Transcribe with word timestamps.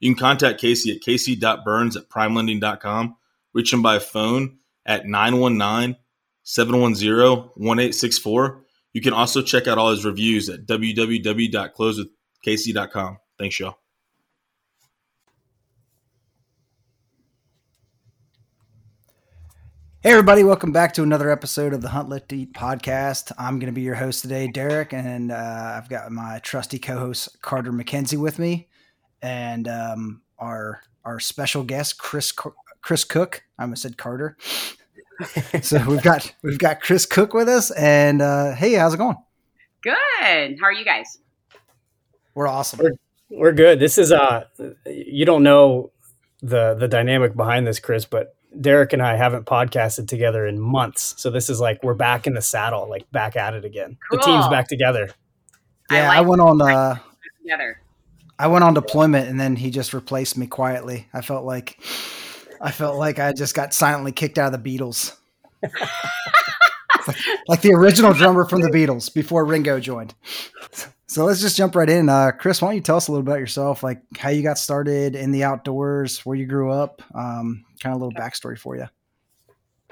You 0.00 0.14
can 0.14 0.20
contact 0.20 0.60
Casey 0.60 0.92
at 0.92 1.00
casey.burns 1.00 1.96
at 1.96 2.08
primeLending.com. 2.08 3.16
Reach 3.52 3.72
him 3.72 3.82
by 3.82 3.98
phone 3.98 4.58
at 4.84 5.06
919 5.06 5.96
710 6.42 7.36
1864. 7.56 8.64
You 8.92 9.00
can 9.00 9.12
also 9.12 9.42
check 9.42 9.66
out 9.66 9.78
all 9.78 9.90
his 9.90 10.04
reviews 10.04 10.48
at 10.48 10.66
www.closewithcasey.com. 10.66 13.18
Thanks, 13.38 13.58
y'all. 13.58 13.78
Hey, 20.00 20.10
everybody, 20.10 20.44
welcome 20.44 20.70
back 20.70 20.92
to 20.94 21.02
another 21.02 21.30
episode 21.30 21.72
of 21.72 21.80
the 21.80 21.88
Hunt 21.88 22.10
Lift 22.10 22.30
Eat 22.34 22.52
podcast. 22.52 23.32
I'm 23.38 23.58
going 23.58 23.72
to 23.72 23.74
be 23.74 23.80
your 23.80 23.94
host 23.94 24.20
today, 24.20 24.48
Derick, 24.48 24.92
and 24.92 25.32
uh, 25.32 25.78
I've 25.78 25.88
got 25.88 26.12
my 26.12 26.40
trusty 26.40 26.78
co 26.78 26.98
host, 26.98 27.40
Carter 27.40 27.72
McKenzie, 27.72 28.18
with 28.18 28.38
me 28.38 28.68
and 29.24 29.66
um, 29.66 30.20
our 30.38 30.82
our 31.04 31.18
special 31.18 31.64
guest 31.64 31.98
Krys 31.98 32.32
Krys 32.84 33.08
Cook. 33.08 33.42
I 33.58 33.62
almost 33.62 33.82
said 33.82 33.96
Carter. 33.96 34.36
so 35.62 35.82
we've 35.88 36.02
got 36.02 36.32
we've 36.42 36.58
got 36.58 36.82
Krys 36.82 37.08
Cook 37.08 37.32
with 37.32 37.48
us, 37.48 37.70
and 37.70 38.20
uh, 38.20 38.54
hey, 38.54 38.74
how's 38.74 38.94
it 38.94 38.98
going? 38.98 39.16
Good. 39.82 40.58
How 40.60 40.66
are 40.66 40.72
you 40.72 40.84
guys? 40.84 41.18
We're 42.34 42.48
awesome. 42.48 42.80
We're, 42.80 42.92
we're 43.30 43.52
good. 43.52 43.80
This 43.80 43.96
is 43.96 44.12
uh, 44.12 44.44
you 44.86 45.24
don't 45.24 45.42
know 45.42 45.90
the 46.42 46.74
the 46.74 46.88
dynamic 46.88 47.34
behind 47.34 47.66
this, 47.66 47.80
Krys, 47.80 48.06
but 48.08 48.36
Derick 48.60 48.92
and 48.92 49.00
I 49.00 49.16
haven't 49.16 49.46
podcasted 49.46 50.06
together 50.06 50.46
in 50.46 50.60
months, 50.60 51.14
so 51.16 51.30
this 51.30 51.48
is 51.48 51.60
like 51.60 51.82
we're 51.82 51.94
back 51.94 52.26
in 52.26 52.34
the 52.34 52.42
saddle, 52.42 52.90
like 52.90 53.10
back 53.10 53.36
at 53.36 53.54
it 53.54 53.64
again. 53.64 53.96
Cool. 54.10 54.18
The 54.18 54.24
team's 54.24 54.48
back 54.48 54.68
together. 54.68 55.08
Yeah, 55.90 56.04
I, 56.04 56.08
like 56.08 56.18
I 56.18 56.20
went 56.20 56.42
on 56.42 56.60
uh, 56.60 56.98
together. 57.42 57.80
I 58.38 58.48
went 58.48 58.64
on 58.64 58.74
deployment 58.74 59.28
and 59.28 59.38
then 59.38 59.56
he 59.56 59.70
just 59.70 59.94
replaced 59.94 60.36
me 60.36 60.46
quietly. 60.46 61.06
I 61.12 61.20
felt 61.20 61.44
like 61.44 61.78
I 62.60 62.70
felt 62.70 62.96
like 62.96 63.18
I 63.18 63.32
just 63.32 63.54
got 63.54 63.74
silently 63.74 64.12
kicked 64.12 64.38
out 64.38 64.52
of 64.52 64.62
the 64.62 64.78
Beatles. 64.78 65.16
like, 65.62 67.16
like, 67.48 67.60
the 67.62 67.72
original 67.72 68.12
drummer 68.12 68.46
from 68.46 68.60
the 68.60 68.70
Beatles 68.70 69.12
before 69.12 69.44
Ringo 69.44 69.80
joined. 69.80 70.14
So 71.06 71.24
let's 71.24 71.40
just 71.40 71.56
jump 71.56 71.76
right 71.76 71.88
in. 71.88 72.08
Uh, 72.08 72.32
Krys, 72.32 72.60
why 72.60 72.68
don't 72.68 72.76
you 72.76 72.80
tell 72.80 72.96
us 72.96 73.08
a 73.08 73.12
little 73.12 73.26
about 73.26 73.38
yourself, 73.38 73.82
like 73.82 74.02
how 74.18 74.30
you 74.30 74.42
got 74.42 74.58
started 74.58 75.14
in 75.14 75.30
the 75.30 75.44
outdoors, 75.44 76.24
where 76.26 76.36
you 76.36 76.46
grew 76.46 76.72
up, 76.72 77.02
um, 77.14 77.64
kind 77.80 77.94
of 77.94 78.00
a 78.00 78.04
little 78.04 78.20
backstory 78.20 78.58
for 78.58 78.76
you. 78.76 78.88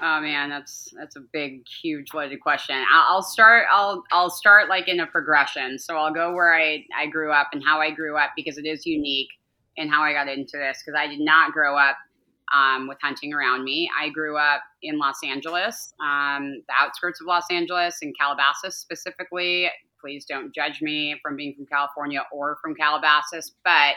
Oh 0.05 0.19
man, 0.19 0.49
that's 0.49 0.89
that's 0.97 1.15
a 1.15 1.21
big, 1.21 1.65
huge 1.81 2.13
loaded 2.13 2.41
question. 2.41 2.75
I'll, 2.91 3.21
start. 3.21 3.67
I'll 3.71 4.03
I'll 4.11 4.29
start 4.29 4.67
like 4.67 4.89
in 4.89 4.99
a 4.99 5.07
progression. 5.07 5.79
So 5.79 5.95
I'll 5.95 6.13
go 6.13 6.33
where 6.33 6.53
I 6.53 6.83
I 6.93 7.07
grew 7.07 7.31
up 7.31 7.47
and 7.53 7.63
how 7.63 7.79
I 7.79 7.89
grew 7.91 8.17
up 8.17 8.31
because 8.35 8.57
it 8.57 8.65
is 8.65 8.85
unique 8.85 9.29
and 9.77 9.89
how 9.89 10.01
I 10.01 10.11
got 10.11 10.27
into 10.27 10.57
this 10.57 10.83
because 10.85 10.99
I 10.99 11.07
did 11.07 11.21
not 11.21 11.53
grow 11.53 11.77
up 11.77 11.95
um, 12.53 12.89
with 12.89 12.97
hunting 13.01 13.33
around 13.33 13.63
me. 13.63 13.89
I 13.97 14.09
grew 14.09 14.37
up 14.37 14.61
in 14.81 14.99
Los 14.99 15.23
Angeles, 15.23 15.93
um, 16.01 16.61
the 16.67 16.73
outskirts 16.77 17.21
of 17.21 17.27
Los 17.27 17.45
Angeles, 17.49 17.99
in 18.01 18.11
Calabasas 18.19 18.77
specifically. 18.77 19.69
Please 20.01 20.25
don't 20.25 20.53
judge 20.53 20.81
me 20.81 21.17
from 21.23 21.37
being 21.37 21.55
from 21.55 21.65
California 21.65 22.23
or 22.33 22.57
from 22.61 22.75
Calabasas, 22.75 23.53
but 23.63 23.93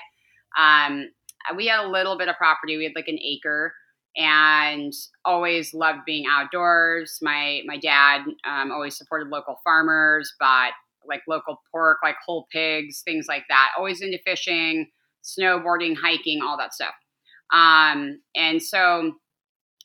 um, 0.57 1.11
we 1.57 1.67
had 1.67 1.85
a 1.85 1.89
little 1.89 2.17
bit 2.17 2.29
of 2.29 2.37
property. 2.37 2.77
We 2.77 2.85
had 2.85 2.93
like 2.95 3.09
an 3.09 3.19
acre 3.19 3.75
and 4.17 4.93
always 5.25 5.75
loved 5.75 6.01
being 6.07 6.25
outdoors. 6.29 7.19
My 7.23 7.63
my 7.67 7.79
dad 7.79 8.23
um, 8.49 8.73
always 8.73 8.97
supported 8.97 9.29
local 9.29 9.61
farmers, 9.65 10.33
bought 10.41 10.73
like 11.09 11.23
local 11.29 11.61
pork, 11.71 11.99
like 12.03 12.17
whole 12.25 12.47
pigs, 12.51 13.03
things 13.05 13.27
like 13.29 13.45
that. 13.49 13.71
Always 13.77 14.01
into 14.01 14.19
fishing, 14.25 14.91
snowboarding, 15.23 15.95
hiking, 15.97 16.41
all 16.43 16.57
that 16.57 16.75
stuff. 16.75 16.95
Um, 17.53 18.21
and 18.35 18.61
so 18.61 19.13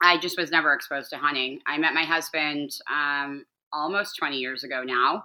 I 0.02 0.18
just 0.18 0.38
was 0.38 0.52
never 0.52 0.74
exposed 0.74 1.09
to 1.12 1.18
hunting. 1.18 1.59
I 1.68 1.78
met 1.78 1.94
my 1.94 2.03
husband 2.03 2.72
um, 2.92 3.46
almost 3.72 4.18
20 4.18 4.38
years 4.38 4.63
ago 4.63 4.84
now, 4.84 5.24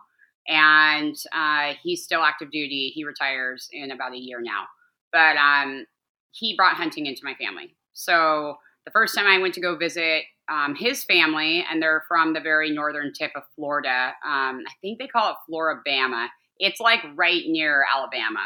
and 0.48 1.16
uh, 1.32 1.74
he's 1.82 2.04
still 2.04 2.22
active 2.22 2.50
duty. 2.50 2.92
He 2.94 3.04
retires 3.04 3.68
in 3.72 3.90
about 3.90 4.12
a 4.12 4.18
year 4.18 4.40
now, 4.42 4.64
but 5.12 5.36
um, 5.36 5.86
he 6.32 6.54
brought 6.56 6.74
hunting 6.76 7.06
into 7.06 7.22
my 7.24 7.34
family. 7.34 7.74
So 7.94 8.56
the 8.86 8.92
first 8.92 9.14
time 9.14 9.26
I 9.26 9.38
went 9.38 9.52
to 9.54 9.60
go 9.60 9.76
visit 9.76 10.22
um, 10.48 10.76
his 10.76 11.04
family, 11.04 11.64
and 11.68 11.82
they're 11.82 12.04
from 12.08 12.32
the 12.32 12.40
very 12.40 12.70
northern 12.70 13.12
tip 13.12 13.32
of 13.34 13.42
Florida. 13.56 14.12
Um, 14.24 14.62
I 14.66 14.72
think 14.80 14.98
they 14.98 15.08
call 15.08 15.32
it 15.32 15.36
Florabama. 15.50 16.28
It's 16.58 16.80
like 16.80 17.00
right 17.16 17.42
near 17.46 17.84
Alabama. 17.92 18.40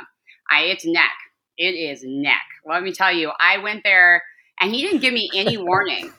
I, 0.51 0.63
it's 0.63 0.85
neck. 0.85 1.13
It 1.59 1.75
is 1.75 2.03
neck. 2.03 2.41
Let 2.67 2.83
me 2.83 2.93
tell 2.93 3.13
you, 3.13 3.31
I 3.39 3.59
went 3.59 3.85
there, 3.85 4.23
and 4.59 4.75
he 4.75 4.81
didn't 4.83 5.01
give 5.01 5.13
me 5.13 5.31
any 5.35 5.57
warning. 5.59 6.11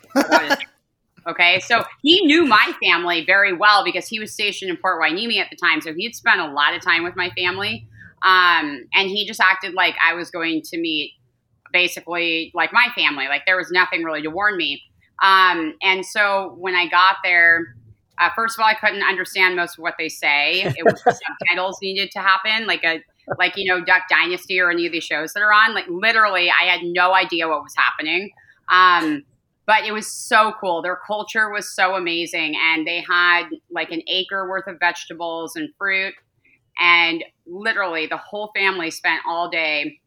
Okay, 1.26 1.60
so 1.60 1.84
he 2.02 2.24
knew 2.26 2.44
my 2.44 2.72
family 2.82 3.24
very 3.24 3.52
well 3.52 3.84
because 3.84 4.08
he 4.08 4.18
was 4.18 4.32
stationed 4.32 4.70
in 4.70 4.76
Port 4.76 5.00
Hueneme 5.00 5.38
at 5.38 5.50
the 5.50 5.56
time. 5.56 5.80
So 5.80 5.94
he 5.94 6.04
had 6.04 6.14
spent 6.14 6.40
a 6.40 6.52
lot 6.52 6.74
of 6.74 6.82
time 6.82 7.04
with 7.04 7.14
my 7.16 7.30
family, 7.30 7.86
um, 8.24 8.86
and 8.94 9.08
he 9.08 9.26
just 9.26 9.40
acted 9.40 9.74
like 9.74 9.94
I 10.04 10.14
was 10.14 10.30
going 10.30 10.62
to 10.62 10.78
meet 10.78 11.12
basically 11.72 12.50
like 12.54 12.72
my 12.72 12.88
family. 12.94 13.28
Like 13.28 13.42
there 13.46 13.56
was 13.56 13.70
nothing 13.70 14.04
really 14.04 14.22
to 14.22 14.28
warn 14.30 14.56
me. 14.56 14.82
Um, 15.22 15.74
and 15.82 16.04
so 16.04 16.54
when 16.58 16.74
I 16.74 16.88
got 16.88 17.16
there, 17.22 17.76
uh, 18.18 18.30
first 18.34 18.58
of 18.58 18.62
all, 18.62 18.68
I 18.68 18.74
couldn't 18.74 19.02
understand 19.02 19.56
most 19.56 19.78
of 19.78 19.82
what 19.82 19.94
they 19.98 20.08
say. 20.08 20.62
It 20.62 20.84
was 20.84 21.02
subtitles 21.02 21.78
needed 21.82 22.10
to 22.12 22.18
happen, 22.18 22.66
like 22.66 22.84
a 22.84 23.00
like 23.38 23.56
you 23.56 23.72
know 23.72 23.82
Duck 23.84 24.02
Dynasty 24.10 24.60
or 24.60 24.70
any 24.70 24.86
of 24.86 24.92
these 24.92 25.04
shows 25.04 25.32
that 25.32 25.40
are 25.40 25.52
on. 25.52 25.74
Like 25.74 25.86
literally, 25.88 26.50
I 26.50 26.64
had 26.64 26.80
no 26.82 27.14
idea 27.14 27.48
what 27.48 27.62
was 27.62 27.74
happening. 27.76 28.30
Um, 28.70 29.24
but 29.66 29.84
it 29.84 29.92
was 29.92 30.08
so 30.08 30.52
cool. 30.60 30.82
Their 30.82 30.98
culture 31.06 31.50
was 31.50 31.74
so 31.74 31.94
amazing, 31.94 32.54
and 32.56 32.86
they 32.86 33.04
had 33.08 33.44
like 33.70 33.90
an 33.90 34.02
acre 34.08 34.48
worth 34.48 34.66
of 34.66 34.78
vegetables 34.78 35.56
and 35.56 35.68
fruit, 35.78 36.14
and 36.78 37.24
literally 37.46 38.06
the 38.06 38.16
whole 38.16 38.50
family 38.54 38.90
spent 38.90 39.20
all 39.26 39.48
day 39.48 40.00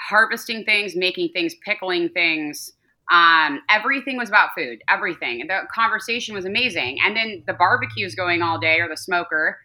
harvesting 0.00 0.64
things, 0.64 0.96
making 0.96 1.30
things, 1.32 1.54
pickling 1.64 2.08
things. 2.10 2.72
Um, 3.10 3.60
everything 3.70 4.16
was 4.16 4.28
about 4.28 4.50
food. 4.56 4.80
Everything. 4.88 5.46
The 5.48 5.60
conversation 5.74 6.34
was 6.34 6.44
amazing. 6.44 6.98
And 7.04 7.16
then 7.16 7.42
the 7.46 7.54
barbecue 7.54 8.06
is 8.06 8.14
going 8.14 8.42
all 8.42 8.58
day, 8.58 8.80
or 8.80 8.88
the 8.88 8.96
smoker, 8.96 9.58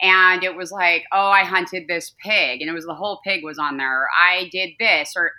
and 0.00 0.44
it 0.44 0.54
was 0.54 0.70
like, 0.70 1.04
oh, 1.12 1.28
I 1.28 1.44
hunted 1.44 1.88
this 1.88 2.14
pig, 2.22 2.60
and 2.60 2.70
it 2.70 2.72
was 2.72 2.86
the 2.86 2.94
whole 2.94 3.20
pig 3.24 3.42
was 3.44 3.58
on 3.58 3.76
there. 3.76 4.02
Or 4.02 4.08
I 4.16 4.48
did 4.52 4.70
this, 4.78 5.14
or 5.16 5.32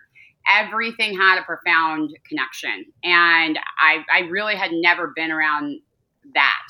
everything 0.50 1.16
had 1.16 1.40
a 1.40 1.44
profound 1.44 2.12
connection. 2.28 2.86
And 3.04 3.60
I, 3.80 4.04
I 4.14 4.20
really 4.30 4.56
had 4.56 4.72
never 4.72 5.14
been 5.16 5.31
around 5.31 5.80
that. 6.34 6.68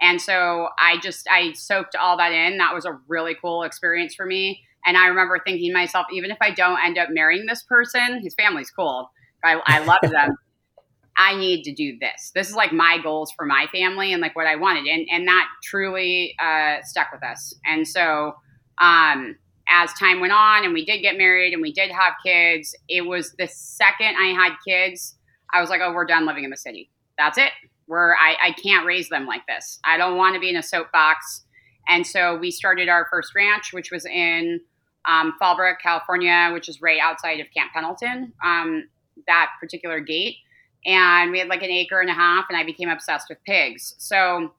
And 0.00 0.20
so 0.20 0.68
I 0.78 0.98
just 0.98 1.28
I 1.30 1.52
soaked 1.52 1.94
all 1.94 2.16
that 2.16 2.32
in. 2.32 2.58
That 2.58 2.74
was 2.74 2.86
a 2.86 2.98
really 3.08 3.36
cool 3.40 3.62
experience 3.62 4.14
for 4.14 4.26
me. 4.26 4.62
And 4.86 4.96
I 4.96 5.06
remember 5.06 5.40
thinking 5.44 5.70
to 5.70 5.74
myself, 5.74 6.06
even 6.12 6.30
if 6.30 6.38
I 6.40 6.52
don't 6.52 6.78
end 6.84 6.98
up 6.98 7.08
marrying 7.10 7.46
this 7.46 7.62
person, 7.62 8.20
his 8.22 8.34
family's 8.34 8.70
cool. 8.70 9.10
I, 9.44 9.60
I 9.66 9.84
love 9.84 10.00
them. 10.02 10.36
I 11.16 11.36
need 11.36 11.64
to 11.64 11.72
do 11.72 11.98
this. 12.00 12.32
This 12.34 12.48
is 12.48 12.54
like 12.54 12.72
my 12.72 12.98
goals 13.02 13.30
for 13.32 13.44
my 13.44 13.66
family 13.70 14.12
and 14.12 14.22
like 14.22 14.34
what 14.34 14.46
I 14.46 14.56
wanted. 14.56 14.86
And, 14.86 15.06
and 15.12 15.28
that 15.28 15.46
truly 15.62 16.34
uh, 16.42 16.76
stuck 16.82 17.12
with 17.12 17.22
us. 17.22 17.54
And 17.66 17.86
so 17.86 18.34
um, 18.78 19.36
as 19.68 19.92
time 19.94 20.20
went 20.20 20.32
on 20.32 20.64
and 20.64 20.72
we 20.72 20.84
did 20.84 21.02
get 21.02 21.18
married 21.18 21.52
and 21.52 21.60
we 21.60 21.72
did 21.72 21.90
have 21.90 22.14
kids, 22.24 22.74
it 22.88 23.02
was 23.02 23.34
the 23.38 23.48
second 23.48 24.16
I 24.16 24.28
had 24.28 24.54
kids, 24.66 25.16
I 25.52 25.60
was 25.60 25.68
like, 25.68 25.80
oh, 25.82 25.92
we're 25.92 26.06
done 26.06 26.26
living 26.26 26.44
in 26.44 26.50
the 26.50 26.56
city. 26.56 26.90
That's 27.18 27.36
it. 27.36 27.50
We're, 27.86 28.14
I, 28.14 28.36
I 28.42 28.52
can't 28.52 28.86
raise 28.86 29.08
them 29.08 29.26
like 29.26 29.46
this. 29.46 29.78
I 29.84 29.98
don't 29.98 30.16
want 30.16 30.34
to 30.34 30.40
be 30.40 30.48
in 30.48 30.56
a 30.56 30.62
soapbox. 30.62 31.44
And 31.88 32.06
so 32.06 32.36
we 32.36 32.50
started 32.50 32.88
our 32.88 33.06
first 33.10 33.34
ranch, 33.34 33.72
which 33.72 33.90
was 33.90 34.04
in 34.06 34.60
um, 35.08 35.34
Fallbrook, 35.40 35.76
California, 35.82 36.50
which 36.52 36.68
is 36.68 36.80
right 36.80 37.00
outside 37.00 37.40
of 37.40 37.46
Camp 37.54 37.72
Pendleton, 37.72 38.32
um, 38.44 38.88
that 39.26 39.50
particular 39.60 40.00
gate. 40.00 40.36
And 40.86 41.30
we 41.30 41.38
had 41.38 41.48
like 41.48 41.62
an 41.62 41.70
acre 41.70 42.00
and 42.00 42.08
a 42.08 42.14
half, 42.14 42.46
and 42.48 42.56
I 42.56 42.64
became 42.64 42.88
obsessed 42.88 43.28
with 43.28 43.38
pigs. 43.44 43.94
So 43.98 44.52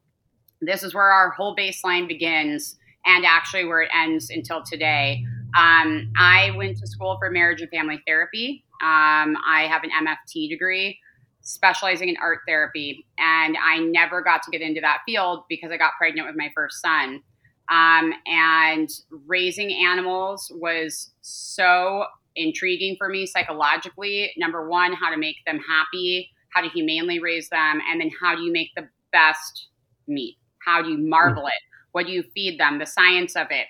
this 0.62 0.83
is 0.83 0.94
where 0.94 1.12
our 1.12 1.31
whole 1.31 1.56
baseline 1.56 2.07
begins, 2.07 2.77
and 3.06 3.25
actually 3.25 3.65
where 3.65 3.81
it 3.81 3.89
ends 3.95 4.29
until 4.29 4.62
today. 4.63 5.23
Um, 5.57 6.12
I 6.18 6.51
went 6.56 6.77
to 6.77 6.88
school 6.88 7.18
for 7.19 7.31
marriage 7.31 7.62
and 7.62 7.69
family 7.71 8.01
therapy. 8.06 8.63
Um, 8.81 9.35
I 9.47 9.68
have 9.69 9.83
an 9.83 9.89
MFT 9.89 10.50
degree. 10.50 11.00
Specializing 11.41 12.09
in 12.09 12.17
art 12.21 12.39
therapy. 12.47 13.05
And 13.17 13.57
I 13.57 13.79
never 13.79 14.21
got 14.21 14.43
to 14.43 14.51
get 14.51 14.61
into 14.61 14.81
that 14.81 14.99
field 15.05 15.43
because 15.49 15.71
I 15.71 15.77
got 15.77 15.93
pregnant 15.97 16.27
with 16.27 16.35
my 16.38 16.51
first 16.55 16.81
son. 16.81 17.21
Um, 17.69 18.13
and 18.25 18.89
raising 19.27 19.71
animals 19.71 20.51
was 20.55 21.11
so 21.21 22.05
intriguing 22.35 22.95
for 22.97 23.09
me 23.09 23.25
psychologically. 23.25 24.33
Number 24.38 24.67
one, 24.67 24.93
how 24.93 25.09
to 25.09 25.17
make 25.17 25.38
them 25.45 25.59
happy, 25.67 26.29
how 26.49 26.61
to 26.61 26.69
humanely 26.69 27.19
raise 27.19 27.49
them, 27.49 27.79
and 27.89 27.99
then 27.99 28.11
how 28.21 28.35
do 28.35 28.41
you 28.41 28.51
make 28.51 28.69
the 28.75 28.87
best 29.11 29.67
meat? 30.07 30.37
How 30.65 30.81
do 30.81 30.89
you 30.89 30.97
marble 30.97 31.47
it? 31.47 31.53
What 31.91 32.05
do 32.05 32.11
you 32.11 32.23
feed 32.33 32.59
them? 32.59 32.79
The 32.79 32.85
science 32.85 33.35
of 33.35 33.47
it. 33.49 33.67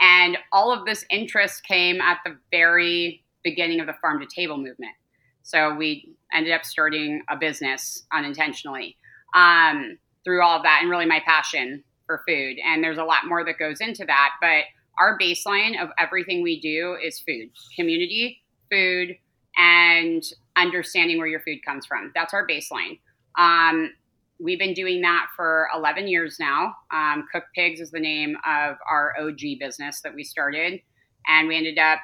And 0.00 0.38
all 0.52 0.72
of 0.72 0.84
this 0.86 1.04
interest 1.10 1.64
came 1.64 2.00
at 2.00 2.18
the 2.24 2.36
very 2.50 3.24
beginning 3.42 3.80
of 3.80 3.86
the 3.86 3.94
farm 4.00 4.20
to 4.20 4.26
table 4.26 4.56
movement. 4.56 4.92
So 5.44 5.74
we 5.74 6.16
ended 6.32 6.52
up 6.52 6.64
starting 6.64 7.22
a 7.28 7.36
business 7.36 8.04
unintentionally 8.12 8.96
um, 9.34 9.98
through 10.24 10.42
all 10.42 10.56
of 10.56 10.62
that 10.62 10.80
and 10.80 10.90
really 10.90 11.06
my 11.06 11.20
passion 11.24 11.84
for 12.06 12.22
food. 12.26 12.56
And 12.64 12.82
there's 12.82 12.98
a 12.98 13.04
lot 13.04 13.26
more 13.26 13.44
that 13.44 13.58
goes 13.58 13.80
into 13.80 14.04
that. 14.06 14.30
But 14.40 14.64
our 14.98 15.18
baseline 15.18 15.80
of 15.80 15.90
everything 15.98 16.42
we 16.42 16.60
do 16.60 16.96
is 17.02 17.20
food, 17.20 17.50
community, 17.76 18.42
food, 18.70 19.16
and 19.56 20.22
understanding 20.56 21.18
where 21.18 21.26
your 21.26 21.40
food 21.40 21.58
comes 21.64 21.84
from. 21.86 22.10
That's 22.14 22.32
our 22.32 22.46
baseline. 22.46 22.98
Um, 23.38 23.92
we've 24.40 24.58
been 24.58 24.74
doing 24.74 25.02
that 25.02 25.26
for 25.36 25.68
11 25.74 26.08
years 26.08 26.38
now. 26.40 26.74
Um, 26.90 27.26
Cook 27.30 27.44
Pigs 27.54 27.80
is 27.80 27.90
the 27.90 28.00
name 28.00 28.36
of 28.46 28.76
our 28.90 29.14
OG 29.20 29.40
business 29.60 30.00
that 30.00 30.14
we 30.14 30.24
started, 30.24 30.80
and 31.26 31.48
we 31.48 31.56
ended 31.56 31.78
up 31.78 31.98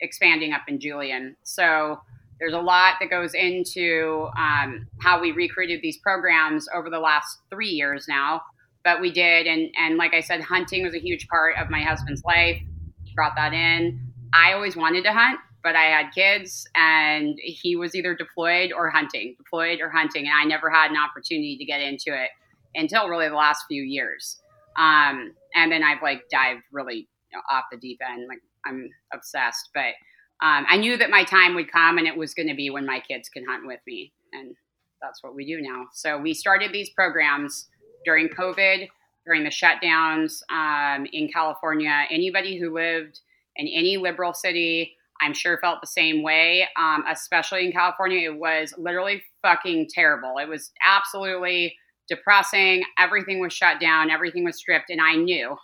expanding 0.00 0.52
up 0.52 0.62
in 0.66 0.80
Julian. 0.80 1.36
So 1.42 2.00
there's 2.40 2.54
a 2.54 2.58
lot 2.58 2.94
that 3.00 3.10
goes 3.10 3.34
into 3.34 4.28
um, 4.36 4.88
how 5.00 5.20
we 5.20 5.30
recruited 5.30 5.80
these 5.82 5.98
programs 5.98 6.66
over 6.74 6.88
the 6.88 6.98
last 6.98 7.38
three 7.50 7.68
years 7.68 8.06
now. 8.08 8.40
But 8.82 9.00
we 9.00 9.12
did, 9.12 9.46
and 9.46 9.68
and 9.76 9.98
like 9.98 10.14
I 10.14 10.20
said, 10.20 10.40
hunting 10.40 10.84
was 10.84 10.94
a 10.94 10.98
huge 10.98 11.28
part 11.28 11.54
of 11.58 11.68
my 11.68 11.82
husband's 11.82 12.24
life. 12.24 12.56
He 13.04 13.14
brought 13.14 13.36
that 13.36 13.52
in. 13.52 14.00
I 14.32 14.54
always 14.54 14.74
wanted 14.74 15.04
to 15.04 15.12
hunt, 15.12 15.38
but 15.62 15.76
I 15.76 15.84
had 15.84 16.14
kids, 16.14 16.66
and 16.74 17.38
he 17.42 17.76
was 17.76 17.94
either 17.94 18.14
deployed 18.14 18.72
or 18.72 18.88
hunting, 18.88 19.34
deployed 19.36 19.80
or 19.80 19.90
hunting, 19.90 20.26
and 20.26 20.34
I 20.34 20.44
never 20.44 20.70
had 20.70 20.90
an 20.90 20.96
opportunity 20.96 21.58
to 21.58 21.64
get 21.66 21.82
into 21.82 22.06
it 22.06 22.30
until 22.74 23.08
really 23.08 23.28
the 23.28 23.34
last 23.34 23.64
few 23.68 23.82
years. 23.82 24.40
Um, 24.78 25.34
and 25.54 25.70
then 25.70 25.82
I've 25.82 26.02
like 26.02 26.22
dived 26.30 26.62
really 26.72 27.08
you 27.30 27.36
know, 27.36 27.42
off 27.50 27.64
the 27.70 27.76
deep 27.76 28.00
end. 28.08 28.26
Like 28.28 28.40
I'm 28.64 28.88
obsessed, 29.12 29.70
but 29.74 29.92
um, 30.42 30.64
I 30.68 30.76
knew 30.76 30.96
that 30.96 31.10
my 31.10 31.24
time 31.24 31.54
would 31.54 31.70
come 31.70 31.98
and 31.98 32.06
it 32.06 32.16
was 32.16 32.34
going 32.34 32.48
to 32.48 32.54
be 32.54 32.70
when 32.70 32.86
my 32.86 33.00
kids 33.00 33.28
can 33.28 33.44
hunt 33.46 33.66
with 33.66 33.80
me. 33.86 34.12
And 34.32 34.54
that's 35.02 35.22
what 35.22 35.34
we 35.34 35.44
do 35.44 35.60
now. 35.60 35.86
So 35.92 36.18
we 36.18 36.34
started 36.34 36.72
these 36.72 36.90
programs 36.90 37.68
during 38.04 38.28
COVID, 38.28 38.88
during 39.26 39.44
the 39.44 39.50
shutdowns 39.50 40.40
um, 40.50 41.06
in 41.12 41.28
California. 41.28 42.04
Anybody 42.10 42.58
who 42.58 42.74
lived 42.74 43.20
in 43.56 43.68
any 43.68 43.98
liberal 43.98 44.32
city, 44.32 44.96
I'm 45.20 45.34
sure 45.34 45.58
felt 45.58 45.82
the 45.82 45.86
same 45.86 46.22
way, 46.22 46.66
um, 46.78 47.04
especially 47.10 47.66
in 47.66 47.72
California. 47.72 48.30
It 48.30 48.38
was 48.38 48.72
literally 48.78 49.22
fucking 49.42 49.88
terrible. 49.92 50.38
It 50.38 50.48
was 50.48 50.70
absolutely 50.84 51.74
depressing. 52.08 52.82
Everything 52.98 53.40
was 53.40 53.52
shut 53.52 53.80
down, 53.80 54.10
everything 54.10 54.44
was 54.44 54.56
stripped. 54.56 54.90
And 54.90 55.00
I 55.00 55.16
knew 55.16 55.56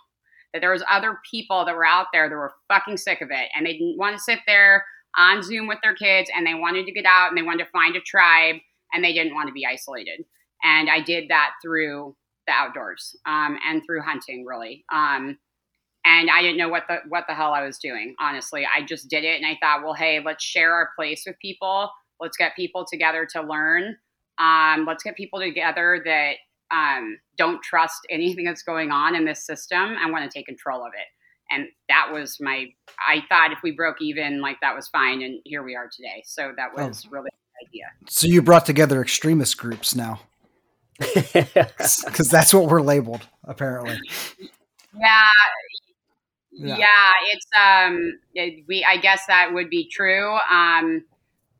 that 0.56 0.62
there 0.62 0.72
was 0.72 0.82
other 0.90 1.18
people 1.30 1.66
that 1.66 1.74
were 1.74 1.84
out 1.84 2.06
there 2.14 2.30
that 2.30 2.34
were 2.34 2.54
fucking 2.68 2.96
sick 2.96 3.20
of 3.20 3.28
it 3.30 3.48
and 3.54 3.66
they 3.66 3.74
didn't 3.74 3.98
want 3.98 4.16
to 4.16 4.22
sit 4.22 4.38
there 4.46 4.86
on 5.18 5.42
Zoom 5.42 5.66
with 5.66 5.78
their 5.82 5.94
kids 5.94 6.30
and 6.34 6.46
they 6.46 6.54
wanted 6.54 6.86
to 6.86 6.92
get 6.92 7.04
out 7.04 7.28
and 7.28 7.36
they 7.36 7.42
wanted 7.42 7.64
to 7.64 7.70
find 7.70 7.94
a 7.94 8.00
tribe 8.00 8.56
and 8.92 9.04
they 9.04 9.12
didn't 9.12 9.34
want 9.34 9.48
to 9.48 9.52
be 9.52 9.66
isolated. 9.66 10.24
And 10.62 10.88
I 10.88 11.00
did 11.00 11.28
that 11.28 11.50
through 11.62 12.16
the 12.46 12.52
outdoors 12.54 13.14
um, 13.26 13.58
and 13.68 13.82
through 13.84 14.00
hunting, 14.00 14.46
really. 14.46 14.84
Um, 14.90 15.38
and 16.06 16.30
I 16.30 16.40
didn't 16.40 16.56
know 16.56 16.68
what 16.68 16.84
the 16.88 16.98
what 17.08 17.24
the 17.28 17.34
hell 17.34 17.52
I 17.52 17.64
was 17.64 17.78
doing. 17.78 18.14
Honestly, 18.18 18.64
I 18.64 18.82
just 18.82 19.10
did 19.10 19.24
it, 19.24 19.42
and 19.42 19.44
I 19.44 19.58
thought, 19.60 19.82
well, 19.82 19.92
hey, 19.92 20.20
let's 20.24 20.44
share 20.44 20.72
our 20.72 20.90
place 20.96 21.24
with 21.26 21.36
people. 21.42 21.90
Let's 22.20 22.36
get 22.36 22.54
people 22.54 22.86
together 22.90 23.26
to 23.32 23.42
learn. 23.42 23.96
Um, 24.38 24.86
let's 24.86 25.02
get 25.02 25.16
people 25.16 25.40
together 25.40 26.00
that 26.04 26.36
um, 26.70 27.18
don't 27.36 27.62
trust 27.62 28.00
anything 28.10 28.44
that's 28.44 28.62
going 28.62 28.90
on 28.90 29.14
in 29.14 29.24
this 29.24 29.44
system 29.44 29.96
I 30.02 30.10
want 30.10 30.30
to 30.30 30.38
take 30.38 30.46
control 30.46 30.80
of 30.84 30.92
it. 30.94 31.06
And 31.50 31.68
that 31.88 32.08
was 32.12 32.38
my, 32.40 32.66
I 33.06 33.22
thought 33.28 33.52
if 33.52 33.58
we 33.62 33.70
broke 33.70 34.00
even, 34.00 34.40
like 34.40 34.56
that 34.62 34.74
was 34.74 34.88
fine. 34.88 35.22
And 35.22 35.40
here 35.44 35.62
we 35.62 35.76
are 35.76 35.88
today. 35.88 36.22
So 36.26 36.52
that 36.56 36.70
oh. 36.76 36.88
was 36.88 37.04
oh. 37.06 37.10
really 37.10 37.30
the 37.30 37.68
idea. 37.68 37.84
So 38.08 38.26
you 38.26 38.42
brought 38.42 38.66
together 38.66 39.00
extremist 39.00 39.56
groups 39.58 39.94
now. 39.94 40.20
Because 40.98 42.28
that's 42.30 42.54
what 42.54 42.68
we're 42.68 42.80
labeled, 42.80 43.28
apparently. 43.44 44.00
Yeah. 44.98 45.28
Yeah, 46.52 46.76
yeah 46.78 47.12
it's 47.32 47.46
um 47.54 48.18
it, 48.34 48.64
we 48.66 48.82
I 48.82 48.96
guess 48.96 49.26
that 49.26 49.52
would 49.52 49.68
be 49.68 49.88
true. 49.90 50.38
Um 50.50 51.04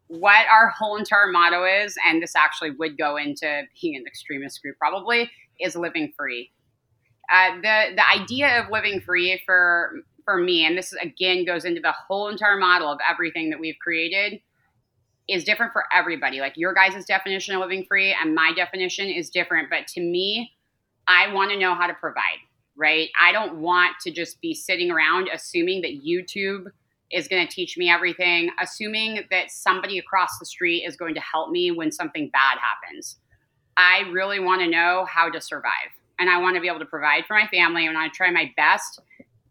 what 0.08 0.46
our 0.50 0.68
whole 0.68 0.96
entire 0.96 1.30
motto 1.30 1.64
is, 1.64 1.96
and 2.06 2.22
this 2.22 2.36
actually 2.36 2.70
would 2.72 2.96
go 2.96 3.16
into 3.16 3.62
being 3.80 3.96
an 3.96 4.04
extremist 4.06 4.62
group 4.62 4.76
probably, 4.78 5.30
is 5.60 5.74
living 5.74 6.12
free. 6.16 6.50
Uh, 7.32 7.56
the 7.56 7.96
the 7.96 8.08
idea 8.08 8.62
of 8.62 8.70
living 8.70 9.00
free 9.00 9.40
for 9.44 9.92
for 10.24 10.38
me, 10.38 10.64
and 10.64 10.76
this 10.76 10.92
again 10.94 11.44
goes 11.44 11.64
into 11.64 11.80
the 11.80 11.92
whole 11.92 12.28
entire 12.28 12.56
model 12.56 12.88
of 12.90 12.98
everything 13.08 13.50
that 13.50 13.58
we've 13.58 13.78
created, 13.80 14.40
is 15.28 15.44
different 15.44 15.72
for 15.72 15.84
everybody. 15.92 16.40
Like 16.40 16.54
your 16.56 16.74
guys' 16.74 17.04
definition 17.04 17.54
of 17.54 17.60
living 17.60 17.84
free 17.88 18.14
and 18.20 18.34
my 18.34 18.52
definition 18.54 19.08
is 19.08 19.30
different. 19.30 19.70
But 19.70 19.86
to 19.88 20.00
me, 20.00 20.52
I 21.08 21.32
want 21.32 21.50
to 21.50 21.58
know 21.58 21.74
how 21.74 21.86
to 21.86 21.94
provide, 21.94 22.38
right? 22.76 23.08
I 23.20 23.32
don't 23.32 23.56
want 23.56 23.96
to 24.02 24.10
just 24.10 24.40
be 24.40 24.54
sitting 24.54 24.90
around 24.90 25.28
assuming 25.32 25.82
that 25.82 26.02
YouTube 26.04 26.66
is 27.12 27.28
going 27.28 27.46
to 27.46 27.52
teach 27.52 27.76
me 27.76 27.90
everything, 27.90 28.50
assuming 28.60 29.24
that 29.30 29.50
somebody 29.50 29.98
across 29.98 30.38
the 30.38 30.46
street 30.46 30.84
is 30.86 30.96
going 30.96 31.14
to 31.14 31.20
help 31.20 31.50
me 31.50 31.70
when 31.70 31.92
something 31.92 32.30
bad 32.32 32.58
happens. 32.58 33.18
I 33.76 34.08
really 34.12 34.40
want 34.40 34.60
to 34.62 34.68
know 34.68 35.06
how 35.08 35.30
to 35.30 35.40
survive. 35.40 35.72
And 36.18 36.30
I 36.30 36.38
want 36.38 36.56
to 36.56 36.60
be 36.60 36.68
able 36.68 36.78
to 36.78 36.86
provide 36.86 37.24
for 37.26 37.34
my 37.34 37.46
family. 37.48 37.86
And 37.86 37.96
I 37.96 38.08
try 38.08 38.30
my 38.30 38.50
best 38.56 39.00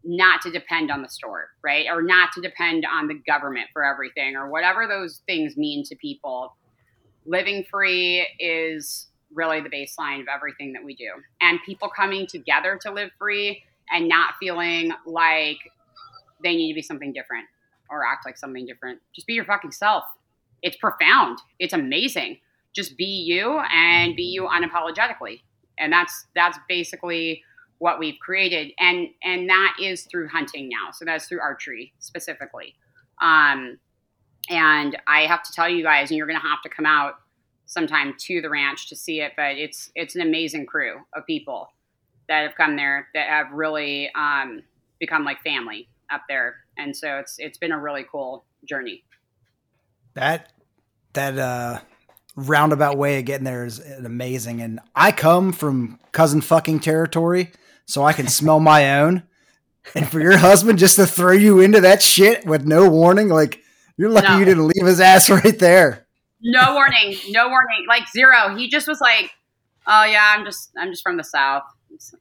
not 0.04 0.40
to 0.42 0.50
depend 0.50 0.90
on 0.90 1.02
the 1.02 1.08
store, 1.08 1.50
right? 1.62 1.86
Or 1.88 2.02
not 2.02 2.32
to 2.32 2.40
depend 2.40 2.84
on 2.84 3.08
the 3.08 3.20
government 3.26 3.68
for 3.72 3.84
everything 3.84 4.36
or 4.36 4.48
whatever 4.48 4.86
those 4.86 5.22
things 5.26 5.56
mean 5.56 5.84
to 5.84 5.96
people. 5.96 6.56
Living 7.24 7.64
free 7.70 8.26
is 8.38 9.08
really 9.34 9.60
the 9.60 9.68
baseline 9.68 10.20
of 10.20 10.26
everything 10.32 10.72
that 10.72 10.84
we 10.84 10.94
do. 10.94 11.10
And 11.40 11.58
people 11.66 11.88
coming 11.88 12.26
together 12.26 12.78
to 12.82 12.92
live 12.92 13.10
free 13.18 13.62
and 13.90 14.08
not 14.08 14.34
feeling 14.40 14.92
like 15.04 15.58
they 16.42 16.54
need 16.54 16.68
to 16.68 16.74
be 16.74 16.82
something 16.82 17.12
different 17.12 17.46
or 17.90 18.04
act 18.04 18.26
like 18.26 18.36
something 18.36 18.66
different. 18.66 19.00
Just 19.14 19.26
be 19.26 19.34
your 19.34 19.44
fucking 19.44 19.72
self. 19.72 20.04
It's 20.62 20.76
profound. 20.76 21.38
It's 21.58 21.72
amazing. 21.72 22.38
Just 22.74 22.96
be 22.96 23.04
you 23.04 23.60
and 23.72 24.16
be 24.16 24.24
you 24.24 24.48
unapologetically. 24.48 25.42
And 25.78 25.92
that's 25.92 26.26
that's 26.34 26.58
basically 26.68 27.42
what 27.78 27.98
we've 27.98 28.18
created 28.20 28.72
and 28.80 29.08
and 29.22 29.48
that 29.50 29.76
is 29.80 30.04
through 30.04 30.28
hunting 30.28 30.68
now. 30.68 30.90
So 30.92 31.04
that's 31.04 31.26
through 31.26 31.40
archery 31.40 31.92
specifically. 31.98 32.74
Um 33.20 33.78
and 34.48 34.96
I 35.06 35.22
have 35.22 35.42
to 35.42 35.52
tell 35.52 35.68
you 35.68 35.82
guys 35.82 36.10
and 36.10 36.16
you're 36.16 36.26
going 36.26 36.40
to 36.40 36.46
have 36.46 36.62
to 36.62 36.68
come 36.68 36.86
out 36.86 37.14
sometime 37.66 38.14
to 38.16 38.40
the 38.40 38.48
ranch 38.48 38.88
to 38.88 38.96
see 38.96 39.20
it, 39.20 39.32
but 39.36 39.56
it's 39.56 39.90
it's 39.94 40.14
an 40.14 40.22
amazing 40.22 40.66
crew 40.66 41.00
of 41.14 41.26
people 41.26 41.68
that 42.28 42.42
have 42.42 42.54
come 42.54 42.76
there 42.76 43.08
that 43.14 43.28
have 43.28 43.52
really 43.52 44.10
um, 44.14 44.62
become 44.98 45.24
like 45.24 45.40
family 45.42 45.88
up 46.10 46.22
there, 46.28 46.56
and 46.76 46.96
so 46.96 47.18
it's 47.18 47.36
it's 47.38 47.58
been 47.58 47.72
a 47.72 47.80
really 47.80 48.04
cool 48.10 48.44
journey. 48.64 49.04
That 50.14 50.52
that 51.12 51.38
uh, 51.38 51.80
roundabout 52.36 52.96
way 52.96 53.18
of 53.18 53.24
getting 53.24 53.44
there 53.44 53.64
is 53.64 53.80
amazing, 53.80 54.60
and 54.60 54.80
I 54.94 55.12
come 55.12 55.52
from 55.52 55.98
cousin 56.12 56.40
fucking 56.40 56.80
territory, 56.80 57.52
so 57.86 58.04
I 58.04 58.12
can 58.12 58.28
smell 58.28 58.60
my 58.60 59.00
own. 59.00 59.24
And 59.94 60.08
for 60.08 60.20
your 60.20 60.36
husband 60.36 60.80
just 60.80 60.96
to 60.96 61.06
throw 61.06 61.32
you 61.32 61.60
into 61.60 61.80
that 61.80 62.02
shit 62.02 62.44
with 62.44 62.66
no 62.66 62.90
warning, 62.90 63.28
like 63.28 63.62
you're 63.96 64.10
lucky 64.10 64.28
no. 64.28 64.38
you 64.38 64.44
didn't 64.44 64.66
leave 64.66 64.86
his 64.86 65.00
ass 65.00 65.30
right 65.44 65.58
there. 65.58 66.06
No 66.40 66.74
warning, 66.74 67.16
no 67.30 67.48
warning, 67.48 67.86
like 67.88 68.08
zero. 68.10 68.56
He 68.56 68.68
just 68.68 68.86
was 68.86 69.00
like, 69.00 69.30
"Oh 69.86 70.04
yeah, 70.04 70.34
I'm 70.36 70.44
just 70.44 70.70
I'm 70.76 70.90
just 70.90 71.02
from 71.02 71.16
the 71.16 71.24
south." 71.24 71.62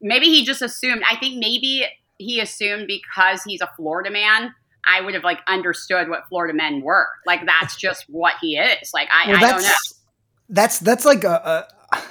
Maybe 0.02 0.28
he 0.28 0.46
just 0.46 0.62
assumed. 0.62 1.04
I 1.10 1.18
think 1.18 1.38
maybe 1.38 1.86
he 2.18 2.40
assumed 2.40 2.88
because 2.88 3.44
he's 3.44 3.62
a 3.62 3.70
Florida 3.76 4.10
man, 4.10 4.54
I 4.88 5.02
would 5.02 5.14
have 5.14 5.24
like 5.24 5.40
understood 5.48 6.10
what 6.10 6.28
Florida 6.30 6.54
men 6.54 6.82
were. 6.82 7.08
Like 7.26 7.46
that's 7.46 7.76
just 7.80 8.06
what 8.08 8.34
he 8.42 8.58
is. 8.58 8.94
Like 8.94 9.10
I, 9.12 9.32
well, 9.32 9.44
I 9.44 9.52
don't 9.52 9.64
know. 9.64 9.70
That's 10.50 10.80
that's 10.80 11.06
like 11.06 11.24
a, 11.24 11.68
a, 11.92 12.02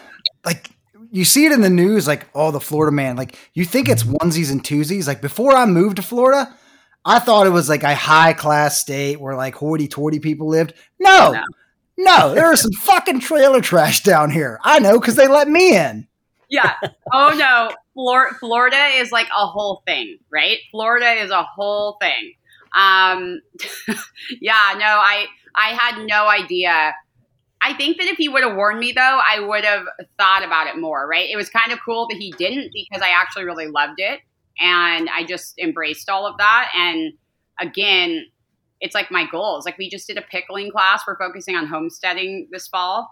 like 0.44 0.70
you 1.10 1.24
see 1.24 1.46
it 1.46 1.52
in 1.52 1.60
the 1.60 1.70
news. 1.70 2.06
Like 2.06 2.26
oh, 2.34 2.50
the 2.50 2.60
Florida 2.60 2.92
man. 2.92 3.16
Like 3.16 3.38
you 3.54 3.64
think 3.64 3.88
it's 3.88 4.02
onesies 4.02 4.50
and 4.50 4.62
twosies. 4.62 5.06
Like 5.06 5.20
before 5.20 5.54
I 5.54 5.66
moved 5.66 5.96
to 5.96 6.02
Florida, 6.02 6.54
I 7.04 7.18
thought 7.18 7.46
it 7.46 7.50
was 7.50 7.68
like 7.68 7.82
a 7.82 7.94
high 7.94 8.32
class 8.32 8.80
state 8.80 9.20
where 9.20 9.36
like 9.36 9.54
hoity 9.54 9.88
toity 9.88 10.20
people 10.20 10.48
lived. 10.48 10.74
No. 10.98 11.32
no. 11.32 11.42
No, 11.96 12.34
there 12.34 12.52
is 12.52 12.62
some 12.62 12.72
fucking 12.72 13.20
trailer 13.20 13.60
trash 13.60 14.02
down 14.02 14.30
here. 14.30 14.58
I 14.64 14.80
know 14.80 14.98
because 14.98 15.14
they 15.14 15.28
let 15.28 15.48
me 15.48 15.76
in. 15.76 16.08
Yeah. 16.50 16.74
Oh 17.12 17.34
no, 17.36 17.70
Flor- 17.94 18.34
Florida 18.34 18.86
is 18.96 19.12
like 19.12 19.28
a 19.28 19.46
whole 19.46 19.82
thing, 19.86 20.18
right? 20.30 20.58
Florida 20.70 21.12
is 21.12 21.30
a 21.30 21.42
whole 21.42 21.96
thing. 22.00 22.34
Um, 22.76 23.40
yeah. 24.40 24.74
No, 24.76 24.86
I 24.86 25.26
I 25.54 25.68
had 25.78 26.04
no 26.06 26.26
idea. 26.26 26.94
I 27.62 27.72
think 27.72 27.96
that 27.96 28.06
if 28.06 28.18
he 28.18 28.28
would 28.28 28.42
have 28.44 28.56
warned 28.56 28.78
me, 28.78 28.92
though, 28.92 29.00
I 29.24 29.40
would 29.40 29.64
have 29.64 29.86
thought 30.18 30.44
about 30.44 30.66
it 30.66 30.78
more. 30.78 31.08
Right? 31.08 31.30
It 31.30 31.36
was 31.36 31.48
kind 31.48 31.72
of 31.72 31.78
cool 31.84 32.06
that 32.08 32.18
he 32.18 32.32
didn't 32.32 32.72
because 32.72 33.02
I 33.02 33.10
actually 33.10 33.44
really 33.44 33.68
loved 33.68 33.98
it 33.98 34.20
and 34.60 35.08
I 35.10 35.24
just 35.24 35.58
embraced 35.58 36.08
all 36.08 36.26
of 36.26 36.36
that. 36.38 36.70
And 36.76 37.12
again, 37.60 38.26
it's 38.80 38.94
like 38.94 39.10
my 39.10 39.26
goals. 39.30 39.64
Like 39.64 39.78
we 39.78 39.88
just 39.88 40.06
did 40.06 40.18
a 40.18 40.22
pickling 40.22 40.70
class. 40.70 41.02
We're 41.06 41.18
focusing 41.18 41.56
on 41.56 41.66
homesteading 41.66 42.48
this 42.50 42.68
fall. 42.68 43.08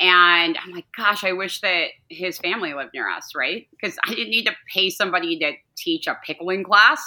And 0.00 0.56
I'm 0.58 0.72
like, 0.72 0.86
gosh, 0.96 1.24
I 1.24 1.32
wish 1.32 1.60
that 1.60 1.88
his 2.08 2.38
family 2.38 2.74
lived 2.74 2.90
near 2.94 3.08
us, 3.10 3.30
right? 3.36 3.66
Because 3.70 3.96
I 4.06 4.10
didn't 4.14 4.30
need 4.30 4.46
to 4.46 4.52
pay 4.72 4.90
somebody 4.90 5.38
to 5.40 5.52
teach 5.76 6.06
a 6.06 6.16
pickling 6.24 6.64
class. 6.64 7.02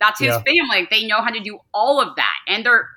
That's 0.00 0.20
his 0.20 0.36
Yeah. 0.36 0.42
family. 0.46 0.86
They 0.90 1.06
know 1.06 1.22
how 1.22 1.30
to 1.30 1.40
do 1.40 1.58
all 1.72 2.00
of 2.00 2.16
that, 2.16 2.34
and 2.48 2.64
they're 2.64 2.88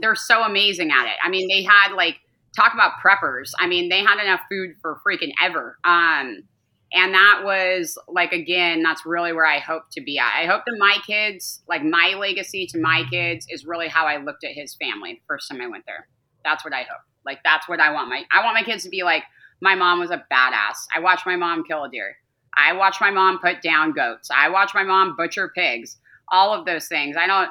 they're 0.00 0.14
so 0.14 0.42
amazing 0.42 0.90
at 0.90 1.06
it. 1.06 1.16
I 1.22 1.28
mean, 1.28 1.48
they 1.48 1.62
had 1.62 1.92
like 1.94 2.16
talk 2.56 2.72
about 2.74 2.92
preppers. 3.04 3.50
I 3.58 3.66
mean, 3.66 3.88
they 3.88 4.00
had 4.04 4.22
enough 4.22 4.40
food 4.50 4.76
for 4.80 5.00
freaking 5.06 5.32
ever. 5.42 5.76
Um, 5.84 6.44
and 6.92 7.12
that 7.12 7.40
was 7.44 7.98
like 8.08 8.32
again, 8.32 8.82
that's 8.82 9.04
really 9.04 9.32
where 9.32 9.46
I 9.46 9.58
hope 9.58 9.84
to 9.92 10.00
be 10.00 10.18
at. 10.18 10.32
I 10.40 10.46
hope 10.46 10.62
that 10.66 10.76
my 10.78 10.98
kids, 11.06 11.62
like 11.68 11.82
my 11.82 12.14
legacy 12.18 12.66
to 12.68 12.78
my 12.78 13.04
kids, 13.10 13.46
is 13.50 13.66
really 13.66 13.88
how 13.88 14.06
I 14.06 14.18
looked 14.18 14.44
at 14.44 14.52
his 14.52 14.74
family 14.76 15.14
the 15.14 15.20
first 15.26 15.50
time 15.50 15.60
I 15.60 15.66
went 15.66 15.84
there. 15.86 16.08
That's 16.44 16.64
what 16.64 16.72
I 16.72 16.82
hope. 16.82 17.00
Like 17.24 17.40
that's 17.44 17.68
what 17.68 17.80
I 17.80 17.92
want 17.92 18.08
my 18.08 18.24
I 18.32 18.44
want 18.44 18.54
my 18.54 18.62
kids 18.62 18.84
to 18.84 18.90
be 18.90 19.02
like. 19.02 19.24
My 19.60 19.74
mom 19.76 20.00
was 20.00 20.10
a 20.10 20.22
badass. 20.30 20.76
I 20.94 21.00
watched 21.00 21.24
my 21.24 21.36
mom 21.36 21.64
kill 21.64 21.84
a 21.84 21.88
deer. 21.88 22.16
I 22.56 22.72
watched 22.72 23.00
my 23.00 23.10
mom 23.10 23.38
put 23.38 23.62
down 23.62 23.92
goats. 23.92 24.28
I 24.30 24.48
watched 24.48 24.74
my 24.74 24.82
mom 24.82 25.16
butcher 25.16 25.50
pigs. 25.54 25.98
All 26.30 26.52
of 26.52 26.66
those 26.66 26.86
things. 26.86 27.16
I 27.18 27.26
don't. 27.26 27.50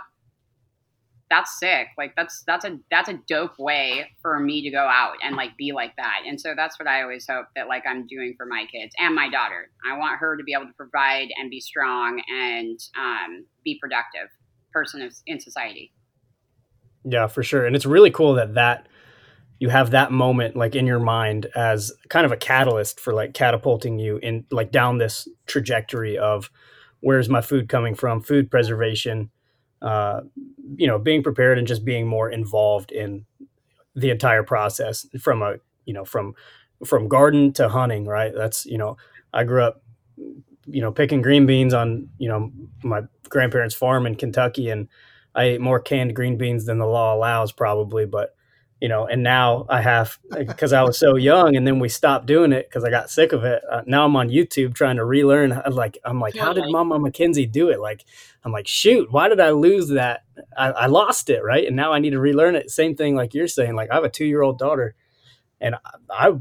That's 1.29 1.57
sick. 1.59 1.87
Like 1.97 2.13
that's 2.15 2.43
that's 2.45 2.65
a 2.65 2.77
that's 2.91 3.09
a 3.09 3.19
dope 3.27 3.57
way 3.57 4.11
for 4.21 4.39
me 4.39 4.61
to 4.61 4.69
go 4.69 4.83
out 4.83 5.15
and 5.23 5.35
like 5.35 5.57
be 5.57 5.71
like 5.71 5.95
that. 5.95 6.21
And 6.27 6.39
so 6.39 6.53
that's 6.55 6.77
what 6.77 6.87
I 6.87 7.01
always 7.01 7.25
hope 7.27 7.47
that 7.55 7.67
like 7.67 7.83
I'm 7.87 8.05
doing 8.05 8.35
for 8.37 8.45
my 8.45 8.65
kids 8.71 8.93
and 8.99 9.15
my 9.15 9.29
daughter. 9.29 9.71
I 9.89 9.97
want 9.97 10.19
her 10.19 10.37
to 10.37 10.43
be 10.43 10.53
able 10.53 10.67
to 10.67 10.73
provide 10.73 11.29
and 11.37 11.49
be 11.49 11.59
strong 11.59 12.21
and 12.29 12.79
um, 12.99 13.45
be 13.63 13.79
productive 13.81 14.29
person 14.71 15.09
in 15.25 15.39
society. 15.39 15.91
Yeah, 17.03 17.27
for 17.27 17.43
sure. 17.43 17.65
And 17.65 17.75
it's 17.75 17.85
really 17.85 18.11
cool 18.11 18.33
that 18.35 18.53
that 18.53 18.87
you 19.63 19.69
have 19.69 19.91
that 19.91 20.11
moment 20.11 20.57
like 20.57 20.75
in 20.75 20.85
your 20.85 20.99
mind 20.99 21.45
as 21.55 21.93
kind 22.09 22.25
of 22.25 22.33
a 22.33 22.35
catalyst 22.35 22.99
for 22.99 23.13
like 23.13 23.33
catapulting 23.33 23.97
you 23.97 24.17
in 24.17 24.43
like 24.51 24.73
down 24.73 24.97
this 24.97 25.25
trajectory 25.45 26.17
of 26.17 26.51
where's 26.99 27.29
my 27.29 27.39
food 27.39 27.69
coming 27.69 27.95
from, 27.95 28.21
food 28.21 28.51
preservation, 28.51 29.31
uh, 29.81 30.19
you 30.75 30.85
know, 30.85 30.99
being 30.99 31.23
prepared 31.23 31.57
and 31.57 31.65
just 31.65 31.85
being 31.85 32.05
more 32.05 32.29
involved 32.29 32.91
in 32.91 33.25
the 33.95 34.09
entire 34.09 34.43
process 34.43 35.07
from 35.21 35.41
a, 35.41 35.55
you 35.85 35.93
know, 35.93 36.03
from 36.03 36.33
from 36.85 37.07
garden 37.07 37.53
to 37.53 37.69
hunting, 37.69 38.03
right? 38.03 38.33
That's, 38.35 38.65
you 38.65 38.77
know, 38.77 38.97
I 39.33 39.45
grew 39.45 39.63
up 39.63 39.81
you 40.65 40.81
know 40.81 40.91
picking 40.91 41.21
green 41.21 41.45
beans 41.45 41.73
on, 41.73 42.09
you 42.17 42.27
know, 42.27 42.51
my 42.83 43.03
grandparents' 43.29 43.75
farm 43.75 44.05
in 44.05 44.15
Kentucky 44.15 44.69
and 44.69 44.89
I 45.33 45.43
ate 45.45 45.61
more 45.61 45.79
canned 45.79 46.17
green 46.17 46.37
beans 46.37 46.65
than 46.65 46.79
the 46.79 46.85
law 46.85 47.15
allows, 47.15 47.53
probably. 47.53 48.05
But 48.05 48.35
you 48.83 48.89
know, 48.89 49.07
and 49.07 49.23
now 49.23 49.65
I 49.69 49.81
have 49.81 50.19
because 50.29 50.73
I 50.73 50.83
was 50.83 50.99
so 50.99 51.15
young, 51.15 51.55
and 51.55 51.65
then 51.65 51.79
we 51.79 51.87
stopped 51.87 52.25
doing 52.25 52.51
it 52.51 52.67
because 52.67 52.83
I 52.83 52.89
got 52.89 53.09
sick 53.09 53.31
of 53.31 53.45
it. 53.45 53.63
Uh, 53.71 53.81
now 53.85 54.03
I'm 54.03 54.13
on 54.17 54.27
YouTube 54.27 54.73
trying 54.73 54.97
to 54.97 55.05
relearn. 55.05 55.57
Like 55.71 55.97
I'm 56.03 56.19
like, 56.19 56.35
how 56.35 56.51
did. 56.51 56.65
Mama 56.67 56.99
McKenzie 56.99 57.49
do 57.49 57.69
it? 57.69 57.79
Like 57.79 58.03
I'm 58.43 58.51
like, 58.51 58.67
shoot, 58.67 59.09
why 59.09 59.29
did 59.29 59.39
I 59.39 59.51
lose 59.51 59.87
that? 59.87 60.25
I, 60.57 60.71
I 60.71 60.85
lost 60.87 61.29
it, 61.29 61.45
right? 61.45 61.65
And 61.65 61.77
now 61.77 61.93
I 61.93 61.99
need 61.99 62.09
to 62.09 62.19
relearn 62.19 62.57
it. 62.57 62.71
Same 62.71 62.93
thing, 62.93 63.15
like 63.15 63.33
you're 63.33 63.47
saying. 63.47 63.73
Like 63.73 63.89
I 63.89 63.95
have 63.95 64.03
a 64.03 64.09
two 64.09 64.25
year 64.25 64.41
old 64.41 64.59
daughter, 64.59 64.95
and 65.61 65.75
I, 65.75 65.79
I 66.09 66.31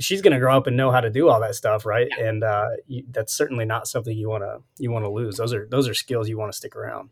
she's 0.00 0.22
gonna 0.22 0.40
grow 0.40 0.56
up 0.56 0.66
and 0.66 0.76
know 0.76 0.90
how 0.90 1.02
to 1.02 1.10
do 1.10 1.28
all 1.28 1.38
that 1.42 1.54
stuff, 1.54 1.86
right? 1.86 2.08
And 2.18 2.42
uh, 2.42 2.70
you, 2.88 3.04
that's 3.12 3.32
certainly 3.32 3.64
not 3.64 3.86
something 3.86 4.16
you 4.18 4.28
wanna 4.28 4.56
you 4.76 4.90
wanna 4.90 5.08
lose. 5.08 5.36
Those 5.36 5.54
are 5.54 5.68
those 5.70 5.88
are 5.88 5.94
skills 5.94 6.28
you 6.28 6.36
want 6.36 6.50
to 6.50 6.58
stick 6.58 6.74
around. 6.74 7.10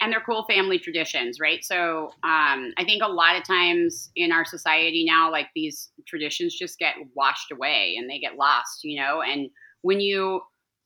And 0.00 0.12
they're 0.12 0.22
cool 0.24 0.44
family 0.44 0.78
traditions, 0.78 1.38
right? 1.40 1.64
So 1.64 2.10
um, 2.24 2.72
I 2.78 2.84
think 2.84 3.02
a 3.02 3.08
lot 3.08 3.36
of 3.36 3.44
times 3.44 4.10
in 4.16 4.32
our 4.32 4.44
society 4.44 5.04
now, 5.04 5.30
like 5.30 5.48
these 5.54 5.90
traditions 6.06 6.54
just 6.56 6.78
get 6.78 6.94
washed 7.14 7.50
away 7.50 7.96
and 7.98 8.08
they 8.08 8.18
get 8.18 8.36
lost, 8.36 8.84
you 8.84 9.00
know. 9.00 9.22
And 9.22 9.50
when 9.82 10.00
you 10.00 10.40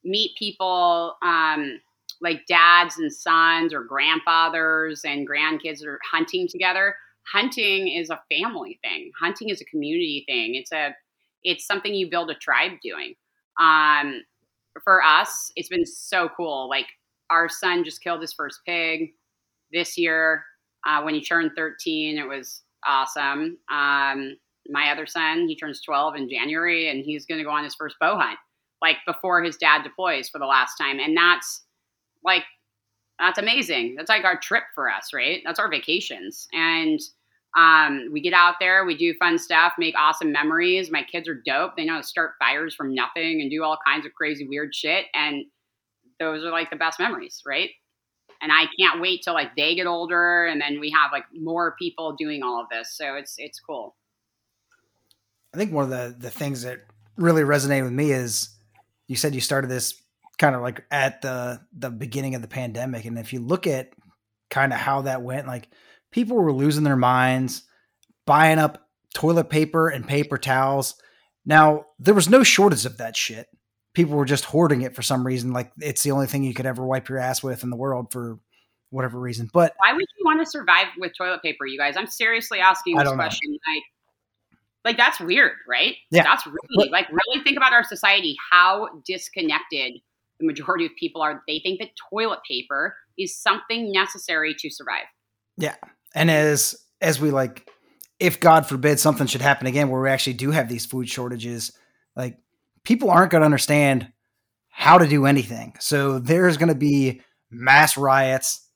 meet 0.04 0.37
people 0.38 1.16
um, 1.23 1.81
like 2.21 2.47
dads 2.47 2.99
and 2.99 3.12
sons 3.12 3.75
or 3.75 3.85
grandfathers 3.85 5.02
and 5.04 5.28
grandkids 5.28 5.85
are 5.85 5.99
hunting 6.11 6.49
together, 6.49 6.95
hunting 7.31 7.88
is 7.88 8.11
a 8.11 8.21
family 8.31 8.78
thing. 8.83 9.11
Hunting 9.21 9.49
is 9.49 9.61
a 9.61 9.64
community 9.66 10.25
thing. 10.26 10.54
It's 10.54 10.73
a 10.73 10.95
it's 11.45 11.66
something 11.66 11.92
you 11.95 12.09
build 12.09 12.31
a 12.31 12.35
tribe 12.35 12.73
doing. 12.83 13.14
Um, 13.61 14.23
for 14.85 15.02
us, 15.02 15.50
it's 15.57 15.69
been 15.69 15.85
so 15.85 16.28
cool. 16.37 16.69
Like 16.69 16.87
our 17.32 17.48
son 17.48 17.82
just 17.82 18.02
killed 18.02 18.20
his 18.20 18.32
first 18.32 18.60
pig 18.66 19.10
this 19.72 19.96
year. 19.96 20.44
Uh, 20.86 21.00
when 21.02 21.14
he 21.14 21.22
turned 21.22 21.52
13 21.56 22.18
it 22.18 22.26
was 22.26 22.62
awesome. 22.86 23.56
Um, 23.72 24.36
my 24.68 24.90
other 24.90 25.06
son 25.06 25.48
he 25.48 25.56
turns 25.56 25.82
12 25.82 26.14
in 26.16 26.28
january 26.28 26.88
and 26.88 27.04
he's 27.04 27.26
going 27.26 27.38
to 27.38 27.44
go 27.44 27.50
on 27.50 27.64
his 27.64 27.74
first 27.74 27.96
bow 28.00 28.16
hunt 28.16 28.38
like 28.80 28.96
before 29.06 29.42
his 29.42 29.56
dad 29.56 29.82
deploys 29.82 30.28
for 30.28 30.38
the 30.38 30.46
last 30.46 30.76
time. 30.76 30.98
And 30.98 31.16
that's 31.16 31.64
like 32.24 32.44
that's 33.18 33.38
amazing. 33.38 33.94
That's 33.96 34.08
like 34.08 34.24
our 34.24 34.38
trip 34.38 34.64
for 34.74 34.90
us 34.90 35.10
right? 35.14 35.40
That's 35.44 35.58
our 35.58 35.70
vacations. 35.70 36.48
And 36.52 37.00
um, 37.56 38.08
we 38.12 38.20
get 38.20 38.32
out 38.32 38.54
there 38.60 38.84
we 38.84 38.96
do 38.96 39.14
fun 39.18 39.38
stuff 39.38 39.74
make 39.78 39.94
awesome 39.96 40.32
memories. 40.32 40.90
My 40.90 41.04
kids 41.04 41.28
are 41.28 41.40
dope. 41.46 41.76
They 41.76 41.84
know 41.84 41.94
how 41.94 42.00
to 42.00 42.06
start 42.06 42.32
fires 42.38 42.74
from 42.74 42.94
nothing 42.94 43.40
and 43.40 43.50
do 43.50 43.62
all 43.62 43.78
kinds 43.86 44.06
of 44.06 44.12
crazy 44.14 44.46
weird 44.48 44.74
shit. 44.74 45.06
And 45.14 45.44
those 46.23 46.45
are 46.45 46.50
like 46.50 46.71
the 46.71 46.76
best 46.76 46.99
memories, 46.99 47.43
right? 47.47 47.71
And 48.41 48.50
I 48.50 48.64
can't 48.79 49.00
wait 49.00 49.23
till 49.23 49.35
like 49.35 49.55
they 49.57 49.75
get 49.75 49.87
older 49.87 50.47
and 50.47 50.61
then 50.61 50.81
we 50.81 50.91
have 50.91 51.12
like 51.12 51.25
more 51.35 51.76
people 51.79 52.14
doing 52.17 52.43
all 52.43 52.61
of 52.61 52.67
this. 52.71 52.97
So 52.97 53.14
it's 53.14 53.35
it's 53.38 53.61
cool. 53.61 53.97
I 55.55 55.59
think 55.59 55.73
one 55.73 55.85
of 55.85 55.91
the 55.91 56.17
the 56.19 56.31
things 56.31 56.62
that 56.62 56.81
really 57.17 57.43
resonated 57.43 57.85
with 57.85 57.93
me 57.93 58.11
is 58.12 58.57
you 59.07 59.17
said 59.17 59.35
you 59.35 59.41
started 59.41 59.69
this 59.69 60.02
kind 60.38 60.57
of 60.57 60.62
like 60.62 60.85
at 60.91 61.23
the 61.23 61.61
the 61.76 61.91
beginning 61.91 62.35
of 62.35 62.43
the 62.43 62.49
pandemic, 62.49 63.05
and 63.05 63.19
if 63.19 63.33
you 63.33 63.41
look 63.41 63.67
at 63.67 63.91
kind 64.50 64.73
of 64.73 64.79
how 64.79 65.02
that 65.02 65.23
went, 65.23 65.47
like 65.47 65.69
people 66.11 66.37
were 66.37 66.52
losing 66.52 66.85
their 66.85 66.97
minds, 66.97 67.62
buying 68.26 68.59
up 68.59 68.88
toilet 69.14 69.50
paper 69.50 69.88
and 69.88 70.07
paper 70.07 70.38
towels. 70.38 70.95
Now 71.45 71.87
there 71.99 72.14
was 72.14 72.29
no 72.29 72.43
shortage 72.43 72.87
of 72.87 72.99
that 72.99 73.17
shit. 73.17 73.49
People 73.94 74.16
were 74.16 74.25
just 74.25 74.44
hoarding 74.44 74.82
it 74.82 74.94
for 74.94 75.02
some 75.02 75.26
reason, 75.26 75.52
like 75.52 75.70
it's 75.78 76.02
the 76.02 76.12
only 76.12 76.26
thing 76.26 76.44
you 76.44 76.54
could 76.54 76.66
ever 76.66 76.84
wipe 76.84 77.08
your 77.08 77.18
ass 77.18 77.42
with 77.42 77.62
in 77.62 77.70
the 77.70 77.76
world 77.76 78.11
for 78.11 78.38
whatever 78.90 79.18
reason. 79.18 79.50
But 79.52 79.75
Why 79.78 79.92
would 79.92 80.06
you 80.18 80.25
want 80.25 80.40
to 80.40 80.46
survive 80.46 80.87
with 80.99 81.12
toilet 81.16 81.42
paper, 81.42 81.66
you 81.66 81.78
guys? 81.78 81.96
I'm 81.96 82.06
seriously 82.06 82.58
asking 82.61 82.96
this 82.96 83.04
don't 83.04 83.16
know. 83.16 83.22
question. 83.22 83.50
Like 83.52 83.82
like 84.84 84.96
that's 84.96 85.20
weird, 85.20 85.52
right? 85.68 85.96
Yeah. 86.11 86.25
That's 86.25 86.46
really 86.46 86.90
like 86.90 87.08
really 87.11 87.42
think 87.44 87.56
about 87.56 87.72
our 87.72 87.84
society, 87.84 88.37
how 88.50 88.88
disconnected 89.06 89.94
the 90.40 90.46
majority 90.46 90.87
of 90.87 90.92
people 90.99 91.22
are. 91.22 91.42
They 91.46 91.61
think 91.61 91.80
that 91.80 91.90
toilet 92.11 92.40
paper 92.49 92.96
is 93.18 93.37
something 93.37 93.92
necessary 93.92 94.54
to 94.58 94.70
survive. 94.70 95.04
Yeah, 95.56 95.76
and 96.14 96.30
as 96.30 96.76
as 97.00 97.20
we 97.20 97.30
like 97.30 97.68
if 98.18 98.38
god 98.40 98.66
forbid 98.66 99.00
something 99.00 99.26
should 99.26 99.40
happen 99.40 99.66
again 99.66 99.88
where 99.88 100.00
we 100.00 100.08
actually 100.08 100.34
do 100.34 100.52
have 100.52 100.68
these 100.68 100.87
food 100.87 101.08
shortages 101.08 101.72
like 102.14 102.38
people 102.84 103.10
aren't 103.10 103.30
going 103.30 103.40
to 103.40 103.46
understand 103.46 104.12
how 104.68 104.98
to 104.98 105.06
do 105.06 105.26
anything 105.26 105.74
so 105.78 106.18
there's 106.18 106.56
going 106.56 106.68
to 106.68 106.74
be 106.74 107.20
mass 107.50 107.96
riots 107.96 108.68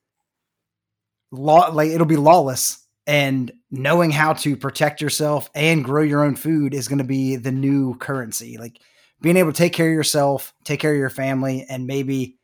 law 1.32 1.68
like 1.72 1.90
it'll 1.90 2.06
be 2.06 2.16
lawless 2.16 2.84
and 3.06 3.52
knowing 3.70 4.10
how 4.10 4.32
to 4.32 4.56
protect 4.56 5.00
yourself 5.00 5.48
and 5.54 5.84
grow 5.84 6.02
your 6.02 6.24
own 6.24 6.36
food 6.36 6.74
is 6.74 6.88
going 6.88 6.98
to 6.98 7.04
be 7.04 7.36
the 7.36 7.52
new 7.52 7.94
currency 7.96 8.58
like 8.58 8.78
being 9.22 9.36
able 9.36 9.52
to 9.52 9.56
take 9.58 9.72
care 9.72 9.88
of 9.88 9.94
yourself 9.94 10.52
take 10.64 10.80
care 10.80 10.92
of 10.92 10.98
your 10.98 11.10
family 11.10 11.64
and 11.68 11.86
maybe 11.86 12.36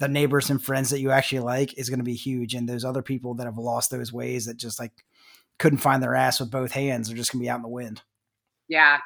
the 0.00 0.08
neighbors 0.08 0.50
and 0.50 0.60
friends 0.60 0.90
that 0.90 1.00
you 1.00 1.10
actually 1.10 1.40
like 1.40 1.78
is 1.78 1.88
going 1.88 2.00
to 2.00 2.04
be 2.04 2.14
huge. 2.14 2.54
And 2.54 2.68
those 2.68 2.84
other 2.84 3.02
people 3.02 3.34
that 3.34 3.44
have 3.44 3.58
lost 3.58 3.90
those 3.90 4.12
ways 4.12 4.46
that 4.46 4.56
just 4.56 4.80
like 4.80 4.92
couldn't 5.58 5.78
find 5.78 6.02
their 6.02 6.16
ass 6.16 6.40
with 6.40 6.50
both 6.50 6.72
hands 6.72 7.10
are 7.10 7.14
just 7.14 7.30
going 7.30 7.40
to 7.40 7.44
be 7.44 7.50
out 7.50 7.56
in 7.56 7.62
the 7.62 7.68
wind. 7.68 8.02
Yeah. 8.66 8.98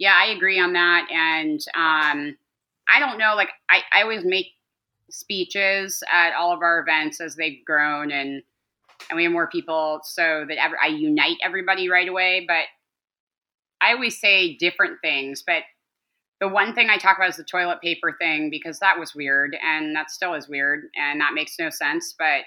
Yeah, 0.00 0.14
I 0.18 0.32
agree 0.32 0.58
on 0.58 0.72
that. 0.72 1.06
And 1.12 1.60
um, 1.76 2.36
I 2.92 2.98
don't 2.98 3.18
know, 3.18 3.34
like 3.36 3.50
I, 3.70 3.82
I 3.94 4.02
always 4.02 4.24
make 4.24 4.48
speeches 5.10 6.02
at 6.12 6.34
all 6.34 6.52
of 6.52 6.62
our 6.62 6.80
events 6.80 7.20
as 7.20 7.36
they've 7.36 7.64
grown 7.64 8.10
and 8.12 8.42
and 9.10 9.16
we 9.16 9.24
have 9.24 9.32
more 9.32 9.48
people 9.48 10.00
so 10.04 10.44
that 10.48 10.58
ever, 10.62 10.76
I 10.82 10.88
unite 10.88 11.38
everybody 11.44 11.90
right 11.90 12.08
away. 12.08 12.44
But 12.48 12.64
I 13.80 13.92
always 13.94 14.20
say 14.20 14.56
different 14.56 15.00
things, 15.02 15.42
but 15.46 15.62
the 16.40 16.48
one 16.48 16.74
thing 16.74 16.90
I 16.90 16.98
talk 16.98 17.18
about 17.18 17.30
is 17.30 17.36
the 17.36 17.44
toilet 17.44 17.80
paper 17.82 18.16
thing 18.18 18.50
because 18.50 18.78
that 18.80 18.98
was 18.98 19.14
weird 19.14 19.56
and 19.64 19.96
that 19.96 20.10
still 20.10 20.34
is 20.34 20.48
weird 20.48 20.86
and 20.96 21.20
that 21.20 21.34
makes 21.34 21.58
no 21.58 21.70
sense. 21.70 22.14
But 22.18 22.42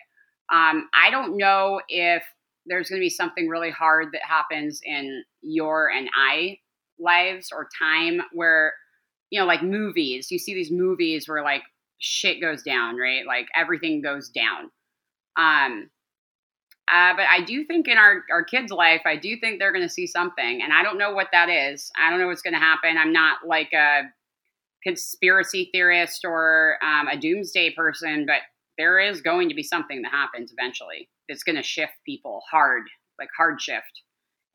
um, 0.54 0.90
I 0.94 1.10
don't 1.12 1.38
know 1.38 1.82
if 1.90 2.24
there's 2.66 2.90
going 2.90 3.00
to 3.00 3.06
be 3.06 3.10
something 3.10 3.50
really 3.50 3.72
hard 3.72 4.10
that 4.14 4.24
happens 4.24 4.82
in 4.86 5.24
your 5.42 5.90
and 5.92 6.10
I 6.16 6.58
lives 7.00 7.50
or 7.52 7.68
time 7.78 8.22
where, 8.34 8.74
you 9.30 9.40
know, 9.40 9.46
like 9.46 9.64
movies, 9.64 10.32
you 10.32 10.40
see 10.40 10.54
these 10.54 10.72
movies 10.72 11.28
where 11.28 11.44
like 11.44 11.64
shit 12.00 12.42
goes 12.42 12.64
down, 12.64 12.98
right? 12.98 13.26
Like 13.26 13.48
everything 13.56 14.02
goes 14.02 14.30
down. 14.30 14.70
Um, 15.38 15.90
uh, 16.92 17.16
but 17.16 17.26
I 17.28 17.42
do 17.46 17.64
think 17.64 17.88
in 17.88 17.98
our, 17.98 18.24
our 18.30 18.44
kids' 18.44 18.72
life, 18.72 19.02
I 19.06 19.16
do 19.16 19.38
think 19.38 19.60
they're 19.60 19.72
going 19.72 19.88
to 19.88 19.94
see 19.94 20.06
something. 20.06 20.62
And 20.62 20.74
I 20.74 20.84
don't 20.84 20.98
know 20.98 21.14
what 21.14 21.30
that 21.32 21.50
is. 21.50 21.90
I 21.98 22.10
don't 22.10 22.20
know 22.20 22.28
what's 22.28 22.42
going 22.42 22.54
to 22.54 22.60
happen. 22.60 22.98
I'm 22.98 23.14
not 23.14 23.48
like 23.48 23.72
a 23.74 24.02
conspiracy 24.84 25.70
theorist 25.72 26.26
or 26.26 26.78
um, 26.84 27.08
a 27.08 27.18
doomsday 27.18 27.74
person, 27.74 28.26
but 28.26 28.42
there 28.78 29.00
is 29.00 29.22
going 29.22 29.50
to 29.50 29.56
be 29.56 29.64
something 29.64 30.02
that 30.02 30.12
happens 30.12 30.52
eventually 30.52 31.10
that's 31.30 31.44
going 31.44 31.56
to 31.56 31.64
shift 31.64 31.94
people 32.06 32.42
hard, 32.52 32.84
like 33.18 33.30
hard 33.38 33.62
shift. 33.62 34.02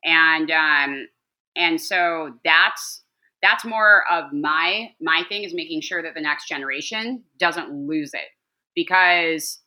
And 0.03 0.51
um, 0.51 1.07
and 1.55 1.79
so 1.79 2.33
that's 2.43 3.03
that's 3.41 3.65
more 3.65 4.03
of 4.09 4.33
my 4.33 4.89
my 5.01 5.23
thing 5.29 5.43
is 5.43 5.53
making 5.53 5.81
sure 5.81 6.01
that 6.03 6.13
the 6.13 6.21
next 6.21 6.47
generation 6.47 7.23
doesn't 7.39 7.71
lose 7.71 8.13
it. 8.13 8.29
Because 8.75 9.59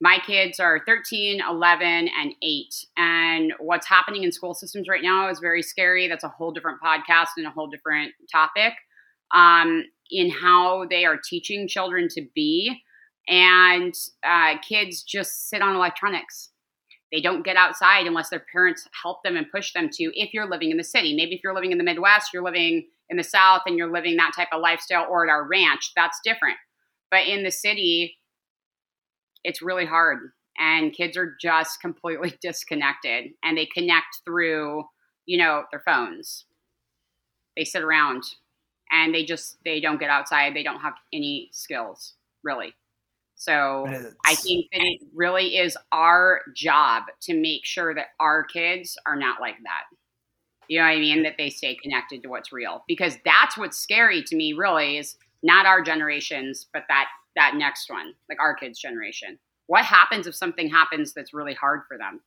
my 0.00 0.18
kids 0.26 0.58
are 0.60 0.80
13 0.86 1.40
11 1.48 1.86
and 1.86 2.34
8 2.42 2.66
and 2.96 3.52
what's 3.58 3.86
happening 3.86 4.24
in 4.24 4.32
school 4.32 4.54
systems 4.54 4.88
right 4.88 5.02
now 5.02 5.30
is 5.30 5.38
very 5.38 5.62
scary. 5.62 6.08
That's 6.08 6.24
a 6.24 6.28
whole 6.28 6.52
different 6.52 6.80
podcast 6.82 7.28
and 7.36 7.46
a 7.46 7.50
whole 7.50 7.68
different 7.68 8.12
topic 8.30 8.74
um, 9.34 9.84
in 10.10 10.30
how 10.30 10.86
they 10.90 11.04
are 11.04 11.18
teaching 11.22 11.68
children 11.68 12.08
to 12.10 12.26
be. 12.34 12.82
And 13.28 13.94
uh, 14.26 14.56
kids 14.66 15.02
just 15.02 15.48
sit 15.48 15.62
on 15.62 15.74
electronics 15.74 16.50
they 17.14 17.20
don't 17.20 17.44
get 17.44 17.56
outside 17.56 18.08
unless 18.08 18.28
their 18.28 18.44
parents 18.52 18.88
help 19.00 19.22
them 19.22 19.36
and 19.36 19.48
push 19.48 19.72
them 19.72 19.88
to 19.88 20.20
if 20.20 20.34
you're 20.34 20.50
living 20.50 20.72
in 20.72 20.76
the 20.76 20.82
city. 20.82 21.14
Maybe 21.14 21.36
if 21.36 21.44
you're 21.44 21.54
living 21.54 21.70
in 21.70 21.78
the 21.78 21.84
midwest 21.84 22.30
you're 22.34 22.42
living 22.42 22.88
in 23.08 23.16
the 23.16 23.22
south 23.22 23.62
and 23.66 23.78
you're 23.78 23.92
living 23.92 24.16
that 24.16 24.32
type 24.34 24.48
of 24.52 24.60
lifestyle 24.60 25.06
or 25.08 25.24
at 25.24 25.30
our 25.30 25.46
ranch 25.46 25.92
that's 25.94 26.18
different. 26.24 26.56
But 27.12 27.28
in 27.28 27.44
the 27.44 27.52
city 27.52 28.18
it's 29.44 29.62
really 29.62 29.86
hard 29.86 30.30
and 30.58 30.92
kids 30.92 31.16
are 31.16 31.36
just 31.40 31.80
completely 31.80 32.34
disconnected 32.42 33.26
and 33.44 33.56
they 33.56 33.66
connect 33.66 34.22
through 34.24 34.82
you 35.24 35.38
know 35.38 35.62
their 35.70 35.82
phones. 35.86 36.46
They 37.56 37.64
sit 37.64 37.84
around 37.84 38.24
and 38.90 39.14
they 39.14 39.24
just 39.24 39.58
they 39.64 39.78
don't 39.78 40.00
get 40.00 40.10
outside. 40.10 40.56
They 40.56 40.64
don't 40.64 40.80
have 40.80 40.94
any 41.12 41.50
skills 41.52 42.14
really 42.42 42.74
so 43.44 43.86
i 44.24 44.34
think 44.34 44.66
that 44.72 44.80
it 44.82 45.00
really 45.14 45.56
is 45.56 45.76
our 45.92 46.40
job 46.54 47.04
to 47.20 47.34
make 47.34 47.64
sure 47.64 47.94
that 47.94 48.06
our 48.20 48.42
kids 48.44 48.96
are 49.06 49.16
not 49.16 49.40
like 49.40 49.56
that 49.64 49.84
you 50.68 50.78
know 50.78 50.84
what 50.84 50.92
i 50.92 50.98
mean 50.98 51.22
that 51.22 51.34
they 51.36 51.50
stay 51.50 51.74
connected 51.74 52.22
to 52.22 52.28
what's 52.28 52.52
real 52.52 52.84
because 52.86 53.16
that's 53.24 53.56
what's 53.56 53.78
scary 53.78 54.22
to 54.22 54.36
me 54.36 54.52
really 54.52 54.96
is 54.98 55.16
not 55.42 55.66
our 55.66 55.82
generations 55.82 56.66
but 56.72 56.84
that 56.88 57.06
that 57.36 57.54
next 57.56 57.90
one, 57.90 58.14
like 58.28 58.40
our 58.40 58.54
kids' 58.54 58.78
generation? 58.78 59.38
What 59.66 59.84
happens 59.84 60.26
if 60.26 60.34
something 60.34 60.68
happens 60.68 61.12
that's 61.12 61.34
really 61.34 61.54
hard 61.54 61.82
for 61.88 61.98
them? 61.98 62.20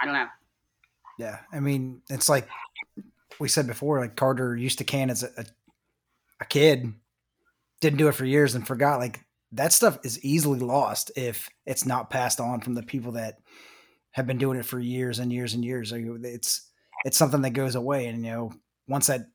I 0.00 0.04
don't 0.04 0.14
know. 0.14 0.26
Yeah, 1.18 1.38
I 1.52 1.60
mean, 1.60 2.02
it's 2.08 2.28
like 2.28 2.48
we 3.38 3.48
said 3.48 3.66
before. 3.66 4.00
Like 4.00 4.16
Carter 4.16 4.56
used 4.56 4.78
to 4.78 4.84
can 4.84 5.10
as 5.10 5.22
a, 5.22 5.30
a, 5.36 5.44
a 6.40 6.44
kid, 6.44 6.92
didn't 7.80 7.98
do 7.98 8.08
it 8.08 8.14
for 8.14 8.24
years 8.24 8.54
and 8.54 8.66
forgot. 8.66 9.00
Like 9.00 9.24
that 9.52 9.72
stuff 9.72 9.98
is 10.04 10.22
easily 10.24 10.60
lost 10.60 11.10
if 11.16 11.48
it's 11.66 11.86
not 11.86 12.10
passed 12.10 12.40
on 12.40 12.60
from 12.60 12.74
the 12.74 12.82
people 12.82 13.12
that 13.12 13.38
have 14.12 14.26
been 14.26 14.38
doing 14.38 14.58
it 14.58 14.66
for 14.66 14.78
years 14.78 15.18
and 15.18 15.32
years 15.32 15.54
and 15.54 15.64
years. 15.64 15.92
It's 15.92 16.68
it's 17.04 17.16
something 17.16 17.42
that 17.42 17.50
goes 17.50 17.74
away, 17.74 18.06
and 18.06 18.24
you 18.24 18.30
know, 18.30 18.52
once 18.88 19.06
that 19.06 19.26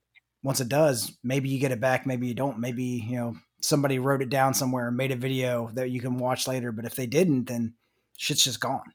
once 0.43 0.59
it 0.59 0.69
does, 0.69 1.17
maybe 1.23 1.49
you 1.49 1.59
get 1.59 1.71
it 1.71 1.79
back, 1.79 2.05
maybe 2.05 2.27
you 2.27 2.33
don't. 2.33 2.59
Maybe 2.59 2.83
you 2.83 3.15
know 3.15 3.35
somebody 3.63 3.97
wrote 3.97 4.21
it 4.21 4.29
down 4.29 4.53
somewhere 4.53 4.91
made 4.91 5.11
a 5.11 5.15
video 5.15 5.69
that 5.73 5.89
you 5.89 6.01
can 6.01 6.17
watch 6.17 6.47
later. 6.47 6.71
But 6.71 6.85
if 6.85 6.95
they 6.95 7.07
didn't, 7.07 7.45
then 7.45 7.73
shit's 8.17 8.43
just 8.43 8.59
gone. 8.59 8.93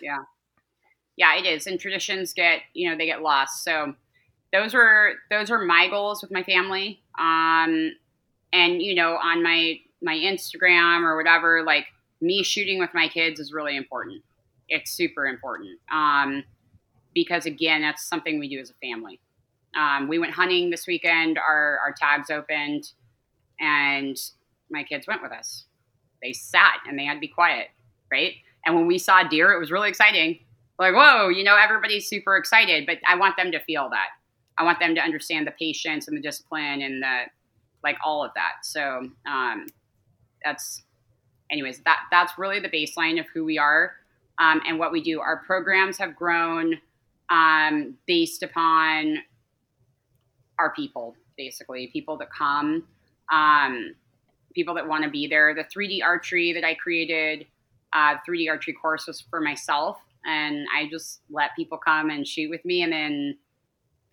Yeah. 0.00 0.18
Yeah, 1.16 1.36
it 1.36 1.46
is. 1.46 1.66
And 1.66 1.78
traditions 1.78 2.32
get, 2.32 2.60
you 2.74 2.90
know, 2.90 2.96
they 2.96 3.06
get 3.06 3.22
lost. 3.22 3.62
So 3.62 3.94
those 4.52 4.74
were 4.74 5.14
those 5.30 5.50
are 5.50 5.64
my 5.64 5.88
goals 5.88 6.22
with 6.22 6.32
my 6.32 6.42
family. 6.42 7.02
Um 7.18 7.92
and 8.52 8.82
you 8.82 8.94
know, 8.94 9.16
on 9.16 9.42
my 9.42 9.78
my 10.02 10.14
Instagram 10.14 11.02
or 11.02 11.16
whatever, 11.16 11.62
like 11.64 11.86
me 12.20 12.42
shooting 12.42 12.78
with 12.78 12.90
my 12.94 13.08
kids 13.08 13.40
is 13.40 13.52
really 13.52 13.76
important. 13.76 14.22
It's 14.68 14.92
super 14.92 15.26
important. 15.26 15.78
Um 15.92 16.44
because 17.14 17.46
again, 17.46 17.82
that's 17.82 18.06
something 18.06 18.38
we 18.38 18.48
do 18.48 18.60
as 18.60 18.70
a 18.70 18.74
family. 18.74 19.20
Um, 19.76 20.08
we 20.08 20.18
went 20.18 20.32
hunting 20.32 20.70
this 20.70 20.86
weekend. 20.86 21.38
Our 21.38 21.78
our 21.84 21.92
tags 21.92 22.30
opened 22.30 22.92
and 23.60 24.16
my 24.70 24.82
kids 24.82 25.06
went 25.06 25.22
with 25.22 25.32
us. 25.32 25.64
They 26.22 26.32
sat 26.32 26.78
and 26.88 26.98
they 26.98 27.04
had 27.04 27.14
to 27.14 27.20
be 27.20 27.28
quiet, 27.28 27.68
right? 28.10 28.34
And 28.64 28.74
when 28.74 28.86
we 28.86 28.98
saw 28.98 29.22
deer, 29.22 29.52
it 29.52 29.58
was 29.58 29.70
really 29.70 29.88
exciting. 29.88 30.38
Like, 30.78 30.94
whoa, 30.94 31.28
you 31.28 31.44
know, 31.44 31.56
everybody's 31.56 32.08
super 32.08 32.36
excited, 32.36 32.86
but 32.86 32.98
I 33.06 33.16
want 33.16 33.36
them 33.36 33.52
to 33.52 33.60
feel 33.60 33.88
that. 33.90 34.08
I 34.58 34.64
want 34.64 34.78
them 34.80 34.94
to 34.94 35.00
understand 35.00 35.46
the 35.46 35.52
patience 35.52 36.08
and 36.08 36.16
the 36.16 36.20
discipline 36.20 36.82
and 36.82 37.02
the 37.02 37.22
like 37.82 37.96
all 38.04 38.24
of 38.24 38.30
that. 38.34 38.56
So 38.62 39.08
um, 39.26 39.66
that's, 40.44 40.82
anyways, 41.50 41.80
that 41.80 42.00
that's 42.10 42.38
really 42.38 42.60
the 42.60 42.68
baseline 42.68 43.18
of 43.20 43.26
who 43.32 43.44
we 43.44 43.58
are 43.58 43.92
um, 44.38 44.60
and 44.66 44.78
what 44.78 44.92
we 44.92 45.02
do. 45.02 45.20
Our 45.20 45.38
programs 45.46 45.98
have 45.98 46.16
grown 46.16 46.74
um, 47.30 47.94
based 48.06 48.42
upon 48.42 49.18
our 50.58 50.72
people, 50.74 51.16
basically, 51.36 51.88
people 51.88 52.16
that 52.18 52.28
come 52.32 52.84
um, 53.30 53.94
people 54.54 54.74
that 54.74 54.86
want 54.86 55.04
to 55.04 55.10
be 55.10 55.26
there. 55.26 55.54
The 55.54 55.64
3D 55.64 56.02
archery 56.02 56.52
that 56.52 56.64
I 56.64 56.74
created, 56.74 57.46
uh, 57.92 58.16
3D 58.28 58.48
archery 58.48 58.74
course 58.74 59.06
was 59.06 59.20
for 59.20 59.40
myself, 59.40 59.98
and 60.24 60.66
I 60.76 60.88
just 60.90 61.20
let 61.30 61.54
people 61.56 61.78
come 61.78 62.10
and 62.10 62.26
shoot 62.26 62.50
with 62.50 62.64
me. 62.64 62.82
And 62.82 62.92
then 62.92 63.38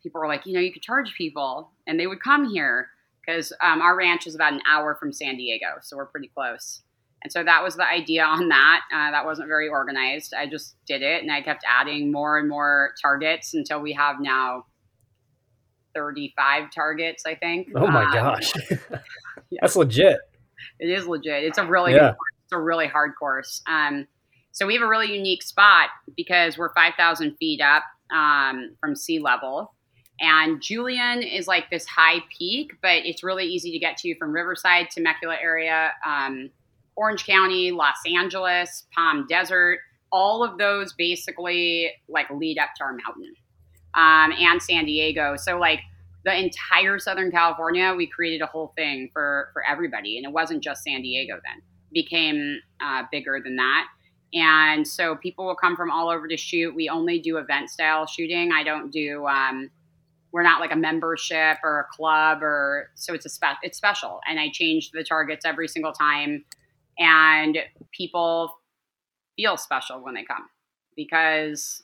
people 0.02 0.22
were 0.22 0.28
like, 0.28 0.46
you 0.46 0.54
know, 0.54 0.60
you 0.60 0.72
could 0.72 0.82
charge 0.84 1.14
people, 1.18 1.72
and 1.88 2.00
they 2.00 2.08
would 2.08 2.22
come 2.22 2.50
here 2.50 2.90
because 3.28 3.52
um, 3.62 3.82
our 3.82 3.98
ranch 3.98 4.26
is 4.26 4.36
about 4.36 4.54
an 4.54 4.62
hour 4.70 4.96
from 4.96 5.12
San 5.12 5.38
Diego, 5.38 5.68
so 5.82 5.98
we're 5.98 6.06
pretty 6.06 6.32
close. 6.34 6.82
And 7.24 7.32
so 7.32 7.44
that 7.44 7.64
was 7.64 7.76
the 7.76 7.88
idea 7.88 8.24
on 8.24 8.48
that. 8.50 8.82
Uh, 8.94 9.12
that 9.12 9.26
wasn't 9.26 9.48
very 9.48 9.68
organized. 9.68 10.34
I 10.34 10.48
just 10.48 10.76
did 10.88 11.02
it, 11.02 11.22
and 11.22 11.32
I 11.32 11.42
kept 11.42 11.64
adding 11.68 12.12
more 12.12 12.38
and 12.38 12.48
more 12.48 12.92
targets 13.02 13.54
until 13.54 13.82
we 13.82 13.94
have 13.94 14.18
now 14.22 14.66
35 15.94 16.72
targets, 16.74 17.24
I 17.26 17.36
think. 17.36 17.70
Oh 17.76 17.88
my 17.88 18.06
um, 18.06 18.14
gosh. 18.14 18.54
yeah. 18.70 18.78
That's 19.62 19.76
legit. 19.76 20.18
It 20.80 20.90
is 20.90 21.08
legit. 21.08 21.44
It's 21.44 21.58
a 21.58 21.66
really 21.66 21.94
yeah. 21.94 22.14
it's 22.46 22.54
a 22.54 22.60
really 22.60 22.88
hard 22.88 23.12
course. 23.18 23.62
Um, 23.68 24.08
so 24.52 24.66
we 24.66 24.74
have 24.74 24.84
a 24.84 24.88
really 24.88 25.14
unique 25.16 25.44
spot 25.44 25.90
because 26.16 26.58
we're 26.58 26.74
5,000 26.74 27.36
feet 27.38 27.62
up 27.62 27.84
um, 28.16 28.76
from 28.80 28.96
sea 28.96 29.20
level. 29.20 29.76
And 30.20 30.62
Julian 30.62 31.22
is 31.22 31.48
like 31.48 31.70
this 31.70 31.86
high 31.86 32.20
peak, 32.36 32.74
but 32.82 33.06
it's 33.06 33.24
really 33.24 33.46
easy 33.46 33.72
to 33.72 33.80
get 33.80 33.98
to 33.98 34.16
from 34.18 34.32
Riverside, 34.32 34.90
Temecula 34.90 35.36
area, 35.42 35.92
um, 36.06 36.50
Orange 36.96 37.26
County, 37.26 37.72
Los 37.72 37.98
Angeles, 38.06 38.86
Palm 38.96 39.28
Desert. 39.30 39.80
All 40.12 40.44
of 40.44 40.58
those 40.58 40.94
basically 40.94 41.92
like 42.10 42.30
lead 42.32 42.58
up 42.58 42.70
to 42.78 42.84
our 42.84 42.94
mountain 42.94 43.34
um, 43.94 44.32
and 44.40 44.62
San 44.62 44.86
Diego. 44.86 45.36
So 45.38 45.60
like 45.60 45.82
the 46.26 46.36
entire 46.36 46.98
Southern 46.98 47.30
California, 47.30 47.94
we 47.96 48.08
created 48.08 48.42
a 48.42 48.48
whole 48.48 48.74
thing 48.76 49.10
for 49.14 49.50
for 49.54 49.64
everybody, 49.66 50.18
and 50.18 50.26
it 50.26 50.32
wasn't 50.32 50.64
just 50.64 50.84
San 50.84 51.02
Diego. 51.02 51.36
Then 51.36 51.58
it 51.58 51.94
became 51.94 52.60
uh, 52.84 53.04
bigger 53.12 53.40
than 53.44 53.56
that. 53.58 53.88
And 54.34 54.86
so 54.86 55.16
people 55.16 55.46
will 55.46 55.56
come 55.56 55.76
from 55.76 55.90
all 55.90 56.10
over 56.10 56.28
to 56.28 56.36
shoot. 56.36 56.76
We 56.76 56.90
only 56.90 57.20
do 57.20 57.38
event 57.38 57.70
style 57.70 58.06
shooting. 58.06 58.52
I 58.52 58.64
don't 58.64 58.92
do. 58.92 59.26
Um, 59.26 59.70
we're 60.32 60.44
not 60.44 60.60
like 60.60 60.72
a 60.72 60.76
membership 60.76 61.58
or 61.64 61.80
a 61.80 61.96
club, 61.96 62.44
or 62.44 62.92
so 62.96 63.14
it's 63.14 63.26
a 63.26 63.30
spe- 63.30 63.62
it's 63.64 63.78
special. 63.78 64.20
And 64.28 64.40
I 64.40 64.50
change 64.52 64.92
the 64.92 65.04
targets 65.04 65.46
every 65.46 65.68
single 65.68 65.94
time, 65.94 66.44
and 67.00 67.58
people 67.92 68.54
feel 69.36 69.58
special 69.58 70.04
when 70.04 70.16
they 70.16 70.24
come 70.24 70.50
because 70.96 71.84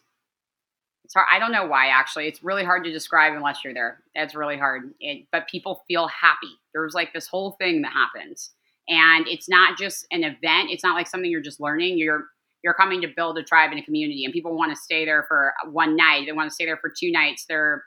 it's 1.06 1.14
hard. 1.14 1.28
I 1.32 1.40
don't 1.40 1.52
know 1.52 1.66
why 1.66 1.88
actually. 1.88 2.28
It's 2.28 2.44
really 2.44 2.64
hard 2.64 2.84
to 2.86 2.92
describe 2.92 3.34
unless 3.34 3.64
you're 3.64 3.74
there. 3.74 4.00
It's 4.16 4.36
really 4.36 4.58
hard. 4.58 4.94
It, 5.00 5.28
but 5.32 5.48
people 5.48 5.84
feel 5.88 6.08
happy. 6.08 6.60
There's 6.74 6.94
like 6.94 7.14
this 7.14 7.28
whole 7.28 7.52
thing 7.60 7.82
that 7.84 7.94
happens. 7.94 8.52
And 8.90 9.28
it's 9.28 9.48
not 9.48 9.78
just 9.78 10.06
an 10.12 10.24
event. 10.24 10.70
It's 10.70 10.84
not 10.84 10.96
like 10.96 11.08
something 11.08 11.30
you're 11.30 11.42
just 11.42 11.62
learning. 11.62 11.98
You're 11.98 12.26
you're 12.64 12.74
coming 12.74 13.02
to 13.02 13.10
build 13.14 13.38
a 13.38 13.44
tribe 13.44 13.72
and 13.72 13.80
a 13.80 13.84
community 13.84 14.24
and 14.24 14.34
people 14.34 14.56
want 14.56 14.74
to 14.74 14.82
stay 14.82 15.04
there 15.04 15.26
for 15.28 15.54
one 15.70 15.98
night. 15.98 16.24
They 16.26 16.32
want 16.32 16.50
to 16.50 16.54
stay 16.54 16.66
there 16.66 16.78
for 16.78 16.90
two 16.90 17.12
nights. 17.12 17.46
They're 17.48 17.84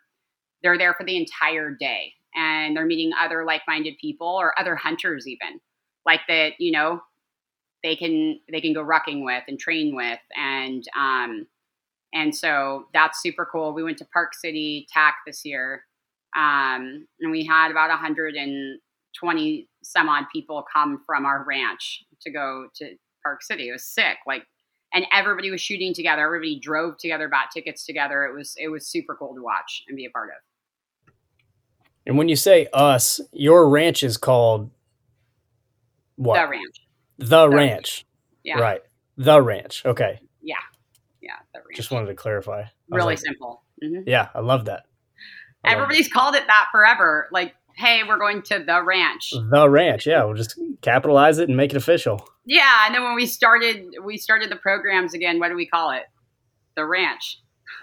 they're 0.67 0.79
there 0.79 0.95
for 0.95 1.05
the 1.05 1.17
entire 1.17 1.71
day 1.71 2.13
and 2.35 2.77
they're 2.77 2.87
meeting 2.87 3.13
other 3.23 3.45
like-minded 3.45 3.95
people 4.01 4.27
or 4.27 4.59
other 4.59 4.75
hunters 4.75 5.29
even 5.29 5.61
like 6.05 6.21
that 6.27 6.55
you 6.59 6.73
know 6.73 7.01
they 7.85 7.95
can 7.95 8.41
they 8.51 8.61
can 8.61 8.73
go 8.73 8.85
rucking 8.85 9.25
with 9.25 9.45
and 9.47 9.61
train 9.61 9.95
with 9.95 10.19
and 10.37 10.83
um 10.99 11.47
and 12.13 12.35
so 12.35 12.87
that's 12.95 13.21
super 13.21 13.47
cool. 13.51 13.75
We 13.75 13.83
went 13.83 13.99
to 13.99 14.07
park 14.07 14.35
city 14.35 14.89
tac 14.93 15.19
this 15.25 15.45
year 15.45 15.85
um 16.37 17.07
and 17.21 17.31
we 17.31 17.45
had 17.45 17.71
about 17.71 17.91
120 17.91 19.69
some 19.85 20.09
odd 20.09 20.25
people 20.33 20.65
come 20.73 21.01
from 21.07 21.25
our 21.25 21.45
ranch 21.47 22.03
to 22.23 22.31
go 22.31 22.67
to 22.75 22.97
park 23.23 23.43
city. 23.43 23.69
It 23.69 23.73
was 23.73 23.85
sick 23.85 24.17
like 24.27 24.43
and 24.93 25.07
everybody 25.13 25.51
was 25.51 25.61
shooting 25.61 25.95
together. 25.95 26.25
Everybody 26.25 26.59
drove 26.59 26.97
together 26.99 27.29
bought 27.29 27.51
tickets 27.53 27.87
together. 27.87 28.25
It 28.25 28.35
was 28.35 28.55
it 28.57 28.69
was 28.69 28.89
super 28.89 29.15
cool 29.15 29.37
to 29.37 29.43
watch 29.43 29.85
and 29.87 29.97
be 29.97 30.07
a 30.07 30.11
part 30.11 30.31
of 30.31 30.37
And 32.07 32.17
when 32.17 32.29
you 32.29 32.37
say 32.37 32.69
us, 32.73 33.21
your 33.33 33.69
ranch 33.69 34.03
is 34.03 34.17
called 34.17 34.71
what? 36.17 36.41
the 36.41 36.49
ranch 36.49 36.87
The 37.19 37.49
ranch. 37.49 38.07
yeah 38.45 38.59
Right. 38.61 38.81
The 39.17 39.41
ranch. 39.43 39.85
Okay. 39.85 40.21
yeah 40.43 40.55
yeah 41.21 41.33
the 41.53 41.61
ranch 41.61 41.77
Just 41.77 41.91
wanted 41.91 42.07
to 42.07 42.15
clarify. 42.15 42.65
Really 42.91 43.07
like, 43.15 43.19
simple 43.19 43.63
hmm 43.83 44.01
yeah, 44.07 44.29
I 44.35 44.41
love 44.41 44.67
that. 44.67 44.85
I 45.65 45.71
love 45.71 45.83
everybody's 45.83 46.09
called 46.09 46.35
it 46.37 46.47
that 46.47 46.69
forever 46.73 47.29
like 47.33 47.55
hey 47.77 48.03
we're 48.09 48.19
going 48.19 48.41
to 48.43 48.61
the 48.61 48.83
ranch 48.83 49.33
the 49.51 49.69
ranch. 49.69 50.07
Yeah, 50.07 50.25
we'll 50.25 50.35
just 50.37 50.59
capitalize 50.81 51.39
it 51.39 51.49
and 51.49 51.57
make 51.57 51.73
it 51.73 51.77
official. 51.77 52.27
yeah 52.47 52.87
and 52.87 52.95
then 52.95 53.03
when 53.03 53.15
we 53.17 53.27
started 53.27 53.85
we 54.05 54.17
started 54.17 54.51
the 54.51 54.57
programs 54.57 55.13
again 55.13 55.39
what 55.41 55.49
do 55.49 55.57
we 55.57 55.67
call 55.67 55.91
it 55.91 56.05
the 56.77 56.87
ranch 56.87 57.41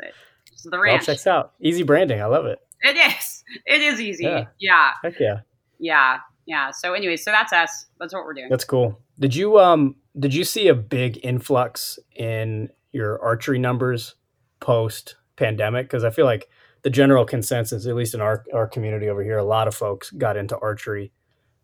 That's 0.00 0.64
it. 0.66 0.70
The 0.70 0.78
ranch 0.78 1.06
checks 1.06 1.26
out. 1.26 1.52
Easy 1.60 1.82
branding. 1.84 2.20
I 2.20 2.26
love 2.26 2.44
it. 2.46 2.58
It 2.82 2.96
is. 2.96 3.44
It 3.66 3.80
is 3.80 4.00
easy. 4.00 4.24
Yeah. 4.24 4.44
yeah. 4.58 4.90
Heck 5.02 5.18
yeah. 5.20 5.40
yeah. 5.78 6.18
Yeah. 6.46 6.70
So 6.70 6.94
anyway 6.94 7.16
so 7.16 7.30
that's 7.30 7.52
us. 7.52 7.86
That's 7.98 8.12
what 8.12 8.24
we're 8.24 8.34
doing. 8.34 8.48
That's 8.50 8.64
cool. 8.64 9.00
Did 9.18 9.34
you 9.34 9.58
um 9.58 9.96
did 10.18 10.34
you 10.34 10.44
see 10.44 10.68
a 10.68 10.74
big 10.74 11.20
influx 11.24 11.98
in 12.16 12.68
your 12.92 13.22
archery 13.22 13.58
numbers 13.58 14.14
post 14.60 15.16
pandemic? 15.36 15.86
Because 15.86 16.04
I 16.04 16.10
feel 16.10 16.24
like 16.24 16.48
the 16.82 16.90
general 16.90 17.24
consensus, 17.24 17.86
at 17.86 17.94
least 17.94 18.14
in 18.14 18.20
our 18.20 18.44
our 18.54 18.66
community 18.66 19.08
over 19.08 19.22
here, 19.22 19.38
a 19.38 19.44
lot 19.44 19.68
of 19.68 19.74
folks 19.74 20.10
got 20.10 20.36
into 20.36 20.58
archery, 20.58 21.12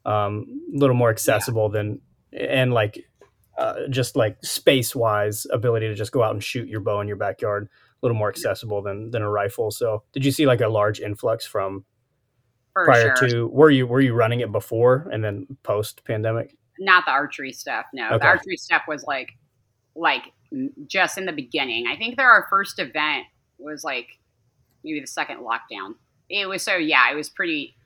um, 0.04 0.46
a 0.74 0.78
little 0.78 0.96
more 0.96 1.10
accessible 1.10 1.68
than 1.68 2.00
and 2.32 2.72
like 2.72 3.04
uh, 3.58 3.74
just 3.88 4.16
like 4.16 4.36
space 4.42 4.94
wise 4.94 5.46
ability 5.52 5.86
to 5.86 5.94
just 5.94 6.12
go 6.12 6.22
out 6.22 6.32
and 6.32 6.42
shoot 6.42 6.68
your 6.68 6.80
bow 6.80 7.00
in 7.00 7.08
your 7.08 7.16
backyard, 7.16 7.68
little 8.04 8.16
more 8.16 8.28
accessible 8.28 8.82
than 8.82 9.10
than 9.10 9.22
a 9.22 9.30
rifle. 9.30 9.70
So, 9.70 10.04
did 10.12 10.24
you 10.24 10.30
see 10.30 10.46
like 10.46 10.60
a 10.60 10.68
large 10.68 11.00
influx 11.00 11.46
from 11.46 11.84
for 12.72 12.84
prior 12.84 13.14
sure 13.16 13.28
to 13.28 13.46
were 13.48 13.70
you 13.70 13.86
were 13.86 14.00
you 14.00 14.14
running 14.14 14.40
it 14.40 14.52
before 14.52 15.08
and 15.12 15.22
then 15.24 15.46
post 15.62 16.04
pandemic? 16.04 16.56
not 16.80 17.04
the 17.06 17.12
archery 17.12 17.52
stuff 17.52 17.86
no 17.94 18.08
Okay. 18.08 18.18
the 18.18 18.24
archery 18.26 18.56
stuff 18.56 18.82
was 18.88 19.04
like 19.04 19.28
like 19.94 20.32
just 20.88 21.16
in 21.16 21.24
the 21.24 21.32
beginning 21.32 21.86
i 21.86 21.96
think 21.96 22.16
their 22.16 22.28
our 22.28 22.48
first 22.50 22.80
event 22.80 23.26
was 23.58 23.84
like 23.84 24.18
maybe 24.82 24.98
the 24.98 25.06
second 25.06 25.38
lockdown 25.38 25.94
it 26.28 26.48
was 26.48 26.64
so 26.64 26.74
yeah 26.74 27.12
it 27.12 27.14
was 27.14 27.28
pretty 27.28 27.76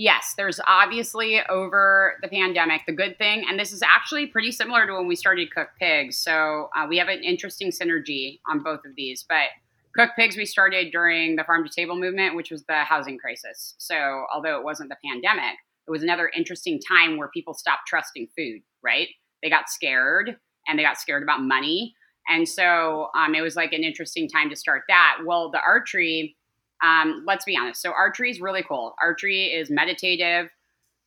yes 0.00 0.34
there's 0.36 0.60
obviously 0.66 1.40
over 1.48 2.16
the 2.22 2.28
pandemic 2.28 2.82
the 2.86 2.92
good 2.92 3.16
thing 3.18 3.44
and 3.48 3.58
this 3.58 3.72
is 3.72 3.82
actually 3.82 4.26
pretty 4.26 4.52
similar 4.52 4.86
to 4.86 4.94
when 4.94 5.06
we 5.06 5.16
started 5.16 5.52
cook 5.54 5.68
pigs 5.78 6.16
so 6.16 6.68
uh, 6.76 6.86
we 6.88 6.96
have 6.98 7.08
an 7.08 7.22
interesting 7.22 7.70
synergy 7.70 8.40
on 8.48 8.62
both 8.62 8.80
of 8.84 8.94
these 8.96 9.24
but 9.28 9.48
cook 9.96 10.10
pigs 10.16 10.36
we 10.36 10.46
started 10.46 10.92
during 10.92 11.36
the 11.36 11.44
farm 11.44 11.64
to 11.64 11.70
table 11.70 11.96
movement 11.96 12.36
which 12.36 12.50
was 12.50 12.64
the 12.64 12.84
housing 12.84 13.18
crisis 13.18 13.74
so 13.78 14.24
although 14.32 14.56
it 14.58 14.64
wasn't 14.64 14.88
the 14.88 14.96
pandemic 15.04 15.56
it 15.90 15.90
was 15.90 16.04
another 16.04 16.30
interesting 16.36 16.80
time 16.80 17.16
where 17.16 17.28
people 17.28 17.52
stopped 17.52 17.88
trusting 17.88 18.28
food, 18.36 18.62
right? 18.80 19.08
They 19.42 19.50
got 19.50 19.68
scared 19.68 20.36
and 20.68 20.78
they 20.78 20.84
got 20.84 20.98
scared 20.98 21.24
about 21.24 21.42
money. 21.42 21.96
And 22.28 22.48
so 22.48 23.08
um, 23.16 23.34
it 23.34 23.40
was 23.40 23.56
like 23.56 23.72
an 23.72 23.82
interesting 23.82 24.28
time 24.28 24.50
to 24.50 24.56
start 24.56 24.82
that. 24.88 25.18
Well, 25.26 25.50
the 25.50 25.60
archery, 25.66 26.36
um, 26.82 27.24
let's 27.26 27.44
be 27.44 27.56
honest. 27.56 27.82
So 27.82 27.92
archery 27.92 28.30
is 28.30 28.40
really 28.40 28.62
cool. 28.62 28.94
Archery 29.00 29.46
is 29.46 29.70
meditative. 29.70 30.50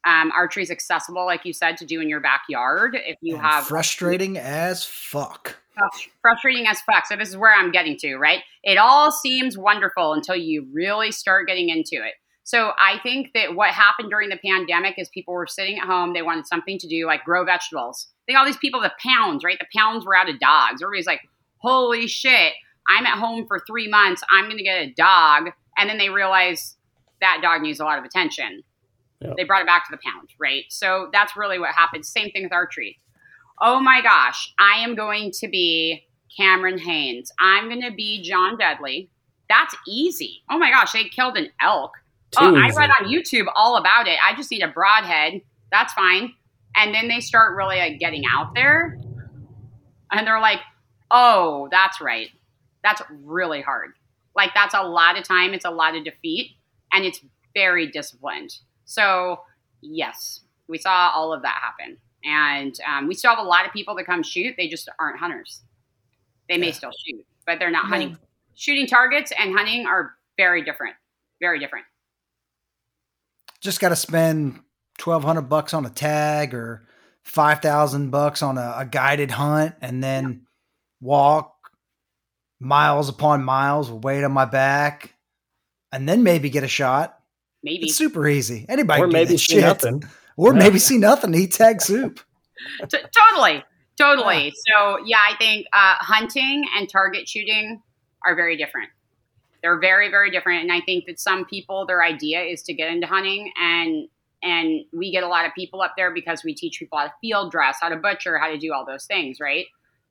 Um, 0.06 0.32
archery 0.32 0.64
is 0.64 0.72
accessible, 0.72 1.26
like 1.26 1.46
you 1.46 1.54
said, 1.54 1.78
to 1.78 1.86
do 1.86 2.02
in 2.02 2.10
your 2.10 2.20
backyard. 2.20 2.98
If 3.00 3.18
you 3.22 3.36
And 3.36 3.44
have 3.46 3.66
frustrating 3.68 4.38
as 4.38 4.84
fuck. 4.84 5.56
frustrating 6.22 6.68
as 6.68 6.82
fuck. 6.82 7.06
So 7.08 7.16
this 7.16 7.30
is 7.30 7.38
where 7.38 7.54
I'm 7.54 7.72
getting 7.72 7.98
to, 8.00 8.18
right? 8.18 8.42
It 8.64 8.78
all 8.78 9.12
seems 9.12 9.58
wonderful 9.58 10.14
until 10.14 10.36
you 10.36 10.68
really 10.74 11.12
start 11.12 11.48
getting 11.48 11.70
into 11.70 11.96
it. 12.06 12.16
So 12.44 12.74
I 12.78 13.00
think 13.02 13.30
that 13.34 13.56
what 13.56 13.70
happened 13.70 14.10
during 14.10 14.28
the 14.30 14.38
pandemic 14.46 14.96
is 14.98 15.08
people 15.10 15.34
were 15.34 15.48
sitting 15.48 15.80
at 15.80 15.86
home, 15.86 16.14
they 16.14 16.22
wanted 16.22 16.46
something 16.46 16.78
to 16.80 16.88
do, 16.88 17.06
like 17.08 17.24
grow 17.24 17.46
vegetables. 17.46 18.08
I 18.10 18.24
Think 18.28 18.40
all 18.40 18.46
these 18.46 18.58
people, 18.58 18.82
the 18.82 18.92
pounds, 19.02 19.44
right? 19.46 19.58
The 19.58 19.68
pounds 19.78 20.06
were 20.06 20.16
out 20.16 20.30
of 20.30 20.40
dogs. 20.40 20.82
Everybody's 20.82 21.08
like, 21.08 21.22
holy 21.60 22.08
shit, 22.08 22.52
I'm 22.90 23.06
at 23.06 23.18
home 23.18 23.46
for 23.48 23.62
three 23.66 23.88
months. 23.88 24.22
I'm 24.30 24.46
going 24.46 24.58
to 24.58 24.64
get 24.64 24.84
a 24.84 24.94
dog. 24.94 25.52
And 25.78 25.90
then 25.90 25.98
they 25.98 26.10
realize 26.10 26.76
that 27.22 27.40
dog 27.42 27.62
needs 27.62 27.80
a 27.80 27.86
lot 27.86 28.00
of 28.00 28.06
attention. 28.06 28.64
Yep. 29.22 29.38
They 29.38 29.44
brought 29.44 29.62
it 29.62 29.68
back 29.68 29.88
to 29.88 29.92
the 29.92 30.00
pound, 30.04 30.30
right? 30.40 30.66
So 30.70 31.10
that's 31.14 31.38
really 31.38 31.60
what 31.60 31.70
happened. 31.74 32.06
Same 32.06 32.30
thing 32.32 32.44
with 32.44 32.52
archery 32.52 33.00
oh 33.62 33.80
my 33.80 34.02
gosh, 34.02 34.54
I 34.60 34.80
am 34.84 34.96
going 34.96 35.32
to 35.40 35.48
be 35.48 36.06
Cameron 36.36 36.78
Hanes. 36.78 37.32
I'm 37.40 37.70
going 37.70 37.82
to 37.82 37.92
be 37.92 38.22
John 38.22 38.58
Dudley. 38.58 39.10
That's 39.50 39.76
easy. 39.88 40.44
Oh 40.50 40.58
my 40.58 40.72
gosh, 40.72 40.92
they 40.92 41.06
killed 41.06 41.38
an 41.38 41.50
elk. 41.62 41.92
Too 42.32 42.40
oh, 42.42 42.56
I 42.56 42.70
read 42.70 42.90
on 42.90 43.12
YouTube 43.12 43.46
all 43.56 43.78
about 43.78 44.08
it. 44.08 44.18
I 44.24 44.36
just 44.36 44.50
need 44.50 44.64
a 44.64 44.68
broadhead. 44.68 45.42
That's 45.72 45.94
fine. 45.94 46.34
And 46.76 46.94
then 46.94 47.08
they 47.08 47.20
start 47.20 47.56
really 47.56 47.78
like 47.78 48.00
getting 48.00 48.24
out 48.30 48.56
there 48.56 49.00
and 50.12 50.28
they're 50.28 50.42
like, 50.42 50.60
oh, 51.12 51.68
that's 51.70 52.02
right. 52.02 52.30
That's 52.84 53.02
really 53.24 53.62
hard. 53.62 53.94
Like, 54.36 54.52
that's 54.56 54.74
a 54.74 54.82
lot 54.84 55.18
of 55.18 55.24
time. 55.24 55.54
It's 55.54 55.66
a 55.66 55.72
lot 55.72 55.96
of 55.96 56.04
defeat 56.04 56.52
and 56.92 57.06
it's 57.06 57.20
very 57.54 57.88
disciplined. 57.88 58.58
So, 58.86 59.42
yes, 59.82 60.42
we 60.68 60.78
saw 60.78 61.12
all 61.14 61.34
of 61.34 61.42
that 61.44 61.60
happen. 61.62 61.98
And 62.26 62.74
um, 62.88 63.08
we 63.08 63.16
still 63.16 63.32
have 63.36 63.44
a 63.44 63.48
lot 63.48 63.66
of 63.66 63.74
people 63.74 63.96
that 63.96 64.06
come 64.06 64.24
shoot. 64.24 64.56
They 64.58 64.68
just 64.68 64.90
aren't 65.00 65.20
hunters. 65.20 65.62
They 66.50 66.58
may 66.58 66.68
Yeah. 66.68 66.74
still 66.74 66.92
shoot, 67.06 67.26
but 67.46 67.60
they're 67.60 67.70
not 67.72 67.86
Yeah. 67.86 67.90
hunting. 67.90 68.18
Shooting 68.56 68.88
targets 68.88 69.32
and 69.38 69.54
hunting 69.54 69.86
are 69.86 70.16
very 70.38 70.64
different. 70.64 70.96
Very 71.42 71.60
different. 71.60 71.86
Just 73.62 73.80
got 73.80 73.90
to 73.90 73.96
spend 73.96 74.62
twelve 74.98 75.24
hundred 75.24 75.44
bucks 75.44 75.74
on 75.74 75.86
a 75.86 75.90
tag 75.90 76.54
or 76.54 76.88
five 77.24 77.62
thousand 77.62 78.10
bucks 78.12 78.42
on 78.42 78.58
a, 78.58 78.76
a 78.78 78.86
guided 78.86 79.32
hunt, 79.32 79.76
and 79.82 80.04
then 80.04 80.46
walk 81.02 81.53
miles 82.64 83.10
upon 83.10 83.44
miles 83.44 83.92
with 83.92 84.04
weight 84.04 84.24
on 84.24 84.32
my 84.32 84.46
back, 84.46 85.14
and 85.92 86.08
then 86.08 86.24
maybe 86.24 86.50
get 86.50 86.64
a 86.64 86.68
shot. 86.68 87.20
Maybe. 87.64 87.86
It's 87.86 87.96
super 87.96 88.28
easy. 88.28 88.66
Anybody 88.68 89.02
or 89.02 89.06
can 89.06 89.14
maybe 89.14 89.38
see 89.38 89.56
shit. 89.56 89.62
nothing. 89.62 90.04
or 90.38 90.54
Yeah. 90.54 90.60
maybe 90.60 90.80
see 90.80 90.98
nothing. 90.98 91.34
Eat 91.36 91.52
tag 91.54 91.82
soup. 91.82 92.20
T- 92.90 92.98
totally 93.32 93.64
totally 93.98 94.54
so 94.72 94.98
yeah 95.06 95.20
i 95.30 95.36
think 95.38 95.68
uh, 95.74 95.96
hunting 96.00 96.64
and 96.78 96.90
target 96.90 97.28
shooting 97.28 97.82
are 98.26 98.36
very 98.36 98.56
different 98.56 98.90
they're 99.62 99.80
very 99.80 100.10
very 100.10 100.32
different 100.32 100.62
and 100.64 100.72
i 100.72 100.80
think 100.82 101.06
that 101.06 101.20
some 101.20 101.46
people 101.46 101.86
their 101.86 102.02
idea 102.04 102.42
is 102.42 102.64
to 102.64 102.74
get 102.74 102.90
into 102.90 103.06
hunting 103.06 103.52
and 103.62 104.08
and 104.44 104.86
we 104.94 105.12
get 105.12 105.24
a 105.24 105.28
lot 105.28 105.46
of 105.46 105.52
people 105.56 105.82
up 105.82 105.94
there 105.98 106.12
because 106.14 106.42
we 106.44 106.56
teach 106.56 106.80
people 106.80 106.98
how 106.98 107.06
to 107.06 107.14
field 107.22 107.52
dress 107.52 107.78
how 107.82 107.90
to 107.90 107.98
butcher 107.98 108.38
how 108.38 108.48
to 108.48 108.58
do 108.58 108.72
all 108.74 108.86
those 108.86 109.06
things 109.06 109.40
right 109.42 109.66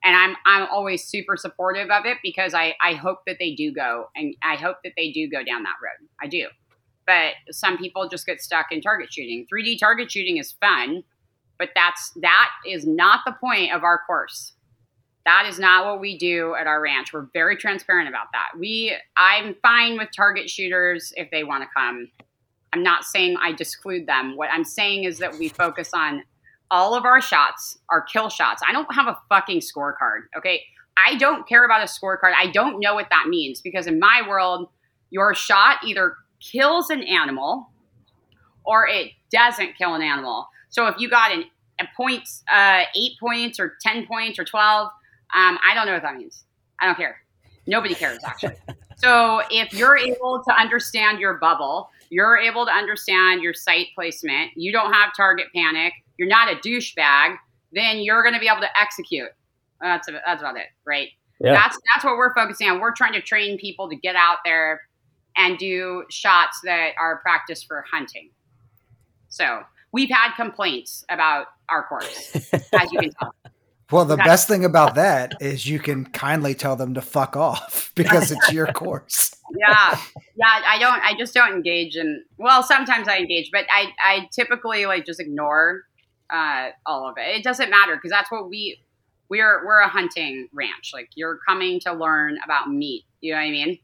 and 0.04 0.16
i'm 0.16 0.36
i'm 0.46 0.68
always 0.70 1.04
super 1.04 1.36
supportive 1.36 1.90
of 1.90 2.04
it 2.06 2.18
because 2.22 2.54
i 2.54 2.74
i 2.82 2.94
hope 2.94 3.18
that 3.26 3.36
they 3.38 3.54
do 3.54 3.72
go 3.72 4.06
and 4.16 4.34
i 4.42 4.54
hope 4.54 4.76
that 4.84 4.92
they 4.96 5.12
do 5.12 5.28
go 5.28 5.42
down 5.42 5.62
that 5.62 5.76
road. 5.82 6.08
I 6.22 6.26
do. 6.26 6.48
But 7.04 7.34
some 7.50 7.78
people 7.78 8.08
just 8.08 8.26
get 8.26 8.40
stuck 8.40 8.66
in 8.70 8.80
target 8.80 9.12
shooting. 9.12 9.46
3d 9.52 9.78
target 9.78 10.10
shooting 10.10 10.36
is 10.36 10.52
fun 10.52 11.02
but 11.62 11.70
that's 11.76 12.10
that 12.22 12.50
is 12.68 12.84
not 12.88 13.20
the 13.24 13.30
point 13.40 13.72
of 13.72 13.84
our 13.84 14.00
course. 14.04 14.54
That 15.24 15.46
is 15.48 15.60
not 15.60 15.86
what 15.86 16.00
we 16.00 16.18
do 16.18 16.56
at 16.58 16.66
our 16.66 16.82
ranch. 16.82 17.12
We're 17.12 17.28
very 17.32 17.56
transparent 17.56 18.08
about 18.08 18.26
that. 18.32 18.58
We 18.58 18.96
i'm 19.16 19.54
fine 19.62 19.96
with 19.96 20.08
target 20.14 20.50
shooters 20.50 21.12
if 21.16 21.30
they 21.30 21.44
want 21.44 21.62
to 21.62 21.68
come. 21.72 22.10
I'm 22.72 22.82
not 22.82 23.04
saying 23.04 23.36
i 23.40 23.52
disclude 23.52 24.06
them. 24.06 24.36
What 24.36 24.50
i'm 24.52 24.64
saying 24.64 25.04
is 25.04 25.18
that 25.18 25.38
we 25.38 25.48
focus 25.48 25.90
on 25.94 26.24
all 26.72 26.94
of 26.94 27.04
our 27.04 27.20
shots 27.20 27.78
are 27.88 28.02
kill 28.02 28.28
shots 28.28 28.60
i 28.68 28.72
don't 28.72 28.92
have 28.92 29.06
a 29.06 29.16
fucking 29.28 29.60
scorecard 29.60 30.22
okay 30.36 30.60
i 30.96 31.14
don't 31.16 31.46
care 31.48 31.64
about 31.64 31.80
a 31.80 31.84
scorecard 31.84 32.32
i 32.36 32.50
don't 32.50 32.80
know 32.80 32.94
what 32.94 33.06
that 33.10 33.26
means 33.28 33.60
because 33.60 33.86
in 33.86 34.00
my 34.00 34.22
world 34.28 34.68
your 35.10 35.32
shot 35.34 35.76
either 35.86 36.16
kills 36.40 36.90
an 36.90 37.02
animal 37.04 37.70
or 38.64 38.88
it 38.88 39.12
doesn't 39.30 39.76
kill 39.78 39.94
an 39.94 40.02
animal 40.02 40.48
so 40.72 40.86
if 40.86 40.96
you 40.98 41.08
got 41.10 41.32
an, 41.32 41.44
a 41.80 41.84
points, 41.96 42.42
uh, 42.50 42.84
eight 42.96 43.12
points 43.20 43.60
or 43.60 43.76
10 43.82 44.06
points 44.06 44.38
or 44.38 44.44
12, 44.44 44.86
um, 44.86 45.58
I 45.64 45.74
don't 45.74 45.86
know 45.86 45.92
what 45.92 46.02
that 46.02 46.16
means. 46.16 46.44
I 46.80 46.86
don't 46.86 46.96
care. 46.96 47.16
Nobody 47.66 47.94
cares, 47.94 48.18
actually. 48.24 48.56
So 48.96 49.42
if 49.50 49.74
you're 49.74 49.98
able 49.98 50.44
to 50.46 50.54
understand 50.54 51.18
your 51.18 51.34
bubble, 51.34 51.90
you're 52.08 52.36
able 52.36 52.64
to 52.66 52.70
understand 52.70 53.42
your 53.42 53.52
sight 53.52 53.88
placement, 53.96 54.52
you 54.54 54.70
don't 54.70 54.92
have 54.92 55.10
target 55.16 55.46
panic, 55.52 55.92
you're 56.18 56.28
not 56.28 56.52
a 56.52 56.56
douchebag, 56.56 57.36
then 57.72 57.98
you're 57.98 58.22
going 58.22 58.34
to 58.34 58.40
be 58.40 58.48
able 58.48 58.60
to 58.60 58.80
execute. 58.80 59.30
That's 59.80 60.06
that's 60.06 60.40
about 60.40 60.56
it, 60.56 60.66
right? 60.86 61.08
Yeah. 61.40 61.54
That's 61.54 61.78
that's 61.94 62.04
what 62.04 62.16
we're 62.16 62.34
focusing 62.34 62.68
on. 62.68 62.80
We're 62.80 62.94
trying 62.94 63.14
to 63.14 63.20
train 63.20 63.58
people 63.58 63.88
to 63.88 63.96
get 63.96 64.14
out 64.14 64.38
there 64.44 64.82
and 65.36 65.58
do 65.58 66.04
shots 66.10 66.60
that 66.64 66.90
are 67.00 67.18
practiced 67.18 67.66
for 67.66 67.84
hunting. 67.90 68.30
So 69.28 69.62
we've 69.92 70.10
had 70.10 70.34
complaints 70.36 71.04
about 71.08 71.46
our 71.68 71.86
course, 71.86 72.36
as 72.52 72.92
you 72.92 73.00
can 73.00 73.10
tell. 73.18 73.34
Well, 73.90 74.06
the 74.06 74.16
best 74.16 74.48
thing 74.48 74.64
about 74.64 74.94
that 74.94 75.34
is 75.40 75.66
you 75.66 75.78
can 75.78 76.06
kindly 76.06 76.54
tell 76.54 76.76
them 76.76 76.94
to 76.94 77.02
fuck 77.02 77.36
off 77.36 77.92
because 77.96 78.32
it's 78.32 78.52
your 78.52 78.66
course. 78.72 79.34
yeah 79.58 79.98
yeah 80.36 80.62
i 80.66 80.78
don't 80.78 81.02
i 81.02 81.14
just 81.18 81.34
don't 81.34 81.52
engage 81.52 81.94
in 81.94 82.24
well 82.38 82.62
sometimes 82.62 83.06
i 83.06 83.18
engage 83.18 83.50
but 83.52 83.66
i 83.70 83.92
i 84.02 84.26
typically 84.32 84.86
like 84.86 85.04
just 85.04 85.20
ignore 85.20 85.82
uh 86.32 86.70
all 86.86 87.08
of 87.08 87.16
it. 87.18 87.36
It 87.36 87.44
doesn't 87.44 87.70
matter 87.70 87.96
because 87.96 88.10
that's 88.10 88.30
what 88.30 88.48
we 88.48 88.80
we're 89.28 89.64
we're 89.64 89.80
a 89.80 89.88
hunting 89.88 90.48
ranch. 90.52 90.90
Like 90.92 91.10
you're 91.14 91.38
coming 91.46 91.80
to 91.80 91.92
learn 91.92 92.38
about 92.44 92.70
meat 92.70 93.04
you 93.22 93.32
know 93.32 93.38
what 93.38 93.46
i 93.46 93.50
mean? 93.50 93.78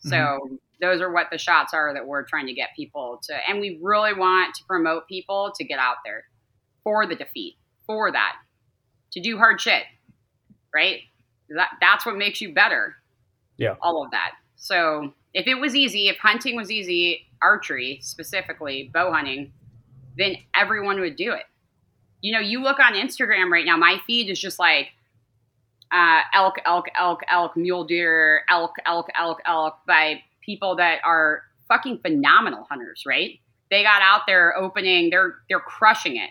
So 0.00 0.58
those 0.80 1.00
are 1.00 1.12
what 1.12 1.26
the 1.30 1.38
shots 1.38 1.74
are 1.74 1.92
that 1.92 2.06
we're 2.06 2.22
trying 2.24 2.46
to 2.46 2.54
get 2.54 2.70
people 2.74 3.20
to 3.24 3.36
and 3.48 3.60
we 3.60 3.78
really 3.82 4.14
want 4.14 4.54
to 4.54 4.64
promote 4.64 5.06
people 5.06 5.52
to 5.56 5.64
get 5.64 5.78
out 5.78 5.96
there 6.04 6.24
for 6.82 7.06
the 7.06 7.14
defeat 7.14 7.56
for 7.86 8.10
that 8.10 8.36
to 9.12 9.20
do 9.20 9.36
hard 9.36 9.60
shit 9.60 9.82
right? 10.74 11.00
That, 11.48 11.70
that's 11.80 12.04
what 12.04 12.16
makes 12.16 12.40
you 12.40 12.52
better. 12.52 12.94
Yeah. 13.56 13.74
all 13.80 14.04
of 14.04 14.10
that. 14.12 14.32
So 14.56 15.14
if 15.34 15.46
it 15.46 15.54
was 15.54 15.74
easy 15.74 16.08
if 16.08 16.16
hunting 16.18 16.56
was 16.56 16.70
easy 16.70 17.26
archery 17.42 17.98
specifically 18.02 18.90
bow 18.92 19.12
hunting 19.12 19.52
then 20.16 20.36
everyone 20.54 20.98
would 21.00 21.16
do 21.16 21.32
it 21.32 21.44
you 22.20 22.32
know 22.32 22.40
you 22.40 22.60
look 22.62 22.78
on 22.78 22.94
instagram 22.94 23.50
right 23.50 23.66
now 23.66 23.76
my 23.76 23.98
feed 24.06 24.30
is 24.30 24.38
just 24.38 24.58
like 24.58 24.90
uh, 25.90 26.20
elk 26.34 26.56
elk 26.66 26.86
elk 26.94 27.20
elk 27.28 27.56
mule 27.56 27.84
deer 27.84 28.42
elk 28.50 28.74
elk 28.86 29.08
elk 29.14 29.38
elk 29.46 29.78
by 29.86 30.20
people 30.44 30.76
that 30.76 31.00
are 31.04 31.42
fucking 31.68 31.98
phenomenal 31.98 32.66
hunters 32.68 33.04
right? 33.06 33.38
They 33.70 33.82
got 33.82 34.02
out 34.02 34.22
there 34.26 34.56
opening 34.56 35.10
they're 35.10 35.36
they're 35.48 35.60
crushing 35.60 36.16
it. 36.16 36.30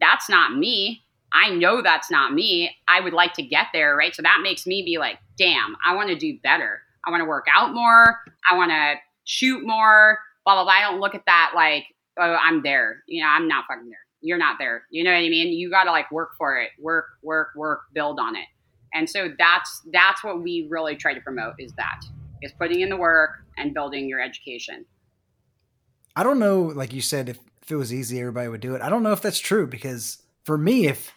That's 0.00 0.28
not 0.28 0.56
me. 0.56 1.02
I 1.32 1.50
know 1.50 1.80
that's 1.82 2.10
not 2.10 2.32
me. 2.32 2.74
I 2.88 3.00
would 3.00 3.12
like 3.12 3.34
to 3.34 3.42
get 3.42 3.66
there 3.72 3.96
right? 3.96 4.14
So 4.14 4.22
that 4.22 4.40
makes 4.42 4.66
me 4.66 4.82
be 4.82 4.98
like 4.98 5.18
damn 5.38 5.76
i 5.86 5.94
want 5.94 6.08
to 6.08 6.16
do 6.16 6.38
better. 6.42 6.82
I 7.04 7.10
want 7.10 7.22
to 7.22 7.28
work 7.28 7.46
out 7.54 7.72
more. 7.72 8.20
I 8.50 8.56
want 8.56 8.70
to 8.70 8.94
shoot 9.24 9.64
more. 9.64 10.18
Blah 10.44 10.56
blah 10.56 10.64
blah. 10.64 10.72
I 10.72 10.80
don't 10.82 11.00
look 11.00 11.14
at 11.14 11.26
that 11.26 11.52
like 11.54 11.84
oh 12.18 12.36
i'm 12.40 12.62
there. 12.62 13.02
You 13.06 13.22
know 13.22 13.28
i'm 13.28 13.46
not 13.46 13.64
fucking 13.68 13.88
there 13.88 14.09
you're 14.20 14.38
not 14.38 14.56
there 14.58 14.84
you 14.90 15.02
know 15.02 15.10
what 15.10 15.18
i 15.18 15.28
mean 15.28 15.52
you 15.52 15.70
got 15.70 15.84
to 15.84 15.90
like 15.90 16.10
work 16.10 16.30
for 16.36 16.56
it 16.56 16.70
work 16.78 17.06
work 17.22 17.48
work 17.56 17.82
build 17.94 18.18
on 18.20 18.36
it 18.36 18.46
and 18.94 19.08
so 19.08 19.28
that's 19.38 19.82
that's 19.92 20.22
what 20.24 20.42
we 20.42 20.66
really 20.70 20.96
try 20.96 21.14
to 21.14 21.20
promote 21.20 21.54
is 21.58 21.72
that 21.74 22.00
is 22.42 22.52
putting 22.52 22.80
in 22.80 22.88
the 22.88 22.96
work 22.96 23.44
and 23.56 23.74
building 23.74 24.08
your 24.08 24.20
education 24.20 24.84
I 26.16 26.22
don't 26.22 26.38
know, 26.38 26.62
like 26.62 26.92
you 26.92 27.00
said, 27.00 27.28
if, 27.28 27.38
if 27.62 27.70
it 27.70 27.76
was 27.76 27.94
easy, 27.94 28.18
everybody 28.18 28.48
would 28.48 28.60
do 28.60 28.74
it. 28.74 28.82
I 28.82 28.88
don't 28.88 29.02
know 29.02 29.12
if 29.12 29.22
that's 29.22 29.38
true 29.38 29.66
because 29.66 30.22
for 30.44 30.58
me, 30.58 30.86
if 30.86 31.12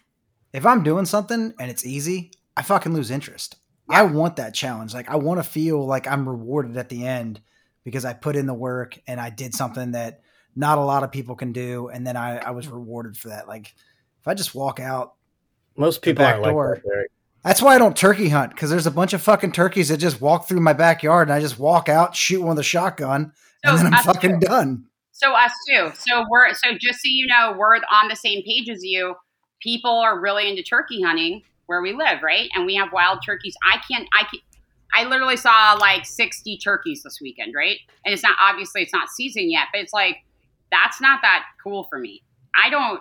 if 0.52 0.64
I'm 0.64 0.82
doing 0.82 1.04
something 1.04 1.52
and 1.58 1.70
it's 1.70 1.84
easy, 1.84 2.30
I 2.56 2.62
fucking 2.62 2.94
lose 2.94 3.10
interest. 3.10 3.56
I 3.88 4.02
want 4.02 4.36
that 4.36 4.54
challenge. 4.54 4.94
Like 4.94 5.10
I 5.10 5.16
want 5.16 5.42
to 5.42 5.48
feel 5.48 5.84
like 5.84 6.06
I'm 6.06 6.28
rewarded 6.28 6.76
at 6.76 6.88
the 6.88 7.06
end 7.06 7.40
because 7.84 8.04
I 8.04 8.12
put 8.12 8.36
in 8.36 8.46
the 8.46 8.54
work 8.54 8.98
and 9.06 9.20
I 9.20 9.30
did 9.30 9.54
something 9.54 9.92
that 9.92 10.20
not 10.56 10.78
a 10.78 10.82
lot 10.82 11.02
of 11.02 11.10
people 11.12 11.34
can 11.34 11.52
do, 11.52 11.88
and 11.88 12.06
then 12.06 12.16
I, 12.16 12.38
I 12.38 12.50
was 12.50 12.66
mm. 12.66 12.72
rewarded 12.72 13.16
for 13.16 13.28
that. 13.28 13.48
Like 13.48 13.74
if 14.20 14.28
I 14.28 14.34
just 14.34 14.54
walk 14.54 14.80
out, 14.80 15.14
Most 15.76 16.02
people 16.02 16.24
back 16.24 16.34
aren't 16.34 16.42
like 16.44 16.52
door. 16.52 16.80
that, 16.82 16.88
Derick. 16.88 17.10
that's 17.42 17.60
why 17.62 17.74
I 17.74 17.78
don't 17.78 17.96
turkey 17.96 18.28
hunt 18.28 18.50
because 18.52 18.70
there's 18.70 18.86
a 18.86 18.90
bunch 18.90 19.12
of 19.12 19.22
fucking 19.22 19.52
turkeys 19.52 19.88
that 19.88 19.98
just 19.98 20.20
walk 20.20 20.48
through 20.48 20.60
my 20.60 20.72
backyard 20.72 21.28
and 21.28 21.34
I 21.34 21.40
just 21.40 21.58
walk 21.58 21.88
out, 21.88 22.16
shoot 22.16 22.40
one 22.40 22.50
with 22.50 22.58
a 22.60 22.62
shotgun, 22.62 23.32
So 23.64 23.70
and 23.70 23.78
then 23.86 23.94
I'm 23.94 24.04
fucking 24.04 24.40
too. 24.40 24.46
done. 24.46 24.84
So 25.12 25.32
us 25.32 25.52
too. 25.68 25.92
So 25.96 26.24
we're 26.28 26.52
so 26.54 26.72
just 26.80 27.00
so 27.02 27.08
you 27.08 27.26
know, 27.26 27.54
we're 27.56 27.76
on 27.76 28.08
the 28.08 28.16
same 28.16 28.42
page 28.42 28.68
as 28.68 28.82
you. 28.82 29.14
People 29.60 29.92
are 29.98 30.20
really 30.20 30.48
into 30.48 30.62
turkey 30.62 31.00
hunting 31.02 31.42
where 31.66 31.80
we 31.80 31.92
live, 31.94 32.22
right? 32.22 32.50
And 32.54 32.66
we 32.66 32.74
have 32.74 32.92
wild 32.92 33.20
turkeys. 33.24 33.54
I 33.64 33.78
can't. 33.90 34.06
I 34.12 34.24
can't. 34.24 34.42
I 34.92 35.04
literally 35.04 35.36
saw 35.36 35.76
like 35.80 36.04
sixty 36.04 36.58
turkeys 36.58 37.02
this 37.02 37.20
weekend, 37.20 37.54
right? 37.56 37.78
And 38.04 38.12
it's 38.12 38.22
not 38.22 38.36
obviously 38.40 38.82
it's 38.82 38.92
not 38.92 39.08
season 39.08 39.50
yet, 39.50 39.68
but 39.72 39.80
it's 39.80 39.92
like 39.92 40.18
that's 40.74 41.00
not 41.00 41.20
that 41.22 41.44
cool 41.62 41.84
for 41.84 41.98
me. 41.98 42.22
I 42.56 42.70
don't. 42.70 43.00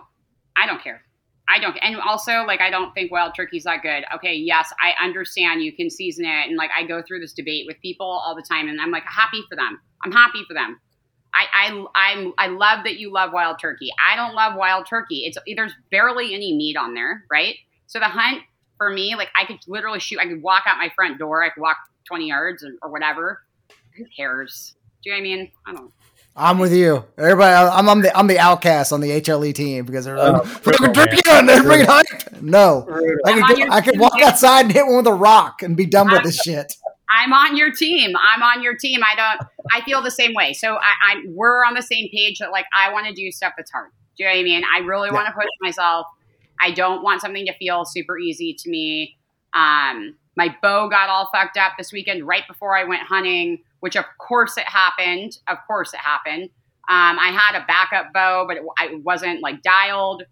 I 0.55 0.67
don't 0.67 0.81
care. 0.81 1.01
I 1.49 1.59
don't. 1.59 1.77
And 1.81 1.97
also, 1.97 2.43
like, 2.45 2.61
I 2.61 2.69
don't 2.69 2.93
think 2.93 3.11
wild 3.11 3.33
turkey's 3.35 3.63
that 3.63 3.81
good. 3.81 4.05
Okay, 4.15 4.35
yes, 4.35 4.71
I 4.81 4.93
understand 5.03 5.61
you 5.61 5.75
can 5.75 5.89
season 5.89 6.25
it, 6.25 6.47
and 6.47 6.55
like, 6.55 6.69
I 6.77 6.85
go 6.85 7.01
through 7.01 7.19
this 7.19 7.33
debate 7.33 7.65
with 7.67 7.79
people 7.81 8.07
all 8.07 8.35
the 8.35 8.45
time, 8.49 8.69
and 8.69 8.79
I'm 8.79 8.91
like 8.91 9.03
happy 9.03 9.43
for 9.49 9.55
them. 9.55 9.79
I'm 10.03 10.11
happy 10.11 10.43
for 10.47 10.53
them. 10.53 10.79
I, 11.33 11.45
I 11.53 11.85
I'm 11.95 12.33
I 12.37 12.47
love 12.47 12.83
that 12.83 12.97
you 12.99 13.11
love 13.11 13.31
wild 13.33 13.59
turkey. 13.59 13.89
I 14.03 14.15
don't 14.15 14.35
love 14.35 14.53
wild 14.55 14.85
turkey. 14.87 15.23
It's 15.25 15.37
there's 15.55 15.73
barely 15.91 16.33
any 16.33 16.55
meat 16.55 16.77
on 16.77 16.93
there, 16.93 17.25
right? 17.31 17.55
So 17.87 17.99
the 17.99 18.05
hunt 18.05 18.43
for 18.77 18.89
me, 18.89 19.15
like 19.15 19.29
I 19.35 19.45
could 19.45 19.59
literally 19.67 19.99
shoot. 19.99 20.19
I 20.19 20.27
could 20.27 20.43
walk 20.43 20.63
out 20.67 20.77
my 20.77 20.91
front 20.95 21.17
door. 21.17 21.43
I 21.43 21.49
could 21.49 21.61
walk 21.61 21.77
20 22.07 22.27
yards 22.27 22.63
or, 22.63 22.71
or 22.81 22.91
whatever. 22.91 23.41
Who 23.97 24.05
cares? 24.15 24.75
Do 25.03 25.09
you 25.09 25.15
know 25.15 25.21
what 25.21 25.29
I 25.29 25.35
mean? 25.35 25.51
I 25.67 25.73
don't. 25.73 25.91
I'm 26.35 26.57
with 26.57 26.73
you. 26.73 27.05
Everybody, 27.17 27.53
I'm, 27.53 27.87
I'm 27.87 28.01
the 28.01 28.17
I'm 28.17 28.27
the 28.27 28.39
outcast 28.39 28.91
on 28.91 29.01
the 29.01 29.21
HLE 29.21 29.53
team 29.53 29.85
because 29.85 30.05
they're 30.05 30.17
like, 30.17 30.41
Oh, 30.41 30.45
fucking 30.45 30.77
brutal, 30.77 30.93
turkey 30.93 31.21
hunt, 31.25 31.49
everybody 31.49 31.83
hyped. 31.83 32.41
No, 32.41 32.87
I 33.25 33.31
I'm 33.33 33.43
could, 33.43 33.69
I 33.69 33.81
could 33.81 33.99
walk 33.99 34.19
outside 34.21 34.65
and 34.65 34.71
hit 34.71 34.85
one 34.85 34.97
with 34.97 35.07
a 35.07 35.13
rock 35.13 35.61
and 35.61 35.77
be 35.77 35.85
done 35.85 36.11
with 36.11 36.23
this 36.23 36.37
shit. 36.39 36.75
I'm 37.15 37.31
on 37.33 37.55
your 37.55 37.71
team. 37.71 38.15
I'm 38.17 38.41
on 38.41 38.63
your 38.63 38.75
team. 38.75 39.01
I 39.03 39.15
don't. 39.15 39.47
I 39.71 39.81
feel 39.81 40.01
the 40.01 40.11
same 40.11 40.33
way. 40.33 40.53
So 40.53 40.75
I, 40.75 40.79
I 40.79 41.15
we're 41.27 41.63
on 41.63 41.75
the 41.75 41.83
same 41.83 42.09
page. 42.09 42.39
That 42.39 42.51
like 42.51 42.65
I 42.75 42.91
want 42.91 43.05
to 43.07 43.13
do 43.13 43.31
stuff 43.31 43.53
that's 43.55 43.71
hard. 43.71 43.91
Do 44.17 44.23
you 44.23 44.29
know 44.29 44.35
what 44.35 44.39
I 44.39 44.43
mean? 44.43 44.63
I 44.73 44.79
really 44.79 45.11
want 45.11 45.27
to 45.27 45.33
push 45.33 45.45
myself. 45.61 46.07
I 46.59 46.71
don't 46.71 47.03
want 47.03 47.21
something 47.21 47.45
to 47.45 47.53
feel 47.57 47.85
super 47.85 48.17
easy 48.17 48.53
to 48.53 48.69
me. 48.69 49.17
Um, 49.53 50.15
my 50.35 50.55
bow 50.61 50.89
got 50.89 51.09
all 51.09 51.29
fucked 51.31 51.57
up 51.57 51.73
this 51.77 51.91
weekend 51.91 52.25
right 52.27 52.47
before 52.47 52.75
I 52.75 52.83
went 52.85 53.03
hunting, 53.03 53.59
which 53.83 53.97
of 53.97 54.05
course 54.17 54.55
it 54.57 54.63
happened. 54.63 55.39
Of 55.49 55.57
course 55.67 55.93
it 55.93 55.99
happened. 55.99 56.43
Um, 56.87 57.19
I 57.19 57.37
had 57.37 57.61
a 57.61 57.65
backup 57.65 58.13
bow, 58.13 58.45
but 58.47 58.55
it, 58.55 58.63
I 58.77 58.95
wasn't 59.03 59.41
like 59.41 59.61
dialed. 59.61 60.23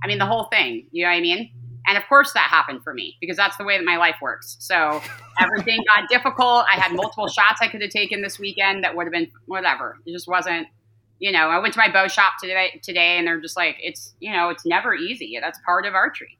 I 0.00 0.06
mean, 0.06 0.18
the 0.18 0.26
whole 0.26 0.44
thing. 0.44 0.86
You 0.92 1.02
know 1.02 1.10
what 1.10 1.16
I 1.16 1.20
mean? 1.20 1.50
And 1.88 1.98
of 1.98 2.04
course 2.08 2.32
that 2.34 2.48
happened 2.48 2.84
for 2.84 2.94
me 2.94 3.16
because 3.20 3.36
that's 3.36 3.56
the 3.56 3.64
way 3.64 3.76
that 3.76 3.84
my 3.84 3.96
life 3.96 4.14
works. 4.22 4.58
So 4.60 5.02
everything 5.40 5.82
got 5.92 6.08
difficult. 6.08 6.66
I 6.72 6.76
had 6.78 6.94
multiple 6.94 7.26
shots 7.26 7.58
I 7.60 7.66
could 7.66 7.82
have 7.82 7.90
taken 7.90 8.22
this 8.22 8.38
weekend 8.38 8.84
that 8.84 8.94
would 8.94 9.06
have 9.06 9.12
been 9.12 9.26
whatever. 9.46 9.98
It 10.06 10.12
just 10.12 10.28
wasn't, 10.28 10.68
you 11.18 11.32
know, 11.32 11.48
I 11.48 11.58
went 11.58 11.74
to 11.74 11.80
my 11.80 11.90
bow 11.90 12.06
shop 12.06 12.34
today 12.40 12.80
today 12.80 13.18
and 13.18 13.26
they're 13.26 13.40
just 13.40 13.56
like, 13.56 13.74
it's, 13.80 14.14
you 14.20 14.32
know, 14.32 14.50
it's 14.50 14.64
never 14.64 14.94
easy. 14.94 15.36
That's 15.42 15.58
part 15.66 15.84
of 15.84 15.94
archery. 15.94 16.38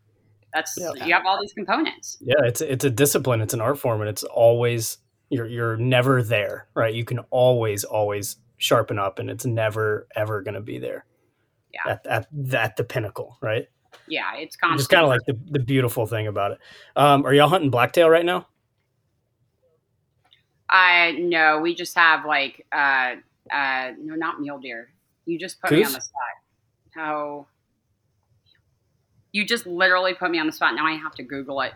That's 0.55 0.79
Yeah. 0.81 1.05
you 1.05 1.13
have 1.15 1.27
all 1.27 1.41
these 1.41 1.53
components. 1.53 2.17
Yeah, 2.21 2.37
it's 2.45 2.61
it's 2.61 2.85
a 2.85 2.91
discipline. 2.91 3.41
It's 3.41 3.55
an 3.55 3.61
art 3.61 3.79
form, 3.79 4.01
and 4.01 4.11
it's 4.11 4.25
always 4.25 4.99
you're 5.31 5.47
you're 5.47 5.77
never 5.77 6.23
there, 6.23 6.69
right? 6.75 6.93
You 6.93 7.05
can 7.05 7.21
always 7.31 7.85
always 7.85 8.37
sharpen 8.59 8.99
up, 8.99 9.19
and 9.19 9.31
it's 9.31 9.47
never 9.47 10.07
ever 10.14 10.43
going 10.43 10.55
to 10.55 10.61
be 10.61 10.79
there. 10.79 11.07
Yeah. 11.73 11.93
At, 11.93 12.07
at 12.07 12.55
at 12.55 12.77
the 12.77 12.85
pinnacle, 12.85 13.38
right? 13.40 13.69
Yeah, 14.09 14.35
it's 14.37 14.57
Just 14.57 14.61
constant. 14.61 14.90
kind 14.90 15.05
of 15.05 15.09
like 15.09 15.21
the 15.27 15.38
the 15.53 15.64
beautiful 15.64 16.07
thing 16.07 16.27
about 16.27 16.53
it. 16.53 16.59
Um, 16.97 17.25
are 17.25 17.33
y'all 17.33 17.49
hunting 17.49 17.71
blacktail 17.71 18.11
right 18.11 18.25
now? 18.25 18.49
I 20.69 21.12
no, 21.19 21.61
we 21.61 21.75
just 21.75 21.97
have 21.97 22.25
like 22.25 22.66
uh 22.73 23.14
uh 23.53 23.93
no, 23.99 24.14
not 24.14 24.40
mule 24.40 24.59
deer. 24.59 24.93
You 25.27 25.38
just 25.38 25.61
put 25.61 25.73
me 25.73 25.85
on 25.85 25.93
the 25.93 26.01
spot. 26.01 26.23
How 26.95 27.47
You 29.33 29.45
just 29.45 29.66
literally 29.66 30.14
put 30.14 30.31
me 30.31 30.38
on 30.38 30.47
the 30.47 30.53
spot. 30.53 30.75
Now 30.75 30.87
I 30.87 30.95
have 30.95 31.14
to 31.16 31.23
Google 31.23 31.61
it. 31.61 31.73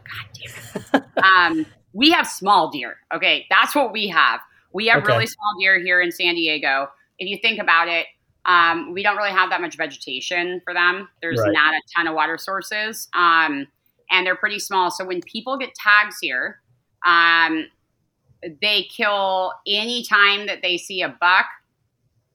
God 0.93 1.03
damn 1.03 1.03
it. 1.03 1.07
um, 1.25 1.67
we 1.95 2.11
have 2.11 2.27
small 2.27 2.71
deer. 2.71 2.99
Okay, 3.15 3.47
that's 3.49 3.75
what 3.75 3.93
we 3.93 4.09
have. 4.09 4.41
We 4.73 4.87
have 4.89 5.03
Okay. 5.03 5.13
really 5.13 5.27
small 5.27 5.53
deer 5.59 5.79
here 5.79 6.01
in 6.01 6.13
San 6.13 6.35
Diego. 6.35 6.91
If 7.19 7.29
you 7.29 7.39
think 7.41 7.59
about 7.61 7.89
it, 7.89 8.07
um, 8.45 8.93
we 8.93 9.03
don't 9.03 9.17
really 9.17 9.31
have 9.31 9.49
that 9.51 9.61
much 9.63 9.77
vegetation 9.77 10.61
for 10.65 10.75
them. 10.75 11.09
There's 11.23 11.41
Right. 11.41 11.53
not 11.53 11.73
a 11.75 11.81
ton 11.97 12.07
of 12.09 12.15
water 12.15 12.37
sources, 12.37 13.09
um, 13.15 13.67
and 14.11 14.27
they're 14.27 14.37
pretty 14.37 14.59
small. 14.59 14.91
So 14.91 15.05
when 15.05 15.23
people 15.23 15.57
get 15.57 15.75
tags 15.75 16.19
here, 16.21 16.61
um, 17.07 17.69
they 18.61 18.83
kill 18.85 19.55
any 19.67 20.05
time 20.05 20.47
that 20.47 20.61
they 20.61 20.77
see 20.77 21.01
a 21.01 21.09
buck, 21.09 21.47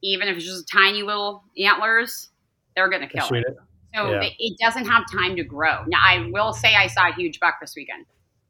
even 0.02 0.28
if 0.28 0.38
it's 0.38 0.45
just 0.45 0.67
tiny 0.67 1.04
little 1.04 1.43
antlers. 1.58 2.30
They're 2.76 2.89
gonna 2.89 3.08
kill 3.10 3.28
it. 3.34 3.45
it. 3.45 3.58
So 3.93 4.12
Yeah. 4.22 4.30
it 4.39 4.58
doesn't 4.60 4.86
have 4.86 5.04
time 5.12 5.36
to 5.36 5.43
grow. 5.43 5.84
Now, 5.86 6.00
I 6.02 6.30
will 6.32 6.54
say 6.54 6.76
I 6.76 6.88
saw 6.88 7.10
a 7.10 7.13
huge 7.13 7.39
buck 7.39 7.60
this 7.60 7.76
weekend. 7.76 8.06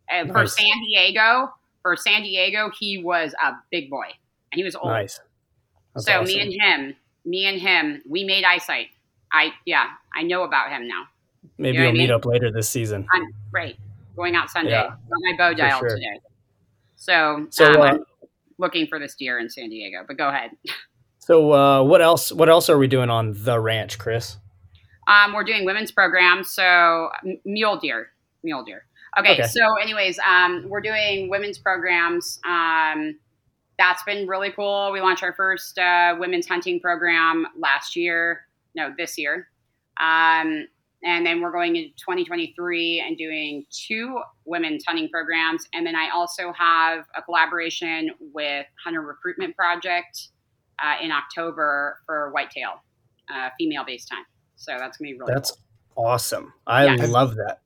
For 0.10 0.26
Nice. 0.34 0.56
San 0.58 0.80
Diego, 0.88 1.54
for 1.82 1.96
San 1.96 2.24
Diego, 2.24 2.72
he 2.80 3.02
was 3.04 3.34
a 3.44 3.54
big 3.72 3.90
boy 3.90 4.06
and 4.52 4.58
he 4.58 4.64
was 4.64 4.76
old. 4.76 4.88
Nice. 4.88 5.20
That's 5.94 6.06
so 6.06 6.14
awesome. 6.22 6.26
me 6.26 6.40
and 6.42 6.54
him, 6.54 6.96
me 7.26 7.46
and 7.46 7.60
him, 7.62 8.02
we 8.08 8.24
made 8.24 8.44
eyesight. 8.44 8.88
I 9.32 9.52
yeah, 9.66 9.88
I 10.16 10.24
know 10.24 10.44
about 10.44 10.70
him 10.72 10.88
now. 10.88 11.04
Maybe 11.58 11.78
you 11.78 11.84
will 11.84 11.90
I 11.90 11.94
meet 11.94 12.00
mean? 12.00 12.12
up 12.12 12.26
later 12.26 12.52
this 12.52 12.68
season. 12.70 13.06
I'm 13.12 13.34
right. 13.52 13.78
Going 14.16 14.36
out 14.36 14.50
Sunday. 14.50 14.72
Yeah. 14.72 14.88
Got 14.88 14.98
my 15.10 15.34
bow 15.38 15.54
dialed 15.54 15.80
sure. 15.82 15.90
today. 15.96 16.20
So, 16.98 17.48
So, 17.52 17.72
um, 17.74 17.82
uh, 17.82 17.84
I'm 17.86 18.00
looking 18.58 18.88
for 18.88 19.00
this 19.00 19.16
deer 19.16 19.40
in 19.40 19.50
San 19.50 19.70
Diego. 19.70 20.04
But 20.08 20.18
go 20.18 20.28
ahead. 20.30 20.52
So 21.22 21.54
uh, 21.54 21.84
what 21.84 22.02
else? 22.02 22.32
What 22.32 22.50
else 22.50 22.72
are 22.72 22.78
we 22.80 22.88
doing 22.88 23.12
on 23.12 23.34
the 23.38 23.60
ranch, 23.60 24.00
Krys? 24.00 24.38
Um, 25.08 25.34
we're 25.34 25.44
doing 25.44 25.64
women's 25.64 25.92
programs, 25.92 26.50
so 26.50 27.10
m- 27.24 27.38
mule 27.46 27.78
deer, 27.78 28.10
mule 28.42 28.64
deer. 28.64 28.86
Okay, 29.18 29.34
Okay. 29.34 29.44
so 29.48 29.76
anyways, 29.82 30.20
um, 30.20 30.68
we're 30.70 30.82
doing 30.82 31.30
women's 31.30 31.58
programs. 31.58 32.40
Um, 32.46 33.18
that's 33.78 34.04
been 34.04 34.28
really 34.28 34.52
cool. 34.52 34.92
We 34.92 35.02
launched 35.02 35.24
our 35.24 35.34
first 35.34 35.78
uh, 35.80 36.16
women's 36.20 36.48
hunting 36.48 36.80
program 36.80 37.48
last 37.58 37.96
year. 37.96 38.46
No, 38.76 38.94
this 38.98 39.18
year. 39.18 39.50
Um, 40.00 40.68
and 41.02 41.26
then 41.26 41.42
we're 41.42 41.52
going 41.52 41.76
into 41.78 41.90
2023 41.96 43.00
and 43.00 43.18
doing 43.18 43.66
two 43.72 44.20
women's 44.46 44.84
hunting 44.86 45.10
programs. 45.10 45.66
And 45.74 45.86
then 45.88 45.96
I 45.96 46.10
also 46.14 46.52
have 46.54 47.06
a 47.16 47.22
collaboration 47.22 48.12
with 48.20 48.66
Hunter 48.84 49.02
Recruitment 49.02 49.56
Project 49.56 50.28
uh, 50.84 50.96
in 51.02 51.12
October 51.12 52.00
for 52.06 52.32
whitetail, 52.32 52.84
uh, 53.34 53.50
female-based 53.58 54.10
time. 54.10 54.26
So 54.58 54.76
that's 54.78 54.98
gonna 54.98 55.12
be 55.12 55.18
really 55.18 55.34
That's 55.34 55.54
cool. 55.96 56.06
awesome. 56.06 56.54
I 56.68 56.86
Yeah. 56.86 57.06
love 57.06 57.36
that. 57.38 57.62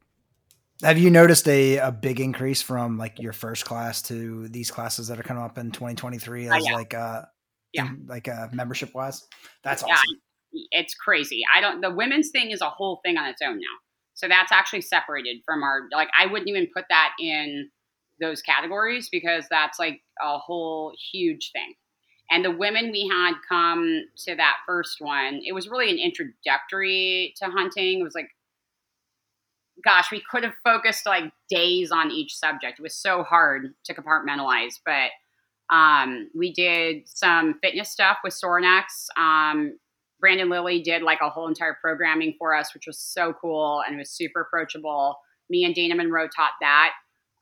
Have 0.81 0.97
you 0.97 1.09
noticed 1.09 1.47
a, 1.47 1.77
a 1.77 1.91
big 1.91 2.19
increase 2.19 2.61
from 2.61 2.97
like 2.97 3.19
your 3.19 3.33
first 3.33 3.65
class 3.65 4.01
to 4.03 4.47
these 4.49 4.71
classes 4.71 5.07
that 5.07 5.19
are 5.19 5.23
coming 5.23 5.43
up 5.43 5.57
in 5.57 5.71
2023 5.71 6.49
Oh, 6.49 6.53
as 6.55 6.65
yeah. 6.65 6.73
like 6.73 6.93
uh 6.93 7.21
Yeah. 7.71 7.89
like 8.07 8.27
uh 8.27 8.47
membership 8.51 8.93
wise? 8.93 9.25
That's 9.63 9.83
Yeah, 9.87 9.93
awesome. 9.93 10.19
it's 10.71 10.93
crazy. 10.95 11.41
I 11.55 11.61
don't. 11.61 11.81
The 11.81 11.91
women's 11.91 12.31
thing 12.31 12.51
is 12.51 12.61
a 12.61 12.69
whole 12.69 12.99
thing 13.05 13.17
on 13.17 13.29
its 13.29 13.41
own 13.41 13.57
now. 13.57 13.77
So 14.15 14.27
that's 14.27 14.51
actually 14.51 14.81
separated 14.81 15.37
from 15.45 15.63
our. 15.63 15.81
Like, 15.91 16.09
I 16.19 16.25
wouldn't 16.25 16.49
even 16.49 16.67
put 16.75 16.85
that 16.89 17.13
in 17.19 17.69
those 18.19 18.41
categories 18.41 19.09
because 19.11 19.45
that's 19.49 19.79
like 19.79 20.01
a 20.21 20.37
whole 20.37 20.91
huge 21.11 21.51
thing. 21.53 21.73
And 22.29 22.43
the 22.43 22.51
women 22.51 22.91
we 22.91 23.07
had 23.11 23.33
come 23.47 24.01
to 24.25 24.35
that 24.35 24.57
first 24.65 24.97
one, 24.99 25.41
it 25.45 25.53
was 25.53 25.67
really 25.67 25.89
an 25.91 25.97
introductory 25.99 27.33
to 27.37 27.45
hunting. 27.45 27.99
It 27.99 28.03
was 28.03 28.15
like, 28.15 28.29
gosh, 29.83 30.11
we 30.11 30.21
could 30.29 30.43
have 30.43 30.53
focused 30.63 31.05
like 31.05 31.31
days 31.49 31.91
on 31.91 32.11
each 32.11 32.35
subject. 32.35 32.79
It 32.79 32.83
was 32.83 32.95
so 32.95 33.23
hard 33.23 33.73
to 33.85 33.93
compartmentalize, 33.93 34.79
but 34.85 35.11
um, 35.73 36.29
we 36.35 36.53
did 36.53 37.03
some 37.05 37.59
fitness 37.61 37.89
stuff 37.89 38.17
with 38.23 38.33
Sorinex. 38.33 38.83
Um, 39.17 39.77
Brandon 40.19 40.49
Lilly 40.49 40.81
did 40.81 41.01
like 41.01 41.19
a 41.21 41.29
whole 41.29 41.47
entire 41.47 41.77
programming 41.81 42.35
for 42.37 42.55
us, 42.55 42.73
which 42.73 42.87
was 42.87 42.99
so 42.99 43.33
cool 43.33 43.81
and 43.87 43.97
was 43.97 44.11
super 44.11 44.41
approachable. 44.41 45.17
Me 45.49 45.65
and 45.65 45.75
Dana 45.75 45.95
Monroe 45.95 46.27
taught 46.27 46.53
that 46.61 46.91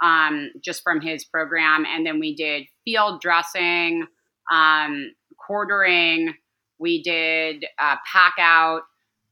um, 0.01 0.49
just 0.63 0.83
from 0.83 1.01
his 1.01 1.23
program. 1.25 1.85
And 1.85 2.05
then 2.05 2.19
we 2.19 2.35
did 2.35 2.63
field 2.83 3.21
dressing, 3.21 4.05
um, 4.51 5.13
quartering, 5.37 6.33
we 6.79 7.03
did 7.03 7.65
uh, 7.79 7.97
pack 8.11 8.33
out, 8.39 8.81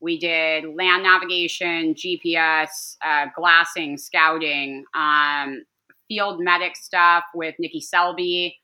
we 0.01 0.17
did 0.17 0.65
land 0.75 1.03
navigation, 1.03 1.93
GPS, 1.93 2.95
uh, 3.05 3.27
glassing, 3.35 3.97
scouting, 3.97 4.85
um, 4.95 5.63
field 6.07 6.39
medic 6.41 6.75
stuff 6.75 7.23
with 7.33 7.55
Nikki 7.59 7.81
Selby. 7.81 8.57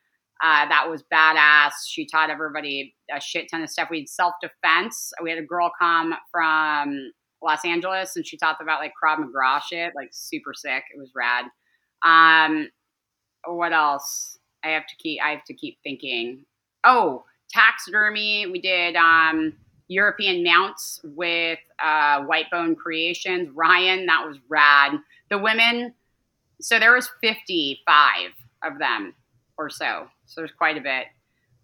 Uh, 0.43 0.67
that 0.67 0.89
was 0.89 1.03
badass. 1.13 1.71
She 1.87 2.05
taught 2.05 2.29
everybody 2.29 2.95
a 3.13 3.19
shit 3.21 3.47
ton 3.49 3.63
of 3.63 3.69
stuff. 3.69 3.89
We 3.89 3.99
had 3.99 4.09
self 4.09 4.33
defense. 4.41 5.13
We 5.21 5.29
had 5.29 5.39
a 5.39 5.45
girl 5.45 5.71
come 5.79 6.13
from 6.31 7.11
Los 7.41 7.63
Angeles 7.63 8.15
and 8.15 8.25
she 8.25 8.37
taught 8.37 8.57
about 8.61 8.79
like 8.79 8.93
Krav 9.01 9.19
Maga 9.19 9.61
shit, 9.65 9.93
like 9.95 10.09
super 10.11 10.53
sick. 10.53 10.83
It 10.93 10.99
was 10.99 11.11
rad. 11.15 11.45
Um, 12.03 12.69
what 13.45 13.73
else? 13.73 14.37
I 14.63 14.69
have 14.69 14.87
to 14.87 14.95
keep. 14.97 15.21
I 15.23 15.29
have 15.31 15.45
to 15.45 15.53
keep 15.53 15.77
thinking. 15.83 16.45
Oh, 16.83 17.23
taxidermy. 17.51 18.47
We 18.47 18.59
did 18.59 18.95
um, 18.95 19.53
European 19.87 20.43
mounts 20.43 20.99
with 21.03 21.59
uh, 21.83 22.23
White 22.23 22.49
Bone 22.51 22.75
Creations. 22.75 23.49
Ryan, 23.53 24.05
that 24.07 24.25
was 24.25 24.37
rad. 24.49 24.93
The 25.29 25.37
women. 25.37 25.93
So 26.61 26.79
there 26.79 26.93
was 26.93 27.09
fifty 27.21 27.81
five 27.85 28.31
of 28.63 28.79
them 28.79 29.13
or 29.57 29.69
so. 29.69 30.07
So 30.25 30.41
there's 30.41 30.51
quite 30.51 30.77
a 30.77 30.81
bit. 30.81 31.05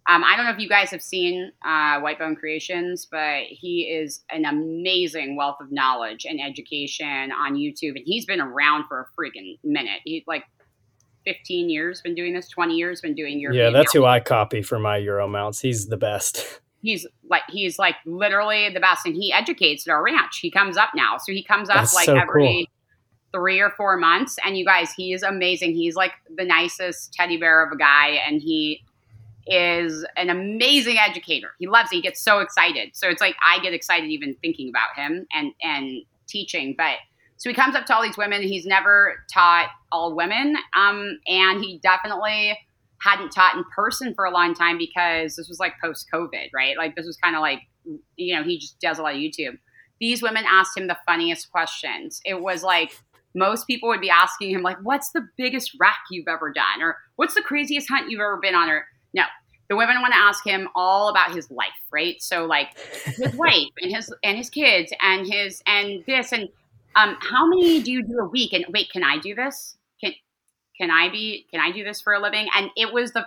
Um, 0.10 0.24
I 0.24 0.36
don't 0.36 0.46
know 0.46 0.52
if 0.52 0.60
you 0.60 0.68
guys 0.68 0.90
have 0.90 1.02
seen 1.02 1.52
uh, 1.64 2.00
White 2.00 2.18
Bone 2.18 2.36
Creations, 2.36 3.06
but 3.06 3.44
he 3.50 3.84
is 3.84 4.24
an 4.32 4.46
amazing 4.46 5.36
wealth 5.36 5.58
of 5.62 5.72
knowledge 5.72 6.26
and 6.26 6.42
education 6.42 7.32
on 7.32 7.54
YouTube, 7.54 7.96
and 7.96 8.04
he's 8.04 8.26
been 8.26 8.42
around 8.42 8.86
for 8.88 9.02
a 9.02 9.06
freaking 9.20 9.60
minute. 9.64 10.02
He's 10.04 10.24
like 10.26 10.44
15 11.26 11.70
years 11.70 12.02
been 12.02 12.16
doing 12.16 12.34
this, 12.34 12.50
20 12.50 12.76
years 12.76 13.02
been 13.02 13.14
doing 13.14 13.40
European. 13.40 13.66
yeah, 13.66 13.70
that's 13.70 13.94
mounting. 13.94 14.02
who 14.02 14.08
I 14.08 14.20
copy 14.20 14.62
for 14.64 14.80
my 14.80 14.98
Euro 14.98 15.28
mounts. 15.28 15.60
He's 15.60 15.88
the 15.88 15.98
best. 15.98 16.62
he's 16.82 17.06
like 17.30 17.44
he's 17.50 17.80
like 17.80 17.96
literally 18.06 18.70
the 18.70 18.80
best, 18.80 19.06
and 19.06 19.16
he 19.16 19.32
educates 19.32 19.88
at 19.88 19.92
our 19.92 20.04
ranch. 20.04 20.40
He 20.40 20.52
comes 20.52 20.78
up 20.78 20.90
now, 20.96 21.18
so 21.18 21.32
he 21.32 21.44
comes 21.44 21.70
up 21.70 21.78
That's 21.78 21.94
like 21.94 22.06
so 22.06 22.16
every 22.16 22.70
three 23.34 23.60
or 23.60 23.72
four 23.72 23.98
months. 23.98 24.38
And 24.46 24.58
you 24.58 24.66
guys, 24.66 24.92
he 24.94 25.14
is 25.14 25.24
amazing. 25.24 25.74
He's 25.74 25.96
like 25.96 26.12
the 26.36 26.44
nicest 26.44 27.14
teddy 27.14 27.38
bear 27.38 27.66
of 27.66 27.72
a 27.72 27.78
guy, 27.78 28.20
and 28.28 28.42
he 28.42 28.84
is 29.48 30.06
an 30.18 30.30
amazing 30.30 30.98
educator. 30.98 31.52
He 31.60 31.68
loves 31.68 31.92
it. 31.92 31.96
He 31.96 32.02
gets 32.02 32.22
so 32.22 32.40
excited. 32.40 32.96
So 32.96 33.10
it's 33.10 33.22
like 33.22 33.36
I 33.46 33.60
get 33.60 33.74
excited 33.74 34.10
even 34.10 34.36
thinking 34.42 34.70
about 34.70 34.96
him 34.96 35.28
and 35.34 35.54
and 35.62 36.04
teaching. 36.28 36.76
But 36.78 36.96
so 37.38 37.50
he 37.50 37.56
comes 37.56 37.76
up 37.76 37.86
to 37.88 37.96
all 37.96 38.04
these 38.04 38.18
women. 38.18 38.42
He's 38.44 38.66
never 38.66 39.24
taught 39.32 39.70
all 39.92 40.16
women, 40.16 40.58
um, 40.76 41.20
and 41.28 41.64
he 41.64 41.80
definitely 41.80 42.58
hadn't 43.02 43.32
taught 43.32 43.56
in 43.56 43.64
person 43.76 44.14
for 44.14 44.26
a 44.26 44.32
long 44.32 44.54
time 44.54 44.78
because 44.78 45.36
this 45.36 45.48
was 45.48 45.60
like 45.60 45.74
post 45.84 46.08
COVID, 46.14 46.50
right? 46.54 46.78
Like 46.78 46.96
this 46.96 47.06
was 47.06 47.18
kind 47.18 47.36
of 47.36 47.42
like 47.42 47.62
you 48.16 48.36
know 48.36 48.44
he 48.44 48.58
just 48.58 48.80
does 48.80 49.00
a 49.00 49.04
lot 49.04 49.16
of 49.16 49.20
YouTube. 49.20 49.58
These 50.00 50.22
women 50.22 50.44
asked 50.48 50.78
him 50.78 50.88
the 50.88 50.98
funniest 51.06 51.52
questions. 51.52 52.22
It 52.26 52.42
was 52.42 52.64
like 52.64 52.92
most 53.34 53.66
people 53.66 53.90
would 53.90 54.02
be 54.02 54.10
asking 54.10 54.52
him 54.52 54.62
like, 54.62 54.78
"What's 54.84 55.12
the 55.12 55.28
biggest 55.38 55.76
rack 55.80 56.00
you've 56.10 56.28
ever 56.28 56.52
done?" 56.52 56.82
or 56.82 56.98
"What's 57.16 57.34
the 57.34 57.42
craziest 57.42 57.90
hunt 57.90 58.10
you've 58.10 58.22
ever 58.22 58.38
been 58.38 58.56
on?" 58.56 58.70
or 58.70 58.86
no, 59.14 59.24
the 59.70 59.76
women 59.76 60.02
want 60.02 60.14
to 60.14 60.20
ask 60.20 60.46
him 60.46 60.68
all 60.76 61.10
about 61.10 61.34
his 61.34 61.50
life, 61.50 61.70
right? 61.92 62.22
So 62.22 62.46
like 62.46 62.78
his 63.06 63.34
wife 63.36 63.72
and 63.82 63.96
his 63.96 64.14
and 64.24 64.38
his 64.38 64.50
kids 64.50 64.94
and 65.02 65.26
his 65.26 65.64
and 65.66 66.04
this 66.06 66.32
and 66.32 66.50
um, 66.96 67.18
how 67.22 67.48
many 67.48 67.82
do 67.82 67.92
you 67.92 68.04
do 68.04 68.20
a 68.20 68.26
week? 68.26 68.54
And 68.54 68.66
wait, 68.70 68.92
can 68.92 69.04
I 69.04 69.18
do 69.18 69.34
this? 69.34 69.78
Can 70.80 70.92
I 70.92 71.10
be? 71.10 71.48
Can 71.52 71.60
I 71.60 71.72
do 71.72 71.84
this 71.84 72.02
for 72.02 72.14
a 72.14 72.20
living? 72.20 72.48
And 72.56 72.70
it 72.76 72.94
was 72.94 73.12
the 73.12 73.26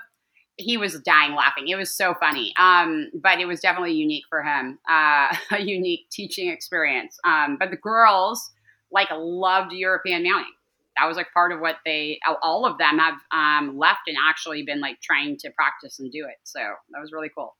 he 0.56 0.76
was 0.76 1.00
dying 1.00 1.34
laughing. 1.34 1.66
It 1.66 1.76
was 1.76 1.92
so 1.92 2.14
funny. 2.14 2.54
Um, 2.56 3.10
but 3.12 3.40
it 3.40 3.46
was 3.46 3.60
definitely 3.60 3.94
unique 3.94 4.22
for 4.30 4.42
him, 4.42 4.78
uh, 4.88 5.36
a 5.52 5.60
unique 5.60 6.08
teaching 6.10 6.48
experience. 6.48 7.18
Um, 7.24 7.56
but 7.58 7.70
the 7.70 7.76
girls 7.76 8.52
like 8.92 9.08
loved 9.10 9.72
European 9.72 10.22
mounting 10.22 10.52
that 10.96 11.06
was 11.06 11.16
like 11.16 11.32
part 11.32 11.52
of 11.52 11.60
what 11.60 11.76
they 11.84 12.18
all 12.42 12.66
of 12.66 12.78
them 12.78 12.98
have 12.98 13.14
um, 13.32 13.76
left 13.76 14.02
and 14.06 14.16
actually 14.28 14.62
been 14.62 14.80
like 14.80 15.00
trying 15.00 15.36
to 15.38 15.50
practice 15.50 15.98
and 15.98 16.10
do 16.12 16.24
it 16.24 16.36
so 16.44 16.60
that 16.60 17.00
was 17.00 17.12
really 17.12 17.30
cool 17.34 17.56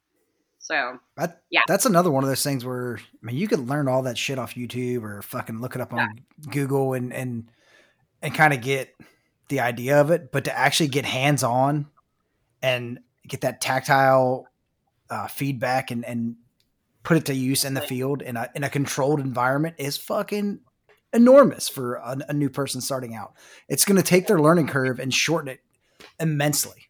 so 0.59 0.99
That, 1.19 1.43
Yeah. 1.51 1.61
That's 1.69 1.85
another 1.85 2.11
one 2.11 2.25
of 2.25 2.31
those 2.31 2.43
things 2.43 2.65
where 2.65 2.99
I 2.99 3.27
mean 3.27 3.37
you 3.37 3.49
could 3.49 3.69
learn 3.69 3.87
all 3.87 4.03
that 4.03 4.17
shit 4.17 4.39
off 4.39 4.55
YouTube 4.55 5.03
or 5.03 5.21
fucking 5.21 5.61
look 5.61 5.75
it 5.75 5.83
up 5.83 5.93
on 5.93 6.09
Google 6.51 6.95
and 6.95 7.13
and 7.13 7.51
and 8.23 8.35
kind 8.35 8.55
of 8.55 8.63
get 8.63 8.95
the 9.49 9.61
idea 9.61 10.01
of 10.01 10.11
it, 10.11 10.33
but 10.33 10.45
to 10.45 10.59
actually 10.59 10.89
get 10.89 11.05
hands 11.05 11.43
on 11.43 11.87
and 12.63 13.01
get 13.29 13.43
that 13.43 13.61
tactile 13.61 14.47
uh, 15.11 15.27
feedback 15.27 15.91
and 15.91 16.05
and 16.05 16.37
put 17.03 17.17
it 17.19 17.27
to 17.27 17.35
use 17.35 17.65
in 17.65 17.75
the 17.75 17.81
field 17.81 18.23
in 18.23 18.37
a 18.37 18.49
in 18.55 18.65
a 18.65 18.71
controlled 18.71 19.21
environment 19.21 19.75
is 19.79 19.97
fucking 19.97 20.61
enormous 21.13 21.69
for 21.69 21.95
a, 21.97 22.19
a 22.29 22.33
new 22.33 22.49
person 22.49 22.81
starting 22.81 23.15
out. 23.15 23.35
It's 23.69 23.85
going 23.85 23.97
to 23.97 24.03
take 24.03 24.27
their 24.27 24.41
learning 24.41 24.67
curve 24.69 24.99
and 24.99 25.13
shorten 25.13 25.49
it 25.49 25.61
immensely. 26.19 26.89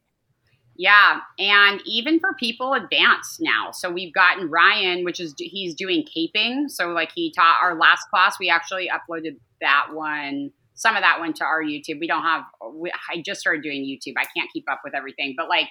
yeah 0.77 1.21
and 1.39 1.81
even 1.87 2.19
for 2.19 2.35
people 2.35 2.75
advanced 2.75 3.39
now 3.41 3.71
so 3.71 3.91
we've 3.91 4.13
gotten 4.13 4.51
ryan 4.51 5.05
which 5.05 5.21
is 5.21 5.35
he's 5.39 5.75
doing 5.75 6.05
caping 6.05 6.69
so 6.69 6.89
like 6.89 7.13
he 7.15 7.33
taught 7.33 7.63
our 7.63 7.79
last 7.79 8.05
class 8.11 8.37
we 8.41 8.51
actually 8.51 8.89
uploaded 8.89 9.37
that 9.61 9.87
one 9.93 10.51
some 10.75 10.97
of 10.97 11.03
that 11.03 11.20
went 11.20 11.37
to 11.37 11.45
our 11.45 11.62
youtube 11.62 12.01
we 12.01 12.07
don't 12.07 12.22
have 12.22 12.43
we, 12.75 12.93
i 13.11 13.20
just 13.20 13.41
started 13.41 13.62
doing 13.62 13.83
youtube 13.83 14.14
i 14.18 14.25
can't 14.37 14.51
keep 14.53 14.64
up 14.70 14.81
with 14.85 14.95
everything 14.95 15.35
but 15.37 15.49
like 15.49 15.68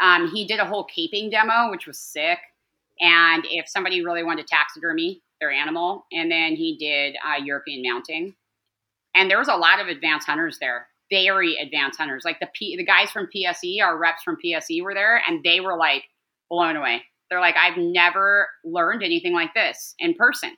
um, 0.00 0.28
he 0.32 0.46
did 0.46 0.58
a 0.58 0.64
whole 0.64 0.86
caping 0.86 1.30
demo 1.30 1.70
which 1.70 1.86
was 1.86 1.98
sick 1.98 2.38
and 3.00 3.44
if 3.48 3.68
somebody 3.68 4.04
really 4.04 4.24
wanted 4.24 4.46
to 4.46 4.54
taxidermy 4.54 5.22
their 5.40 5.50
animal 5.50 6.06
and 6.12 6.30
then 6.30 6.54
he 6.56 6.76
did 6.76 7.16
uh, 7.26 7.42
european 7.42 7.82
mounting 7.88 8.34
and 9.14 9.30
there 9.30 9.38
was 9.38 9.48
a 9.48 9.54
lot 9.54 9.80
of 9.80 9.88
advanced 9.88 10.26
hunters 10.26 10.58
there 10.60 10.88
very 11.12 11.56
advanced 11.58 11.98
hunters. 11.98 12.24
Like 12.24 12.40
the 12.40 12.48
P, 12.54 12.76
the 12.76 12.84
guys 12.84 13.10
from 13.10 13.28
PSE, 13.34 13.82
our 13.82 13.98
reps 13.98 14.22
from 14.22 14.38
PSE 14.42 14.82
were 14.82 14.94
there, 14.94 15.22
and 15.28 15.44
they 15.44 15.60
were 15.60 15.76
like 15.76 16.04
blown 16.48 16.74
away. 16.74 17.02
They're 17.28 17.40
like, 17.40 17.56
I've 17.56 17.76
never 17.76 18.48
learned 18.64 19.02
anything 19.02 19.34
like 19.34 19.54
this 19.54 19.94
in 19.98 20.14
person, 20.14 20.56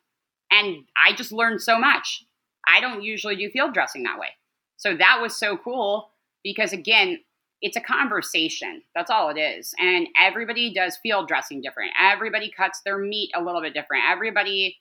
and 0.51 0.77
I 0.97 1.15
just 1.15 1.33
learned 1.33 1.61
so 1.61 1.79
much. 1.79 2.25
I 2.69 2.81
don't 2.81 3.03
usually 3.03 3.37
do 3.37 3.51
field 3.51 3.75
dressing 3.75 4.03
that 4.05 4.19
way, 4.19 4.29
so 4.77 4.97
that 4.97 5.21
was 5.21 5.37
so 5.37 5.57
cool 5.57 6.11
because 6.43 6.73
again, 6.73 7.21
it's 7.63 7.77
a 7.77 7.81
conversation. 7.81 8.83
That's 8.95 9.11
all 9.11 9.31
it 9.31 9.39
is, 9.39 9.75
and 9.79 10.09
everybody 10.21 10.73
does 10.73 10.99
field 11.03 11.29
dressing 11.29 11.63
different. 11.63 11.93
Everybody 12.01 12.53
cuts 12.57 12.81
their 12.85 12.99
meat 12.99 13.31
a 13.35 13.43
little 13.43 13.61
bit 13.61 13.75
different. 13.75 14.05
Everybody 14.11 14.79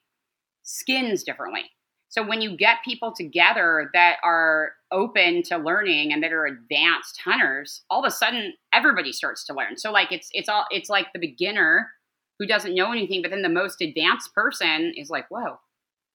skins 0.64 1.24
differently. 1.24 1.72
So 2.14 2.22
when 2.22 2.42
you 2.42 2.56
get 2.56 2.78
people 2.86 3.12
together 3.12 3.90
that 3.96 4.18
are 4.24 4.74
open 4.92 5.42
to 5.44 5.58
learning 5.58 6.14
and 6.14 6.22
that 6.22 6.32
are 6.32 6.46
advanced 6.46 7.20
hunters, 7.26 7.82
all 7.90 8.06
of 8.06 8.08
a 8.08 8.12
sudden 8.12 8.54
everybody 8.72 9.12
starts 9.12 9.44
to 9.46 9.54
learn. 9.56 9.78
So 9.78 9.92
like 9.92 10.12
it's 10.12 10.30
it's 10.32 10.48
all 10.48 10.66
it's 10.70 10.92
like 10.92 11.08
the 11.12 11.20
beginner 11.20 11.90
who 12.38 12.46
doesn't 12.46 12.76
know 12.76 12.92
anything, 12.92 13.24
but 13.24 13.32
then 13.32 13.42
the 13.42 13.50
most 13.50 13.82
advanced 13.82 14.32
person 14.36 14.94
is 14.96 15.10
like, 15.10 15.26
whoa, 15.32 15.58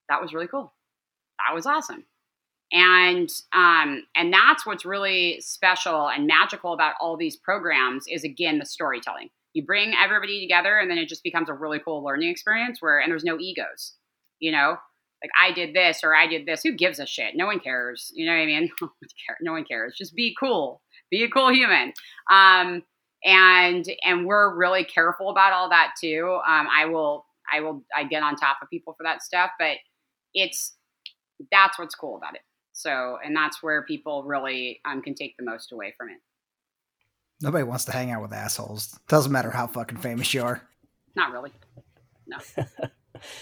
that 0.09 0.23
was 0.23 0.33
really 0.33 0.47
cool. 0.47 0.73
That 1.49 1.55
was 1.55 1.67
awesome. 1.67 2.05
And 2.73 3.31
um, 3.55 4.03
and 4.15 4.31
that's 4.31 4.67
what's 4.67 4.85
really 4.85 5.41
special 5.41 6.11
and 6.11 6.27
magical 6.27 6.75
about 6.75 6.95
all 7.01 7.17
these 7.17 7.37
programs 7.37 8.05
is 8.07 8.23
again 8.23 8.59
the 8.59 8.67
storytelling. 8.67 9.31
You 9.55 9.65
bring 9.65 9.95
everybody 9.95 10.43
together 10.43 10.79
and 10.79 10.91
then 10.91 10.99
it 10.99 11.09
just 11.09 11.25
becomes 11.25 11.49
a 11.49 11.55
really 11.55 11.79
cool 11.79 12.05
learning 12.05 12.29
experience 12.29 12.83
where 12.83 12.99
and 12.99 13.11
there's 13.11 13.25
no 13.25 13.39
egos. 13.39 13.95
You 14.41 14.53
know, 14.53 14.77
like 15.23 15.31
I 15.41 15.53
did 15.53 15.75
this 15.75 16.01
or 16.05 16.15
I 16.15 16.27
did 16.27 16.45
this. 16.45 16.63
Who 16.63 16.73
gives 16.73 16.99
a 16.99 17.07
shit? 17.07 17.35
No 17.35 17.47
one 17.47 17.61
cares. 17.61 18.13
You 18.15 18.27
know 18.27 18.33
what 18.33 18.43
I 18.43 18.47
mean? 18.47 18.71
no 19.41 19.53
one 19.53 19.65
cares. 19.65 19.95
Just 19.97 20.15
be 20.15 20.37
cool. 20.39 20.83
Be 21.11 21.25
a 21.25 21.31
cool 21.31 21.51
human. 21.51 21.95
Um, 22.31 22.83
and 23.25 23.87
and 24.05 24.27
we're 24.27 24.55
really 24.55 24.85
careful 24.85 25.31
about 25.31 25.55
all 25.55 25.71
that 25.71 25.95
too. 25.99 26.39
Um, 26.47 26.69
I 26.71 26.85
will 26.85 27.25
I 27.51 27.61
will 27.61 27.83
I 27.97 28.05
get 28.05 28.23
on 28.23 28.37
top 28.37 28.59
of 28.61 28.69
people 28.69 28.93
for 28.93 29.05
that 29.05 29.23
stuff, 29.23 29.53
but 29.59 29.79
it's 30.35 30.75
that's 31.51 31.78
what's 31.78 31.95
cool 31.95 32.16
about 32.16 32.34
it. 32.34 32.43
So 32.72 33.18
and 33.24 33.34
that's 33.34 33.62
where 33.62 33.82
people 33.82 34.24
really 34.24 34.80
um, 34.84 35.03
can 35.03 35.14
take 35.14 35.36
the 35.36 35.45
most 35.45 35.72
away 35.72 35.95
from 35.97 36.11
it. 36.11 36.18
Nobody 37.41 37.64
wants 37.64 37.84
to 37.86 37.93
hang 37.93 38.11
out 38.11 38.22
with 38.22 38.32
assholes. 38.32 38.99
Doesn't 39.09 39.30
matter 39.32 39.51
how 39.51 39.66
fucking 39.66 39.99
famous 39.99 40.34
you 40.34 40.43
are. 40.43 40.62
Not 41.14 41.32
really. 41.32 41.53
No. 42.26 42.39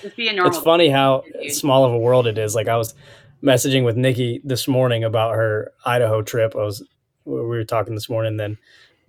Just 0.02 0.16
be 0.16 0.28
a 0.28 0.32
normal. 0.32 0.54
It's 0.54 0.62
funny 0.62 0.88
how 0.88 1.24
dude. 1.42 1.52
small 1.52 1.84
of 1.84 1.92
a 1.92 1.98
world 1.98 2.26
it 2.26 2.38
is. 2.38 2.54
Like 2.54 2.68
I 2.68 2.76
was 2.76 2.94
messaging 3.42 3.84
with 3.84 3.96
Nikki 3.96 4.40
this 4.44 4.66
morning 4.66 5.04
about 5.04 5.34
her 5.34 5.72
Idaho 5.84 6.22
trip. 6.22 6.54
I 6.54 6.60
was 6.60 6.82
we 7.24 7.40
were 7.40 7.64
talking 7.64 7.94
this 7.94 8.08
morning. 8.08 8.36
Then 8.36 8.58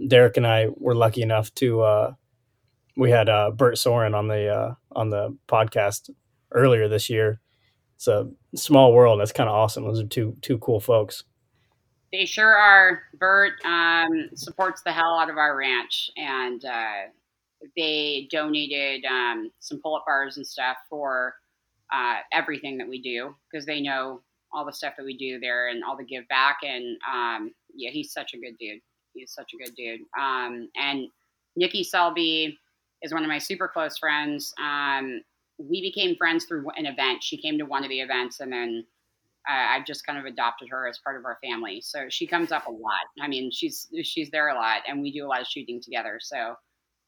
Derick 0.05 0.37
and 0.37 0.47
I 0.47 0.67
were 0.75 0.95
lucky 0.95 1.21
enough 1.21 1.53
to 1.55 1.81
uh, 1.81 2.13
we 2.95 3.11
had 3.11 3.29
uh, 3.29 3.51
Bert 3.51 3.77
Sorin 3.77 4.13
on 4.13 4.27
the 4.27 4.47
uh, 4.49 4.75
on 4.91 5.09
the 5.09 5.37
podcast 5.47 6.09
earlier 6.51 6.87
this 6.87 7.09
year. 7.09 7.39
It's 7.97 8.07
a 8.07 8.29
small 8.55 8.93
world. 8.93 9.19
That's 9.19 9.31
kind 9.31 9.49
of 9.49 9.55
awesome. 9.55 9.83
Those 9.83 9.99
are 9.99 10.05
two 10.05 10.37
two 10.43 10.59
cool 10.59 10.79
folks. 10.79 11.23
They 12.13 12.25
sure 12.25 12.55
are. 12.55 13.01
Bert 13.15 13.53
um, 13.65 14.29
supports 14.35 14.83
the 14.83 14.91
hell 14.91 15.17
out 15.17 15.31
of 15.31 15.37
our 15.37 15.57
ranch, 15.57 16.11
and 16.15 16.63
uh, 16.63 17.09
they 17.75 18.27
donated 18.31 19.03
um, 19.05 19.51
some 19.59 19.81
pull-up 19.81 20.05
bars 20.05 20.37
and 20.37 20.45
stuff 20.45 20.77
for 20.87 21.33
uh, 21.91 22.17
everything 22.31 22.77
that 22.77 22.87
we 22.87 23.01
do 23.01 23.35
because 23.51 23.65
they 23.65 23.81
know 23.81 24.21
all 24.53 24.63
the 24.63 24.71
stuff 24.71 24.93
that 24.95 25.03
we 25.03 25.17
do 25.17 25.39
there 25.39 25.69
and 25.69 25.83
all 25.83 25.97
the 25.97 26.03
give 26.03 26.27
back. 26.27 26.59
And 26.63 26.97
um, 27.11 27.51
yeah, 27.73 27.89
he's 27.89 28.13
such 28.13 28.35
a 28.35 28.37
good 28.37 28.59
dude. 28.59 28.79
He's 29.13 29.33
such 29.33 29.53
a 29.55 29.63
good 29.63 29.75
dude. 29.75 30.01
Um, 30.19 30.69
and 30.75 31.07
Nikki 31.55 31.83
Selby 31.83 32.59
is 33.01 33.11
one 33.11 33.23
of 33.23 33.27
my 33.27 33.39
super 33.39 33.67
close 33.67 33.97
friends. 33.97 34.53
We 35.57 35.81
became 35.81 36.15
friends 36.15 36.45
through 36.45 36.69
an 36.77 36.85
event. 36.85 37.23
She 37.23 37.37
came 37.37 37.57
to 37.57 37.65
one 37.65 37.83
of 37.83 37.89
the 37.89 37.99
events, 37.99 38.39
and 38.39 38.51
then 38.51 38.85
uh, 39.49 39.53
I've 39.53 39.85
just 39.85 40.05
kind 40.05 40.19
of 40.19 40.25
adopted 40.25 40.69
her 40.69 40.87
as 40.87 40.99
part 40.99 41.17
of 41.17 41.25
our 41.25 41.37
family. 41.43 41.81
So 41.81 42.07
she 42.09 42.27
comes 42.27 42.51
up 42.51 42.67
a 42.67 42.71
lot. 42.71 43.05
I 43.21 43.27
mean, 43.27 43.49
she's 43.51 43.87
she's 44.03 44.29
there 44.29 44.49
a 44.49 44.55
lot, 44.55 44.81
and 44.87 45.01
we 45.01 45.11
do 45.11 45.25
a 45.25 45.27
lot 45.27 45.41
of 45.41 45.47
shooting 45.47 45.81
together. 45.81 46.19
So 46.21 46.55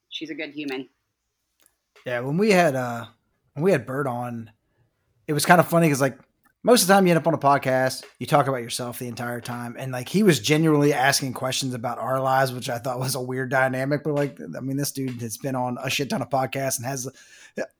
she's 0.08 0.30
a 0.30 0.34
good 0.34 0.50
human. 0.50 0.88
Yeah, 2.06 2.20
when 2.20 2.38
we 2.38 2.50
had 2.50 2.74
uh 2.74 3.06
when 3.54 3.64
we 3.64 3.72
had 3.72 3.86
Bert 3.86 4.06
on, 4.06 4.50
it 5.26 5.32
was 5.32 5.44
kind 5.44 5.60
of 5.60 5.68
funny 5.68 5.86
because 5.86 6.00
like 6.00 6.18
most 6.62 6.82
of 6.82 6.88
the 6.88 6.94
time 6.94 7.06
you 7.06 7.12
end 7.12 7.18
up 7.18 7.26
on 7.26 7.34
a 7.34 7.38
podcast, 7.38 8.04
you 8.18 8.26
talk 8.26 8.46
about 8.46 8.62
yourself 8.62 8.98
the 8.98 9.08
entire 9.08 9.40
time, 9.40 9.76
and 9.78 9.92
like 9.92 10.08
he 10.08 10.22
was 10.22 10.40
genuinely 10.40 10.92
asking 10.92 11.32
questions 11.32 11.72
about 11.72 11.98
our 11.98 12.20
lives, 12.20 12.52
which 12.52 12.68
I 12.68 12.78
thought 12.78 12.98
was 12.98 13.14
a 13.14 13.20
weird 13.20 13.50
dynamic. 13.50 14.04
But 14.04 14.14
like, 14.14 14.38
I 14.56 14.60
mean, 14.60 14.76
this 14.76 14.92
dude 14.92 15.22
has 15.22 15.38
been 15.38 15.54
on 15.54 15.78
a 15.82 15.88
shit 15.88 16.10
ton 16.10 16.20
of 16.20 16.28
podcasts 16.28 16.76
and 16.76 16.86
has 16.86 17.08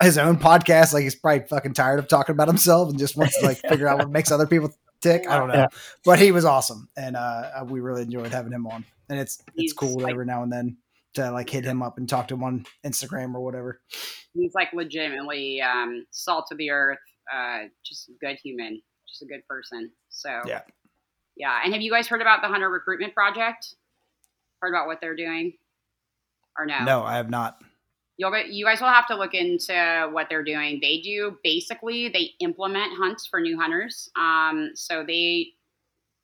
his 0.03 0.19
own 0.19 0.39
podcast. 0.39 0.95
Like 0.95 1.03
he's 1.03 1.15
probably 1.15 1.47
fucking 1.47 1.75
tired 1.75 1.99
of 1.99 2.09
talking 2.09 2.35
about 2.35 2.49
himself 2.49 2.89
and 2.91 2.99
just 2.99 3.17
wants 3.17 3.39
to 3.39 3.47
like 3.47 3.59
figure 3.69 3.87
out 3.87 3.99
what 3.99 4.11
makes 4.11 4.31
other 4.31 4.47
people 4.47 4.75
tick. 5.01 5.29
I 5.29 5.37
don't 5.37 5.49
know, 5.49 5.55
yeah. 5.55 5.69
but 6.05 6.19
he 6.19 6.33
was 6.33 6.45
awesome, 6.45 6.89
and 6.97 7.17
uh, 7.17 7.65
we 7.67 7.81
really 7.81 8.03
enjoyed 8.03 8.33
having 8.33 8.53
him 8.53 8.67
on. 8.67 8.85
And 9.09 9.19
it's 9.19 9.43
it's 9.57 9.73
cool 9.73 10.01
like, 10.01 10.13
every 10.13 10.25
now 10.25 10.43
and 10.43 10.53
then 10.53 10.79
to 11.15 11.31
like 11.31 11.51
hit 11.51 11.65
him 11.65 11.83
up 11.83 11.99
and 11.99 12.09
talk 12.09 12.29
to 12.29 12.35
him 12.35 12.45
on 12.45 12.65
Instagram 12.85 13.35
or 13.35 13.41
whatever. 13.41 13.81
He's 14.35 14.55
like 14.55 14.73
legitimately 14.73 15.61
um, 15.61 16.07
salt 16.11 16.47
of 16.53 16.59
the 16.59 16.71
earth, 16.71 16.99
uh, 17.33 17.69
just 17.85 18.09
a 18.09 18.13
good 18.21 18.39
human, 18.43 18.81
just 19.09 19.23
a 19.23 19.27
good 19.27 19.47
person. 19.49 19.91
So 20.09 20.41
yeah, 20.47 20.63
yeah. 21.37 21.61
And 21.65 21.73
have 21.73 21.83
you 21.83 21.91
guys 21.91 22.09
heard 22.09 22.21
about 22.21 22.43
the 22.43 22.49
Hunter 22.49 22.71
Recruitment 22.71 23.15
Project? 23.15 23.75
Heard 24.61 24.75
about 24.75 24.87
what 24.87 25.01
they're 25.01 25.17
doing, 25.17 25.55
or 26.59 26.67
no? 26.67 26.85
No, 26.85 27.03
I 27.03 27.17
have 27.17 27.31
not. 27.31 27.63
You'll 28.19 28.31
get, 28.31 28.51
you 28.51 28.67
guys 28.67 28.83
will 28.83 28.89
have 28.89 29.07
to 29.07 29.17
look 29.17 29.33
into 29.33 30.09
what 30.13 30.27
they're 30.29 30.45
doing. 30.45 30.79
They 30.83 31.01
do 31.01 31.39
basically 31.43 32.11
they 32.11 32.33
implement 32.41 32.93
hunts 32.99 33.27
for 33.27 33.41
new 33.41 33.59
hunters. 33.59 34.11
Um, 34.15 34.73
so 34.75 35.03
they 35.07 35.55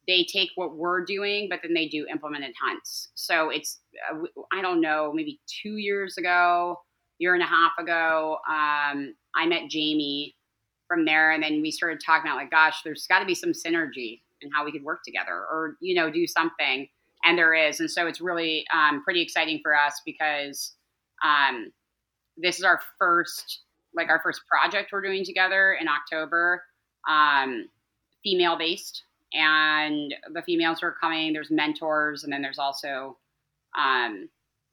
they 0.07 0.25
take 0.25 0.51
what 0.55 0.77
we're 0.77 1.05
doing, 1.05 1.49
but 1.49 1.61
then 1.63 1.75
they 1.75 1.89
do 1.89 2.07
implemented 2.11 2.55
hunts. 2.61 3.09
So 3.15 3.49
it's, 3.49 3.81
uh, 4.13 4.19
I 4.53 4.63
don't 4.63 4.81
know, 4.81 5.13
maybe 5.13 5.41
two 5.63 5.79
years 5.79 6.17
ago, 6.17 6.79
year 7.19 7.35
and 7.35 7.43
a 7.43 7.47
half 7.47 7.73
ago, 7.79 8.39
um, 8.49 9.17
I 9.35 9.47
met 9.47 9.69
Jamie 9.69 10.36
from 10.87 11.05
there. 11.05 11.33
And 11.33 11.43
then 11.43 11.63
we 11.63 11.71
started 11.71 12.01
talking 12.05 12.31
about, 12.31 12.37
like, 12.37 12.51
gosh, 12.51 12.83
there's 12.85 13.07
got 13.07 13.21
to 13.21 13.27
be 13.27 13.35
some 13.35 13.53
synergy 13.53 14.21
in 14.43 14.51
how 14.51 14.65
we 14.65 14.73
could 14.73 14.85
work 14.85 15.03
together 15.05 15.33
or, 15.33 15.77
you 15.81 15.95
know, 15.95 16.11
do 16.11 16.27
something. 16.27 16.89
And 17.25 17.37
there 17.37 17.55
is. 17.55 17.81
And 17.81 17.91
so 17.91 18.07
it's 18.07 18.21
really 18.21 18.65
um, 18.73 19.03
pretty 19.03 19.23
exciting 19.23 19.61
for 19.63 19.77
us 19.77 20.01
because 20.05 20.75
um, 21.25 21.73
this 22.37 22.59
is 22.59 22.65
our 22.65 22.81
first, 22.99 23.61
like, 23.95 24.09
our 24.09 24.21
first 24.23 24.43
project 24.47 24.91
we're 24.93 25.03
doing 25.03 25.25
together 25.25 25.77
in 25.81 25.89
October, 25.89 26.63
um, 27.09 27.69
female 28.23 28.59
based 28.59 29.03
and 29.33 30.15
the 30.33 30.43
females 30.43 30.83
are 30.83 30.93
coming 30.93 31.33
there's 31.33 31.51
mentors 31.51 32.25
and 32.25 32.33
then 32.33 32.43
there's 32.43 32.59
also 32.59 33.17
um, 33.79 34.29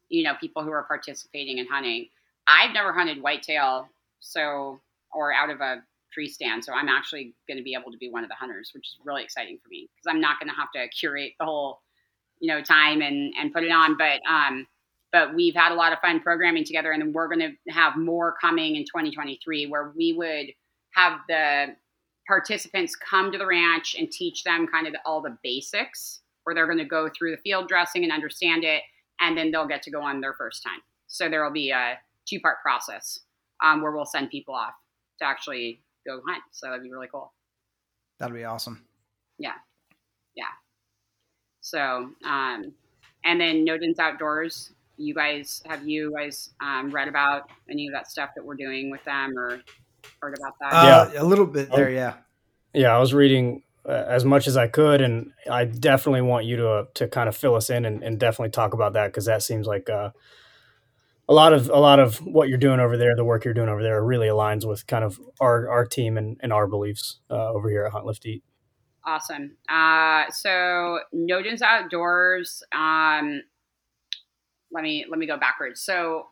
you 0.08 0.22
know 0.22 0.34
people 0.40 0.62
who 0.62 0.70
are 0.70 0.84
participating 0.84 1.58
in 1.58 1.66
hunting 1.66 2.06
i've 2.48 2.72
never 2.72 2.92
hunted 2.92 3.22
whitetail 3.22 3.88
so 4.20 4.80
or 5.12 5.32
out 5.32 5.50
of 5.50 5.60
a 5.60 5.82
tree 6.14 6.28
stand 6.28 6.64
so 6.64 6.72
i'm 6.72 6.88
actually 6.88 7.34
going 7.48 7.58
to 7.58 7.64
be 7.64 7.74
able 7.74 7.90
to 7.90 7.98
be 7.98 8.08
one 8.08 8.22
of 8.22 8.30
the 8.30 8.36
hunters 8.36 8.70
which 8.74 8.86
is 8.86 8.96
really 9.04 9.22
exciting 9.22 9.58
for 9.62 9.68
me 9.68 9.88
because 9.94 10.14
i'm 10.14 10.20
not 10.20 10.38
going 10.38 10.48
to 10.48 10.54
have 10.54 10.70
to 10.72 10.88
curate 10.96 11.32
the 11.38 11.44
whole 11.44 11.80
you 12.40 12.48
know 12.48 12.62
time 12.62 13.02
and 13.02 13.34
and 13.38 13.52
put 13.52 13.64
it 13.64 13.72
on 13.72 13.96
but 13.96 14.20
um 14.30 14.66
but 15.12 15.34
we've 15.34 15.54
had 15.54 15.70
a 15.70 15.74
lot 15.74 15.92
of 15.92 15.98
fun 16.00 16.20
programming 16.20 16.64
together 16.64 16.92
and 16.92 17.00
then 17.00 17.12
we're 17.12 17.28
going 17.28 17.38
to 17.38 17.72
have 17.72 17.96
more 17.96 18.34
coming 18.40 18.76
in 18.76 18.82
2023 18.82 19.66
where 19.66 19.92
we 19.96 20.12
would 20.12 20.46
have 20.94 21.20
the 21.28 21.66
participants 22.26 22.96
come 22.96 23.30
to 23.30 23.38
the 23.38 23.46
ranch 23.46 23.94
and 23.98 24.10
teach 24.10 24.44
them 24.44 24.66
kind 24.66 24.86
of 24.86 24.94
all 25.04 25.20
the 25.20 25.36
basics 25.42 26.20
where 26.42 26.54
they're 26.54 26.66
going 26.66 26.78
to 26.78 26.84
go 26.84 27.08
through 27.08 27.30
the 27.30 27.42
field 27.42 27.68
dressing 27.68 28.02
and 28.02 28.12
understand 28.12 28.64
it 28.64 28.82
and 29.20 29.36
then 29.36 29.50
they'll 29.50 29.68
get 29.68 29.82
to 29.82 29.90
go 29.90 30.02
on 30.02 30.20
their 30.20 30.34
first 30.34 30.62
time. 30.62 30.80
So 31.06 31.28
there 31.28 31.44
will 31.44 31.52
be 31.52 31.70
a 31.70 31.98
two 32.26 32.40
part 32.40 32.60
process 32.62 33.20
um, 33.62 33.82
where 33.82 33.92
we'll 33.92 34.04
send 34.04 34.30
people 34.30 34.54
off 34.54 34.74
to 35.20 35.24
actually 35.24 35.80
go 36.06 36.20
hunt 36.26 36.42
so 36.52 36.68
that'd 36.68 36.82
be 36.82 36.90
really 36.90 37.08
cool 37.10 37.32
that'd 38.18 38.34
be 38.34 38.44
awesome 38.44 38.84
yeah 39.38 39.54
yeah 40.34 40.44
so 41.60 42.10
um, 42.24 42.72
and 43.24 43.40
then 43.40 43.66
Nodens 43.66 43.98
Outdoors 43.98 44.72
you 44.96 45.14
guys 45.14 45.62
have 45.66 45.86
you 45.86 46.12
guys 46.16 46.50
um, 46.60 46.90
read 46.90 47.08
about 47.08 47.50
any 47.68 47.86
of 47.86 47.92
that 47.92 48.10
stuff 48.10 48.30
that 48.36 48.44
we're 48.44 48.54
doing 48.54 48.90
with 48.90 49.02
them 49.04 49.36
or 49.38 49.60
heard 50.20 50.36
about 50.38 50.54
that? 50.60 50.72
Uh, 50.72 51.10
yeah, 51.12 51.22
a 51.22 51.24
little 51.24 51.46
bit 51.46 51.70
there. 51.70 51.90
Yeah, 51.90 52.14
yeah. 52.72 52.94
I 52.94 52.98
was 52.98 53.14
reading 53.14 53.62
uh, 53.86 54.04
as 54.06 54.24
much 54.24 54.46
as 54.46 54.56
I 54.56 54.68
could, 54.68 55.00
and 55.00 55.32
I 55.50 55.64
definitely 55.64 56.22
want 56.22 56.46
you 56.46 56.56
to 56.56 56.70
uh, 56.70 56.84
to 56.94 57.08
kind 57.08 57.28
of 57.28 57.36
fill 57.36 57.54
us 57.54 57.70
in 57.70 57.84
and, 57.84 58.02
and 58.02 58.18
definitely 58.18 58.50
talk 58.50 58.74
about 58.74 58.92
that 58.94 59.08
because 59.08 59.26
that 59.26 59.42
seems 59.42 59.66
like 59.66 59.88
uh, 59.90 60.10
a 61.28 61.32
lot 61.32 61.52
of 61.52 61.68
a 61.70 61.78
lot 61.78 62.00
of 62.00 62.18
what 62.18 62.48
you're 62.48 62.58
doing 62.58 62.80
over 62.80 62.96
there, 62.96 63.16
the 63.16 63.24
work 63.24 63.44
you're 63.44 63.54
doing 63.54 63.68
over 63.68 63.82
there, 63.82 64.02
really 64.02 64.26
aligns 64.26 64.66
with 64.66 64.86
kind 64.86 65.04
of 65.04 65.20
our 65.40 65.68
our 65.68 65.86
team 65.86 66.18
and, 66.18 66.36
and 66.40 66.52
our 66.52 66.66
beliefs 66.66 67.20
uh, 67.30 67.52
over 67.52 67.70
here 67.70 67.84
at 67.84 67.92
Hunt 67.92 68.06
Lift 68.06 68.26
Eat. 68.26 68.42
Awesome. 69.06 69.56
Uh, 69.68 70.24
so 70.30 71.00
Nodens 71.14 71.62
outdoors. 71.62 72.62
Um, 72.72 73.42
let 74.70 74.82
me 74.82 75.06
let 75.08 75.18
me 75.18 75.26
go 75.26 75.38
backwards. 75.38 75.82
So 75.82 76.26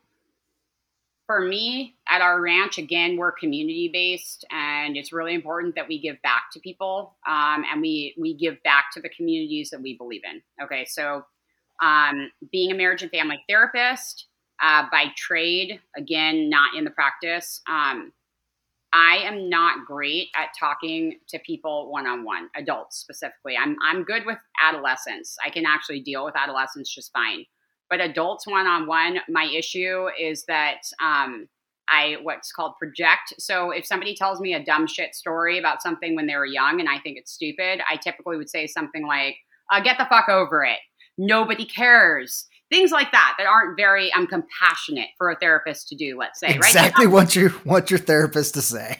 for 1.26 1.40
me 1.40 1.94
at 2.08 2.20
our 2.20 2.40
ranch 2.40 2.78
again 2.78 3.16
we're 3.16 3.32
community 3.32 3.88
based 3.92 4.44
and 4.50 4.96
it's 4.96 5.12
really 5.12 5.34
important 5.34 5.74
that 5.74 5.88
we 5.88 6.00
give 6.00 6.20
back 6.22 6.42
to 6.52 6.60
people 6.60 7.16
um, 7.28 7.64
and 7.72 7.80
we 7.80 8.14
we 8.20 8.34
give 8.34 8.62
back 8.64 8.86
to 8.92 9.00
the 9.00 9.08
communities 9.08 9.70
that 9.70 9.80
we 9.80 9.96
believe 9.96 10.22
in 10.30 10.42
okay 10.62 10.84
so 10.84 11.24
um, 11.80 12.30
being 12.50 12.70
a 12.70 12.74
marriage 12.74 13.02
and 13.02 13.10
family 13.10 13.42
therapist 13.48 14.26
uh, 14.62 14.84
by 14.90 15.06
trade 15.16 15.80
again 15.96 16.48
not 16.48 16.74
in 16.76 16.84
the 16.84 16.90
practice 16.90 17.60
um, 17.68 18.12
i 18.92 19.16
am 19.16 19.48
not 19.48 19.86
great 19.86 20.28
at 20.36 20.48
talking 20.58 21.18
to 21.28 21.38
people 21.40 21.90
one-on-one 21.90 22.48
adults 22.56 22.98
specifically 22.98 23.56
i'm, 23.56 23.76
I'm 23.84 24.04
good 24.04 24.24
with 24.26 24.38
adolescents 24.62 25.36
i 25.44 25.50
can 25.50 25.66
actually 25.66 26.00
deal 26.00 26.24
with 26.24 26.36
adolescents 26.36 26.94
just 26.94 27.12
fine 27.12 27.44
but 27.92 28.00
adults 28.00 28.46
one 28.46 28.66
on 28.66 28.86
one, 28.86 29.18
my 29.28 29.44
issue 29.44 30.06
is 30.18 30.46
that 30.48 30.78
um, 30.98 31.46
I 31.90 32.16
what's 32.22 32.50
called 32.50 32.72
project. 32.78 33.34
So 33.38 33.70
if 33.70 33.84
somebody 33.84 34.16
tells 34.16 34.40
me 34.40 34.54
a 34.54 34.64
dumb 34.64 34.86
shit 34.86 35.14
story 35.14 35.58
about 35.58 35.82
something 35.82 36.16
when 36.16 36.26
they 36.26 36.36
were 36.36 36.46
young 36.46 36.80
and 36.80 36.88
I 36.88 36.98
think 37.00 37.18
it's 37.18 37.32
stupid, 37.32 37.82
I 37.86 37.96
typically 37.96 38.38
would 38.38 38.48
say 38.48 38.66
something 38.66 39.06
like, 39.06 39.36
uh, 39.70 39.80
"Get 39.80 39.98
the 39.98 40.06
fuck 40.06 40.30
over 40.30 40.64
it. 40.64 40.78
Nobody 41.18 41.66
cares." 41.66 42.46
Things 42.72 42.90
like 42.90 43.12
that 43.12 43.34
that 43.38 43.46
aren't 43.46 43.76
very 43.76 44.12
um, 44.12 44.26
compassionate 44.26 45.08
for 45.18 45.30
a 45.30 45.36
therapist 45.36 45.88
to 45.88 45.96
do. 45.96 46.16
Let's 46.18 46.40
say 46.40 46.54
exactly 46.54 47.06
right? 47.06 47.12
what 47.12 47.36
you 47.36 47.52
want 47.64 47.90
your 47.90 47.98
therapist 47.98 48.54
to 48.54 48.62
say. 48.62 48.98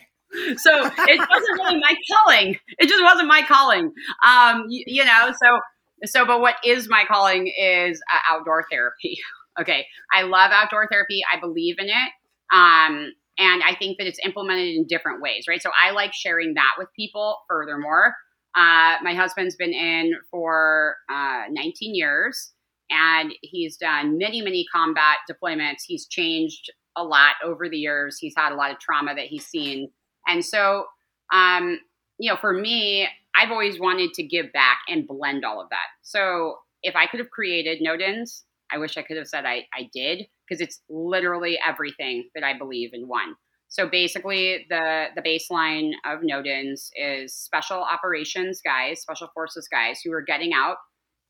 So 0.56 0.70
it 0.74 1.28
wasn't 1.30 1.58
really 1.58 1.80
my 1.80 1.94
calling. 2.10 2.56
It 2.78 2.88
just 2.88 3.02
wasn't 3.02 3.28
my 3.28 3.42
calling. 3.42 3.92
Um, 4.26 4.64
you, 4.68 4.84
you 4.86 5.04
know, 5.04 5.30
so 5.42 5.58
so, 6.04 6.26
but 6.26 6.40
what 6.40 6.56
is 6.64 6.88
my 6.88 7.04
calling 7.06 7.52
is 7.58 8.00
uh, 8.12 8.34
outdoor 8.34 8.64
therapy. 8.70 9.18
okay. 9.60 9.86
I 10.12 10.22
love 10.22 10.50
outdoor 10.52 10.88
therapy. 10.90 11.22
I 11.32 11.38
believe 11.38 11.76
in 11.78 11.86
it. 11.86 12.12
Um, 12.52 13.12
and 13.38 13.62
I 13.62 13.74
think 13.78 13.98
that 13.98 14.06
it's 14.06 14.18
implemented 14.24 14.74
in 14.74 14.86
different 14.86 15.22
ways, 15.22 15.44
right? 15.48 15.62
So 15.62 15.70
I 15.80 15.92
like 15.92 16.12
sharing 16.12 16.54
that 16.54 16.72
with 16.76 16.88
people 16.94 17.38
furthermore. 17.48 18.14
Uh, 18.54 18.96
my 19.02 19.14
husband's 19.14 19.56
been 19.56 19.72
in 19.72 20.12
for 20.30 20.96
uh, 21.10 21.44
19 21.50 21.94
years 21.94 22.52
and 22.92 23.32
he's 23.42 23.76
done 23.76 24.18
many, 24.18 24.42
many 24.42 24.64
combat 24.72 25.18
deployments. 25.30 25.82
He's 25.86 26.06
changed 26.06 26.70
a 26.96 27.04
lot 27.04 27.34
over 27.44 27.68
the 27.68 27.78
years. 27.78 28.18
He's 28.18 28.34
had 28.36 28.52
a 28.52 28.56
lot 28.56 28.70
of 28.70 28.78
trauma 28.78 29.14
that 29.14 29.26
he's 29.26 29.46
seen. 29.46 29.90
And 30.26 30.44
so, 30.44 30.86
um, 31.32 31.80
you 32.18 32.30
know, 32.30 32.36
for 32.36 32.52
me, 32.52 33.08
I've 33.34 33.50
always 33.50 33.80
wanted 33.80 34.12
to 34.14 34.22
give 34.22 34.52
back 34.52 34.78
and 34.88 35.06
blend 35.06 35.44
all 35.44 35.60
of 35.60 35.70
that. 35.70 35.86
So 36.02 36.56
if 36.82 36.94
I 36.94 37.06
could 37.06 37.20
have 37.20 37.30
created 37.30 37.80
Nodens, 37.80 38.42
I 38.70 38.78
wish 38.78 38.96
I 38.96 39.02
could 39.02 39.16
have 39.16 39.28
said 39.28 39.44
I, 39.44 39.66
I 39.74 39.88
did 39.92 40.26
because 40.48 40.60
it's 40.60 40.80
literally 40.88 41.58
everything 41.66 42.28
that 42.34 42.44
I 42.44 42.56
believe 42.56 42.90
in 42.92 43.08
one. 43.08 43.34
So 43.68 43.88
basically, 43.88 44.66
the 44.68 45.06
the 45.16 45.22
baseline 45.22 45.92
of 46.04 46.20
Nodens 46.20 46.90
is 46.94 47.34
special 47.34 47.78
operations 47.78 48.60
guys, 48.62 49.00
special 49.00 49.28
forces 49.32 49.66
guys 49.66 50.00
who 50.04 50.12
are 50.12 50.20
getting 50.20 50.52
out 50.52 50.76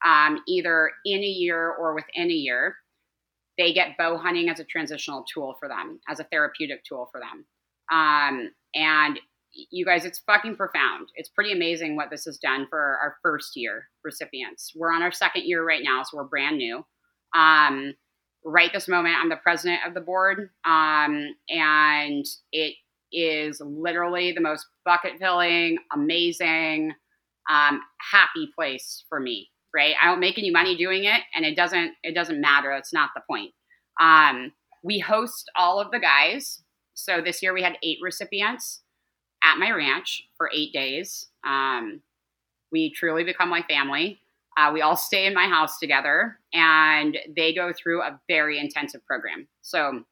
um, 0.04 0.40
either 0.46 0.90
in 1.04 1.20
a 1.20 1.26
year 1.26 1.70
or 1.70 1.94
within 1.94 2.30
a 2.30 2.34
year. 2.34 2.76
They 3.58 3.72
get 3.72 3.98
bow 3.98 4.16
hunting 4.16 4.48
as 4.48 4.60
a 4.60 4.64
transitional 4.64 5.24
tool 5.32 5.56
for 5.60 5.68
them, 5.68 6.00
as 6.08 6.20
a 6.20 6.24
therapeutic 6.24 6.84
tool 6.84 7.08
for 7.12 7.20
them. 7.20 7.44
Um, 7.92 8.50
and 8.74 9.20
you 9.70 9.84
guys, 9.84 10.04
it's 10.04 10.20
fucking 10.20 10.56
profound. 10.56 11.08
It's 11.14 11.28
pretty 11.28 11.52
amazing 11.52 11.94
what 11.94 12.10
this 12.10 12.24
has 12.24 12.38
done 12.38 12.66
for 12.70 12.80
our 12.80 13.16
first 13.22 13.52
year 13.54 13.88
recipients. 14.02 14.72
We're 14.74 14.92
on 14.92 15.02
our 15.02 15.12
second 15.12 15.44
year 15.44 15.64
right 15.64 15.82
now, 15.84 16.02
so 16.02 16.16
we're 16.16 16.24
brand 16.24 16.56
new. 16.56 16.84
Um, 17.34 17.94
right 18.44 18.72
this 18.72 18.88
moment, 18.88 19.16
I'm 19.18 19.28
the 19.28 19.36
president 19.36 19.80
of 19.86 19.94
the 19.94 20.00
board, 20.00 20.50
um, 20.64 21.34
and 21.48 22.24
it 22.50 22.74
is 23.12 23.60
literally 23.64 24.32
the 24.32 24.40
most 24.40 24.66
bucket 24.84 25.18
filling, 25.18 25.78
amazing, 25.92 26.92
um, 27.50 27.80
happy 28.10 28.48
place 28.54 29.04
for 29.08 29.20
me. 29.20 29.51
Right? 29.74 29.94
I 30.02 30.06
don't 30.06 30.20
make 30.20 30.38
any 30.38 30.50
money 30.50 30.76
doing 30.76 31.04
it, 31.04 31.22
and 31.34 31.44
it 31.44 31.56
doesn't 31.56 31.92
it 32.02 32.14
doesn't 32.14 32.40
matter. 32.40 32.72
It's 32.72 32.92
not 32.92 33.10
the 33.14 33.22
point. 33.28 33.52
Um, 34.00 34.52
we 34.82 34.98
host 34.98 35.50
all 35.56 35.80
of 35.80 35.90
the 35.90 35.98
guys. 35.98 36.62
So 36.94 37.20
this 37.20 37.42
year 37.42 37.54
we 37.54 37.62
had 37.62 37.78
eight 37.82 37.98
recipients 38.02 38.82
at 39.42 39.58
my 39.58 39.70
ranch 39.70 40.24
for 40.36 40.50
eight 40.54 40.72
days. 40.72 41.26
Um, 41.44 42.00
we 42.70 42.90
truly 42.90 43.24
become 43.24 43.50
like 43.50 43.68
family. 43.68 44.20
Uh, 44.56 44.70
we 44.72 44.82
all 44.82 44.96
stay 44.96 45.26
in 45.26 45.34
my 45.34 45.46
house 45.46 45.78
together, 45.78 46.38
and 46.52 47.16
they 47.34 47.54
go 47.54 47.72
through 47.72 48.02
a 48.02 48.20
very 48.28 48.58
intensive 48.58 49.04
program. 49.06 49.48
So, 49.62 50.04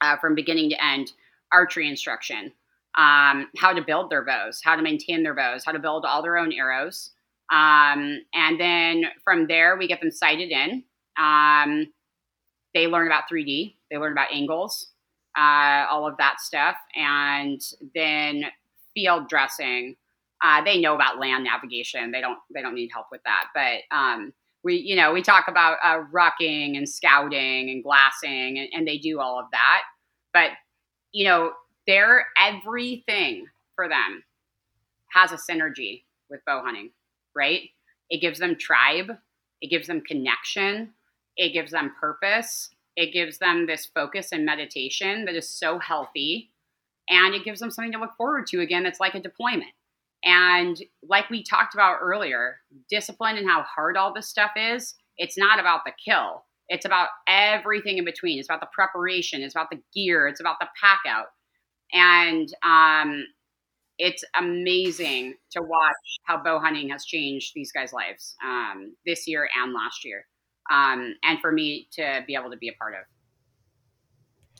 uh, 0.00 0.16
from 0.16 0.34
beginning 0.34 0.70
to 0.70 0.84
end, 0.84 1.12
archery 1.52 1.88
instruction, 1.88 2.52
um, 2.96 3.48
how 3.56 3.72
to 3.72 3.82
build 3.82 4.10
their 4.10 4.24
bows, 4.24 4.60
how 4.64 4.74
to 4.74 4.82
maintain 4.82 5.22
their 5.22 5.34
bows, 5.34 5.64
how 5.64 5.72
to 5.72 5.78
build 5.78 6.04
all 6.04 6.22
their 6.22 6.36
own 6.36 6.52
arrows. 6.52 7.10
Um, 7.50 8.20
and 8.34 8.60
then 8.60 9.04
from 9.24 9.46
there, 9.46 9.76
we 9.76 9.88
get 9.88 10.00
them 10.00 10.10
sighted 10.10 10.50
in. 10.50 10.84
Um, 11.18 11.86
they 12.74 12.86
learn 12.86 13.06
about 13.06 13.24
3D, 13.32 13.74
they 13.90 13.98
learn 13.98 14.12
about 14.12 14.32
angles, 14.32 14.90
uh, 15.36 15.86
all 15.90 16.06
of 16.06 16.16
that 16.18 16.40
stuff. 16.40 16.76
And 16.94 17.60
then 17.94 18.44
field 18.94 19.28
dressing, 19.28 19.96
uh, 20.42 20.62
they 20.62 20.80
know 20.80 20.94
about 20.94 21.18
land 21.18 21.44
navigation. 21.44 22.10
They 22.12 22.20
don't 22.20 22.38
they 22.54 22.62
don't 22.62 22.74
need 22.74 22.90
help 22.92 23.06
with 23.10 23.22
that. 23.24 23.46
But 23.54 23.96
um, 23.96 24.32
we 24.62 24.76
you 24.76 24.94
know 24.96 25.12
we 25.12 25.22
talk 25.22 25.48
about 25.48 25.78
uh, 25.82 26.04
rucking 26.12 26.76
and 26.76 26.88
scouting 26.88 27.70
and 27.70 27.82
glassing, 27.82 28.58
and, 28.58 28.68
and 28.72 28.86
they 28.86 28.98
do 28.98 29.20
all 29.20 29.38
of 29.40 29.46
that. 29.52 29.82
But 30.32 30.50
you 31.12 31.24
know 31.24 31.52
they're 31.86 32.26
everything 32.38 33.46
for 33.74 33.88
them 33.88 34.22
has 35.12 35.32
a 35.32 35.36
synergy 35.36 36.04
with 36.30 36.40
bow 36.46 36.62
hunting, 36.62 36.90
right? 37.34 37.62
It 38.10 38.20
gives 38.20 38.38
them 38.38 38.56
tribe, 38.58 39.10
it 39.60 39.70
gives 39.70 39.86
them 39.86 40.02
connection, 40.06 40.92
it 41.36 41.52
gives 41.52 41.72
them 41.72 41.94
purpose, 42.00 42.70
it 42.96 43.12
gives 43.12 43.38
them 43.38 43.66
this 43.66 43.86
focus 43.86 44.32
and 44.32 44.44
meditation 44.44 45.24
that 45.24 45.34
is 45.34 45.48
so 45.48 45.78
healthy. 45.78 46.50
And 47.08 47.34
it 47.34 47.44
gives 47.44 47.60
them 47.60 47.70
something 47.70 47.92
to 47.92 47.98
look 47.98 48.16
forward 48.16 48.46
to 48.48 48.60
again 48.60 48.82
that's 48.82 49.00
like 49.00 49.14
a 49.14 49.20
deployment. 49.20 49.70
And 50.24 50.82
like 51.08 51.30
we 51.30 51.42
talked 51.44 51.74
about 51.74 51.98
earlier, 52.02 52.56
discipline 52.90 53.36
and 53.36 53.48
how 53.48 53.62
hard 53.62 53.96
all 53.96 54.12
this 54.12 54.28
stuff 54.28 54.50
is, 54.56 54.94
it's 55.16 55.38
not 55.38 55.60
about 55.60 55.82
the 55.84 55.92
kill. 56.04 56.44
It's 56.68 56.84
about 56.84 57.08
everything 57.26 57.98
in 57.98 58.04
between. 58.04 58.38
It's 58.38 58.48
about 58.48 58.60
the 58.60 58.68
preparation, 58.72 59.42
it's 59.42 59.54
about 59.54 59.70
the 59.70 59.80
gear, 59.94 60.28
it's 60.28 60.40
about 60.40 60.58
the 60.60 60.68
pack 60.80 61.00
out. 61.06 61.26
And 61.92 62.52
um, 62.64 63.24
it's 63.98 64.24
amazing 64.36 65.34
to 65.50 65.60
watch 65.60 65.94
how 66.24 66.42
bow 66.42 66.60
hunting 66.60 66.88
has 66.90 67.04
changed 67.04 67.52
these 67.54 67.72
guys' 67.72 67.92
lives 67.92 68.36
um, 68.44 68.94
this 69.04 69.26
year 69.26 69.48
and 69.60 69.72
last 69.72 70.04
year 70.04 70.24
um, 70.70 71.14
and 71.22 71.40
for 71.40 71.52
me 71.52 71.88
to 71.92 72.22
be 72.26 72.34
able 72.34 72.50
to 72.50 72.56
be 72.56 72.68
a 72.68 72.72
part 72.72 72.94
of. 72.94 73.00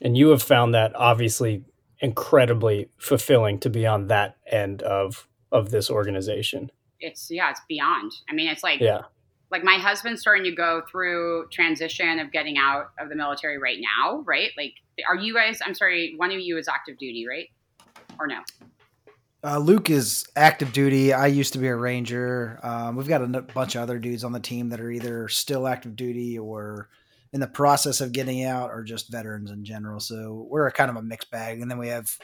And 0.01 0.17
you 0.17 0.29
have 0.29 0.43
found 0.43 0.75
that 0.75 0.95
obviously 0.95 1.65
incredibly 2.01 2.89
fulfilling 2.99 3.59
to 3.61 3.71
be 3.71 3.87
on 3.87 4.07
that 4.09 4.37
end 4.51 4.83
of 4.83 5.27
of 5.51 5.71
this 5.71 5.91
organization. 5.91 6.71
It's 7.01 7.31
yeah, 7.31 7.51
it's 7.51 7.61
beyond. 7.69 8.13
I 8.31 8.35
mean, 8.35 8.49
it's 8.49 8.63
like 8.63 8.81
yeah, 8.81 9.03
like 9.51 9.65
my 9.65 9.75
husband's 9.75 10.21
starting 10.21 10.45
to 10.45 10.53
go 10.53 10.83
through 10.91 11.49
transition 11.51 12.21
of 12.21 12.31
getting 12.33 12.59
out 12.59 12.91
of 13.01 13.09
the 13.09 13.17
military 13.17 13.59
right 13.59 13.79
now, 13.81 14.23
right? 14.27 14.51
Like, 14.57 14.75
are 15.09 15.17
you 15.17 15.35
guys? 15.35 15.59
I'm 15.65 15.75
sorry, 15.75 16.15
one 16.17 16.31
of 16.31 16.39
you 16.39 16.59
is 16.59 16.69
active 16.69 16.99
duty, 16.99 17.27
right? 17.29 17.49
Or 18.21 18.27
no? 18.27 18.41
Uh, 19.49 19.57
Luke 19.59 19.89
is 19.89 20.27
active 20.37 20.73
duty. 20.75 21.13
I 21.15 21.27
used 21.29 21.55
to 21.55 21.59
be 21.59 21.69
a 21.69 21.75
ranger. 21.77 22.61
Um, 22.63 22.97
we've 22.97 23.09
got 23.09 23.23
a 23.23 23.25
n- 23.25 23.47
bunch 23.55 23.77
of 23.77 23.83
other 23.83 23.99
dudes 23.99 24.23
on 24.23 24.33
the 24.33 24.41
team 24.41 24.69
that 24.69 24.79
are 24.81 24.91
either 24.91 25.27
still 25.29 25.67
active 25.67 25.97
duty 25.97 26.39
or 26.39 26.91
in 27.33 27.41
the 27.41 27.47
process 27.47 28.03
of 28.03 28.13
getting 28.13 28.45
out, 28.45 28.71
or 28.71 28.83
just 28.83 29.11
veterans 29.11 29.51
in 29.51 29.65
general. 29.65 30.01
So 30.01 30.47
we're 30.51 30.67
a 30.67 30.73
kind 30.73 30.91
of 30.91 30.97
a 30.97 31.03
mixed 31.03 31.31
bag, 31.31 31.63
and 31.63 31.71
then 31.71 31.79
we 31.79 31.89
have 31.89 32.15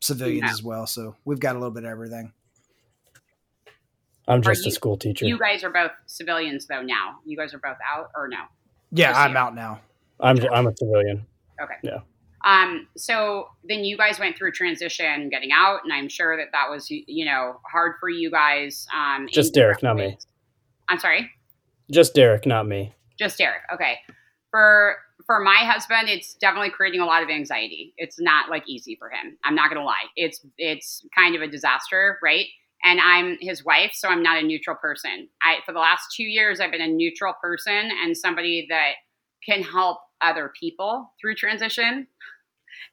civilians 0.00 0.44
Yeah. 0.46 0.50
as 0.52 0.62
well. 0.62 0.86
So 0.86 1.16
we've 1.24 1.40
got 1.40 1.56
a 1.56 1.58
little 1.58 1.72
bit 1.72 1.84
of 1.84 1.90
everything. 1.90 2.32
I'm 4.26 4.42
just 4.42 4.64
you- 4.64 4.68
a 4.68 4.72
school 4.72 4.98
teacher. 4.98 5.24
You 5.24 5.38
guys 5.38 5.64
are 5.64 5.70
both 5.70 5.92
civilians 6.06 6.66
though 6.66 6.82
now. 6.82 7.20
You 7.24 7.36
guys 7.36 7.54
are 7.54 7.58
both 7.58 7.78
out 7.90 8.10
or 8.14 8.28
no? 8.28 8.44
Yeah, 8.90 9.08
Just 9.08 9.20
I'm 9.20 9.30
you. 9.32 9.38
out 9.38 9.54
now. 9.54 9.80
I'm 10.20 10.38
I'm 10.52 10.66
a 10.66 10.76
civilian. 10.76 11.26
Okay. 11.62 11.74
Yeah. 11.82 12.00
Um, 12.44 12.86
so 12.96 13.48
then 13.68 13.84
you 13.84 13.96
guys 13.96 14.18
went 14.18 14.36
through 14.36 14.52
transition 14.52 15.28
getting 15.28 15.50
out, 15.52 15.80
and 15.84 15.92
I'm 15.92 16.08
sure 16.08 16.36
that 16.36 16.48
that 16.52 16.70
was, 16.70 16.86
you 16.90 17.24
know, 17.24 17.60
hard 17.70 17.94
for 18.00 18.08
you 18.08 18.30
guys. 18.30 18.86
Um, 18.94 19.28
Just 19.30 19.54
Derick, 19.54 19.82
not 19.82 19.96
me. 19.96 20.16
I'm 20.88 20.98
sorry, 20.98 21.30
Just 21.90 22.14
Derick, 22.14 22.46
not 22.46 22.66
me. 22.66 22.94
just 23.18 23.38
Derick. 23.38 23.62
Okay. 23.72 23.98
For 24.50 24.96
for 25.26 25.40
my 25.40 25.56
husband, 25.56 26.08
it's 26.08 26.34
definitely 26.34 26.70
creating 26.70 27.00
a 27.00 27.04
lot 27.04 27.22
of 27.22 27.28
anxiety. 27.28 27.92
It's 27.98 28.18
not 28.18 28.48
like 28.48 28.66
easy 28.66 28.96
for 28.96 29.10
him. 29.10 29.36
I'm 29.44 29.54
not 29.54 29.68
gonna 29.68 29.84
lie. 29.84 30.06
It's 30.16 30.44
it's 30.56 31.04
kind 31.14 31.34
of 31.36 31.42
a 31.42 31.48
disaster, 31.48 32.18
right? 32.22 32.46
and 32.84 33.00
I'm 33.00 33.36
his 33.40 33.64
wife, 33.64 33.90
so 33.92 34.08
I'm 34.08 34.22
not 34.22 34.38
a 34.38 34.42
neutral 34.46 34.76
person. 34.76 35.28
I 35.42 35.56
for 35.66 35.72
the 35.72 35.80
last 35.80 36.14
two 36.16 36.22
years, 36.24 36.60
I've 36.60 36.70
been 36.70 36.80
a 36.80 36.86
neutral 36.88 37.34
person 37.42 37.90
and 38.04 38.16
somebody 38.16 38.66
that 38.70 38.92
can 39.44 39.62
help 39.62 39.98
other 40.20 40.52
people 40.58 41.12
through 41.20 41.34
transition, 41.34 42.06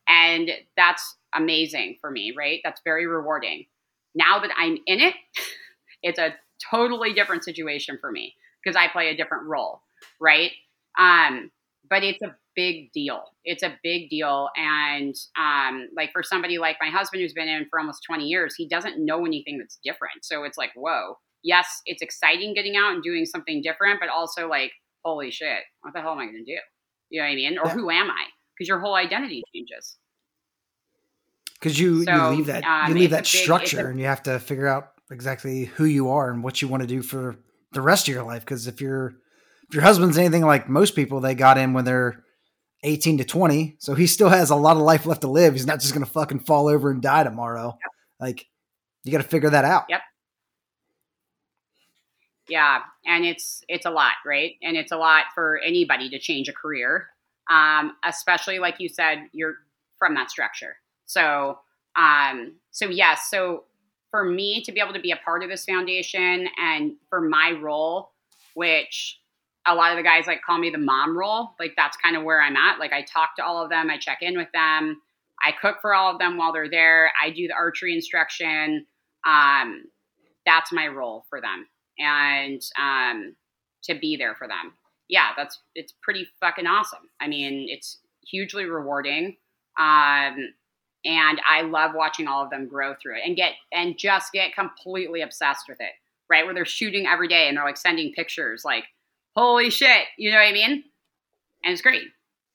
and 0.07 0.49
that's 0.77 1.17
amazing 1.33 1.97
for 2.01 2.11
me. 2.11 2.33
Right? 2.38 2.61
That's 2.63 2.81
very 2.83 3.07
rewarding. 3.07 3.65
Now 4.13 4.39
that 4.39 4.51
I'm 4.57 4.77
in 4.86 4.99
it, 4.99 5.15
it's 6.03 6.19
a 6.19 6.36
totally 6.71 7.13
different 7.13 7.43
situation 7.43 7.97
for 7.99 8.11
me 8.11 8.36
because 8.63 8.75
I 8.75 8.88
play 8.88 9.09
a 9.09 9.17
different 9.17 9.45
role. 9.47 9.81
Right? 10.19 10.51
Um, 10.97 11.51
but 11.89 12.03
it's 12.03 12.21
a 12.21 12.36
big 12.55 12.91
deal. 12.93 13.23
It's 13.43 13.63
a 13.63 13.77
big 13.83 14.09
deal. 14.09 14.49
And 14.55 15.15
um, 15.38 15.89
like 15.95 16.11
for 16.13 16.23
somebody 16.23 16.57
like 16.57 16.77
my 16.81 16.89
husband 16.89 17.21
who's 17.21 17.33
been 17.33 17.47
in 17.47 17.67
for 17.69 17.79
almost 17.79 18.03
20 18.07 18.25
years, 18.25 18.55
he 18.55 18.67
doesn't 18.67 19.03
know 19.03 19.25
anything 19.25 19.57
that's 19.57 19.77
different. 19.83 20.23
So 20.23 20.43
it's 20.43 20.57
like, 20.57 20.71
whoa, 20.75 21.17
yes, 21.43 21.81
it's 21.86 22.01
exciting 22.01 22.53
getting 22.53 22.75
out 22.75 22.93
and 22.93 23.03
doing 23.03 23.25
something 23.25 23.61
different, 23.61 23.99
but 23.99 24.09
also 24.09 24.47
like, 24.47 24.71
holy 25.03 25.31
shit, 25.31 25.63
what 25.81 25.93
the 25.93 26.01
hell 26.01 26.13
am 26.13 26.19
I 26.19 26.25
going 26.25 26.43
to 26.45 26.51
do? 26.51 26.59
You 27.09 27.21
know 27.21 27.27
what 27.27 27.31
I 27.31 27.36
mean? 27.36 27.57
Or 27.59 27.67
yeah. 27.67 27.73
who 27.73 27.89
am 27.91 28.09
I? 28.09 28.25
Because 28.56 28.68
your 28.68 28.80
whole 28.80 28.95
identity 28.95 29.43
changes. 29.53 29.97
Because 31.53 31.80
you, 31.80 32.03
so, 32.03 32.14
you 32.14 32.38
leave 32.38 32.45
that 32.47 32.64
um, 32.64 32.89
you 32.89 32.99
leave 32.99 33.12
that 33.12 33.24
big, 33.24 33.41
structure 33.41 33.88
a, 33.88 33.89
and 33.89 33.99
you 33.99 34.06
have 34.06 34.24
to 34.24 34.39
figure 34.39 34.68
out 34.68 34.91
exactly 35.12 35.66
who 35.66 35.86
you 35.86 36.10
are 36.10 36.30
and 36.32 36.43
what 36.43 36.62
you 36.62 36.68
want 36.68 36.82
to 36.82 36.88
do 36.88 37.01
for 37.01 37.38
the 37.72 37.82
rest 37.82 38.08
of 38.08 38.14
your 38.14 38.24
life. 38.24 38.43
Because 38.43 38.68
if 38.68 38.82
you're 38.82 39.16
if 39.68 39.74
your 39.74 39.84
husband's 39.84 40.18
anything 40.18 40.45
like 40.45 40.70
most 40.70 40.95
people, 40.95 41.20
they 41.20 41.36
got 41.36 41.58
in 41.58 41.74
when 41.74 41.86
they're 41.86 42.24
18 42.84 43.18
to 43.18 43.24
20. 43.24 43.76
So 43.80 43.95
he 43.95 44.08
still 44.08 44.30
has 44.30 44.49
a 44.49 44.56
lot 44.56 44.78
of 44.78 44.84
life 44.84 45.06
left 45.06 45.22
to 45.22 45.28
live. 45.28 45.53
He's 45.53 45.66
not 45.66 45.80
just 45.80 45.93
going 45.93 46.06
to 46.06 46.12
fucking 46.12 46.41
fall 46.41 46.68
over 46.68 46.91
and 46.91 47.01
die 47.01 47.24
tomorrow. 47.24 47.78
Yep. 47.82 47.91
Like, 48.20 48.47
you 49.03 49.12
got 49.12 49.22
to 49.22 49.28
figure 49.28 49.49
that 49.49 49.66
out. 49.66 49.86
Yep. 49.89 50.01
Yeah, 52.47 52.82
and 53.08 53.26
it's 53.26 53.64
it's 53.68 53.88
a 53.88 53.89
lot, 53.89 54.14
right? 54.24 54.53
And 54.62 54.78
it's 54.78 54.91
a 54.91 54.97
lot 54.97 55.26
for 55.34 55.60
anybody 55.66 56.10
to 56.12 56.20
change 56.20 56.47
a 56.47 56.53
career, 56.53 57.08
um, 57.50 57.93
especially 58.06 58.60
like 58.60 58.76
you 58.80 58.89
said, 58.89 59.28
you're 59.32 59.56
from 59.98 60.16
that 60.16 60.30
structure. 60.30 60.76
So, 61.06 61.60
um, 61.96 62.56
so 62.72 62.89
yes, 62.89 63.28
so 63.30 63.66
for 64.12 64.24
me 64.24 64.62
to 64.64 64.72
be 64.72 64.80
able 64.80 64.93
to 64.93 65.00
be 65.00 65.12
a 65.12 65.18
part 65.18 65.43
of 65.43 65.50
this 65.50 65.66
foundation 65.66 66.48
and 66.62 66.93
for 67.10 67.22
my 67.22 67.52
role, 67.62 68.12
which 68.54 69.20
a 69.68 69.76
lot 69.76 69.91
of 69.91 69.98
the 69.98 70.04
guys 70.04 70.28
like 70.28 70.41
call 70.41 70.58
me 70.58 70.70
the 70.70 70.78
mom 70.78 71.18
role. 71.18 71.50
Like 71.60 71.74
that's 71.76 71.98
kind 71.98 72.16
of 72.16 72.24
where 72.24 72.41
I'm 72.41 72.56
at. 72.56 72.80
Like 72.80 72.93
I 72.93 73.02
talk 73.02 73.36
to 73.38 73.43
all 73.43 73.64
of 73.64 73.70
them, 73.70 73.89
I 73.89 73.98
check 73.98 74.20
in 74.22 74.38
with 74.38 74.52
them, 74.54 75.02
I 75.43 75.52
cook 75.52 75.78
for 75.82 75.93
all 75.93 76.12
of 76.12 76.20
them 76.20 76.38
while 76.38 76.54
they're 76.54 76.70
there. 76.70 77.12
I 77.22 77.30
do 77.30 77.48
the 77.48 77.54
archery 77.54 77.93
instruction. 77.93 78.86
Um, 79.28 79.86
that's 80.46 80.72
my 80.72 80.88
role 80.88 81.26
for 81.30 81.41
them, 81.41 81.68
and 81.98 82.62
um, 82.80 83.36
to 83.84 83.96
be 83.96 84.16
there 84.16 84.36
for 84.36 84.48
them. 84.48 84.74
Yeah, 85.10 85.30
that's 85.38 85.60
it's 85.76 85.93
pretty 86.01 86.28
fucking 86.39 86.68
awesome. 86.68 87.10
I 87.20 87.28
mean, 87.28 87.68
it's 87.70 87.99
hugely 88.26 88.66
rewarding. 88.66 89.38
Um, 89.80 90.53
and 91.06 91.39
I 91.47 91.62
love 91.62 91.91
watching 91.93 92.28
all 92.28 92.43
of 92.43 92.49
them 92.49 92.68
grow 92.68 92.95
through 92.95 93.18
it 93.18 93.24
and 93.26 93.36
get 93.36 93.53
and 93.72 93.97
just 93.97 94.32
get 94.32 94.56
completely 94.56 95.22
obsessed 95.22 95.66
with 95.70 95.80
it. 95.80 95.91
Right, 96.28 96.43
where 96.43 96.56
they're 96.56 96.66
shooting 96.66 97.06
every 97.06 97.28
day 97.28 97.47
and 97.47 97.56
they're 97.56 97.66
like 97.66 97.78
sending 97.78 98.12
pictures, 98.14 98.64
like 98.66 98.86
holy 99.36 99.70
shit, 99.70 100.06
you 100.18 100.32
know 100.32 100.38
what 100.38 100.47
I 100.47 100.53
mean? 100.53 100.84
And 101.64 101.74
it's 101.74 101.82
great. 101.82 102.03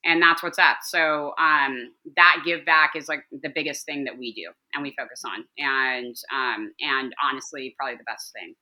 And 0.03 0.21
that's 0.21 0.41
what's 0.41 0.57
up. 0.59 0.77
So 0.83 1.33
um, 1.37 1.93
that 2.15 2.41
give 2.43 2.65
back 2.65 2.93
is 2.95 3.07
like 3.07 3.23
the 3.31 3.51
biggest 3.53 3.85
thing 3.85 4.05
that 4.05 4.17
we 4.17 4.33
do 4.33 4.49
and 4.73 4.83
we 4.83 4.95
focus 4.97 5.21
on. 5.25 5.45
And 5.57 6.15
um, 6.33 6.73
and 6.81 7.13
honestly, 7.23 7.75
probably 7.77 7.97
the 7.97 8.03
best 8.03 8.33
thing 8.33 8.55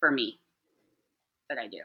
for 0.00 0.10
me 0.10 0.40
that 1.48 1.58
I 1.58 1.68
do. 1.68 1.80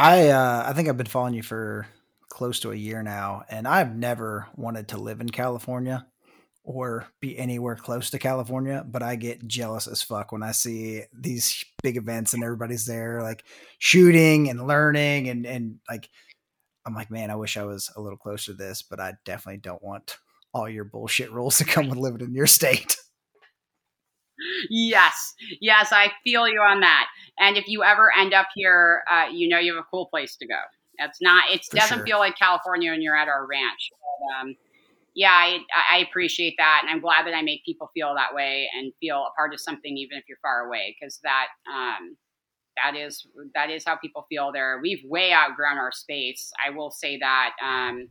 I 0.00 0.28
uh, 0.28 0.64
I 0.66 0.72
think 0.72 0.88
I've 0.88 0.96
been 0.96 1.04
following 1.04 1.34
you 1.34 1.42
for 1.42 1.86
close 2.30 2.60
to 2.60 2.72
a 2.72 2.74
year 2.74 3.02
now, 3.02 3.44
and 3.50 3.68
I've 3.68 3.94
never 3.94 4.48
wanted 4.56 4.88
to 4.88 4.96
live 4.96 5.20
in 5.20 5.28
California 5.28 6.06
or 6.64 7.06
be 7.20 7.36
anywhere 7.36 7.76
close 7.76 8.08
to 8.10 8.18
California, 8.18 8.82
but 8.88 9.02
I 9.02 9.16
get 9.16 9.46
jealous 9.46 9.86
as 9.86 10.00
fuck 10.00 10.32
when 10.32 10.42
I 10.42 10.52
see 10.52 11.02
these 11.12 11.62
big 11.82 11.98
events 11.98 12.32
and 12.32 12.42
everybody's 12.42 12.86
there 12.86 13.20
like 13.22 13.44
shooting 13.78 14.48
and 14.48 14.66
learning 14.66 15.28
and 15.28 15.44
and 15.44 15.80
like 15.90 16.08
I'm 16.86 16.94
like, 16.94 17.10
man, 17.10 17.30
I 17.30 17.36
wish 17.36 17.58
I 17.58 17.64
was 17.64 17.90
a 17.94 18.00
little 18.00 18.16
closer 18.16 18.52
to 18.52 18.56
this, 18.56 18.80
but 18.80 19.00
I 19.00 19.12
definitely 19.26 19.60
don't 19.60 19.82
want 19.82 20.16
all 20.54 20.66
your 20.66 20.84
bullshit 20.84 21.30
rules 21.30 21.58
to 21.58 21.64
come 21.66 21.90
with 21.90 21.98
living 21.98 22.22
in 22.22 22.34
your 22.34 22.46
state. 22.46 22.96
Yes, 24.68 25.34
yes, 25.60 25.92
I 25.92 26.12
feel 26.24 26.48
you 26.48 26.60
on 26.60 26.80
that. 26.80 27.06
And 27.38 27.56
if 27.56 27.66
you 27.68 27.82
ever 27.82 28.10
end 28.16 28.34
up 28.34 28.48
here, 28.54 29.02
uh, 29.10 29.26
you 29.32 29.48
know 29.48 29.58
you 29.58 29.74
have 29.74 29.80
a 29.80 29.86
cool 29.90 30.06
place 30.06 30.36
to 30.36 30.46
go. 30.46 30.58
It's 30.98 31.22
not. 31.22 31.50
It 31.50 31.64
doesn't 31.72 31.98
sure. 31.98 32.06
feel 32.06 32.18
like 32.18 32.36
California 32.36 32.90
when 32.90 33.00
you're 33.00 33.16
at 33.16 33.28
our 33.28 33.46
ranch. 33.46 33.90
But, 33.90 34.40
um, 34.40 34.56
yeah, 35.14 35.32
I, 35.32 35.58
I 35.90 35.98
appreciate 35.98 36.54
that, 36.58 36.80
and 36.82 36.90
I'm 36.90 37.00
glad 37.00 37.26
that 37.26 37.34
I 37.34 37.42
make 37.42 37.64
people 37.64 37.90
feel 37.94 38.14
that 38.14 38.34
way 38.34 38.68
and 38.76 38.92
feel 39.00 39.26
a 39.26 39.34
part 39.36 39.52
of 39.52 39.60
something, 39.60 39.96
even 39.96 40.18
if 40.18 40.24
you're 40.28 40.38
far 40.42 40.66
away, 40.66 40.96
because 40.98 41.18
that 41.22 41.46
um, 41.72 42.16
that 42.76 42.96
is 42.96 43.26
that 43.54 43.70
is 43.70 43.84
how 43.84 43.96
people 43.96 44.26
feel 44.28 44.52
there. 44.52 44.78
We've 44.82 45.02
way 45.04 45.32
outgrown 45.32 45.78
our 45.78 45.92
space. 45.92 46.52
I 46.64 46.70
will 46.70 46.90
say 46.90 47.18
that 47.18 47.50
um, 47.62 48.08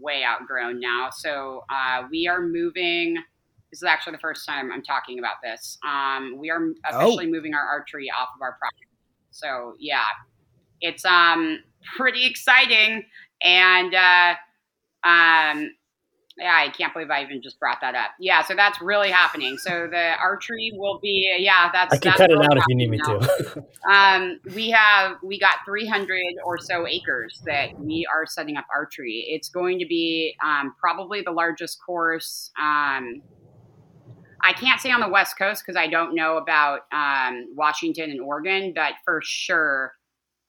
way 0.00 0.24
outgrown 0.24 0.80
now. 0.80 1.08
So 1.10 1.64
uh, 1.70 2.02
we 2.10 2.28
are 2.28 2.42
moving. 2.42 3.16
This 3.74 3.80
is 3.80 3.88
actually 3.88 4.12
the 4.12 4.18
first 4.18 4.46
time 4.46 4.70
I'm 4.70 4.84
talking 4.84 5.18
about 5.18 5.42
this. 5.42 5.78
Um, 5.84 6.36
we 6.38 6.48
are 6.48 6.64
officially 6.88 7.26
oh. 7.26 7.28
moving 7.28 7.54
our 7.54 7.60
archery 7.60 8.08
off 8.08 8.28
of 8.36 8.40
our 8.40 8.52
property. 8.52 8.86
So 9.32 9.74
yeah, 9.80 10.04
it's 10.80 11.04
um 11.04 11.58
pretty 11.96 12.24
exciting, 12.24 13.02
and 13.42 13.92
uh, 13.92 14.34
um 15.02 15.72
yeah, 16.36 16.54
I 16.54 16.68
can't 16.68 16.92
believe 16.92 17.10
I 17.10 17.24
even 17.24 17.42
just 17.42 17.58
brought 17.58 17.80
that 17.80 17.96
up. 17.96 18.12
Yeah, 18.20 18.44
so 18.44 18.54
that's 18.54 18.80
really 18.80 19.10
happening. 19.10 19.58
So 19.58 19.88
the 19.90 20.12
archery 20.22 20.70
will 20.76 21.00
be 21.00 21.34
yeah, 21.40 21.68
that's 21.72 21.94
I 21.94 21.98
can 21.98 22.10
that's 22.10 22.20
cut 22.20 22.30
it 22.30 22.38
out 22.38 22.56
if 22.56 22.62
you 22.68 22.76
need 22.76 22.90
me 22.90 22.98
now. 22.98 23.18
to. 23.18 23.64
um, 23.92 24.38
we 24.54 24.70
have 24.70 25.16
we 25.20 25.36
got 25.40 25.56
300 25.66 26.16
or 26.44 26.58
so 26.58 26.86
acres 26.86 27.42
that 27.44 27.76
we 27.80 28.06
are 28.08 28.24
setting 28.24 28.56
up 28.56 28.66
archery. 28.72 29.26
It's 29.30 29.48
going 29.48 29.80
to 29.80 29.86
be 29.86 30.36
um, 30.44 30.76
probably 30.78 31.22
the 31.22 31.32
largest 31.32 31.80
course. 31.84 32.52
Um, 32.56 33.20
I 34.44 34.52
can't 34.52 34.80
say 34.80 34.90
on 34.90 35.00
the 35.00 35.08
West 35.08 35.38
Coast 35.38 35.62
because 35.64 35.76
I 35.76 35.86
don't 35.86 36.14
know 36.14 36.36
about 36.36 36.80
um, 36.92 37.48
Washington 37.56 38.10
and 38.10 38.20
Oregon, 38.20 38.72
but 38.74 38.92
for 39.04 39.20
sure 39.24 39.94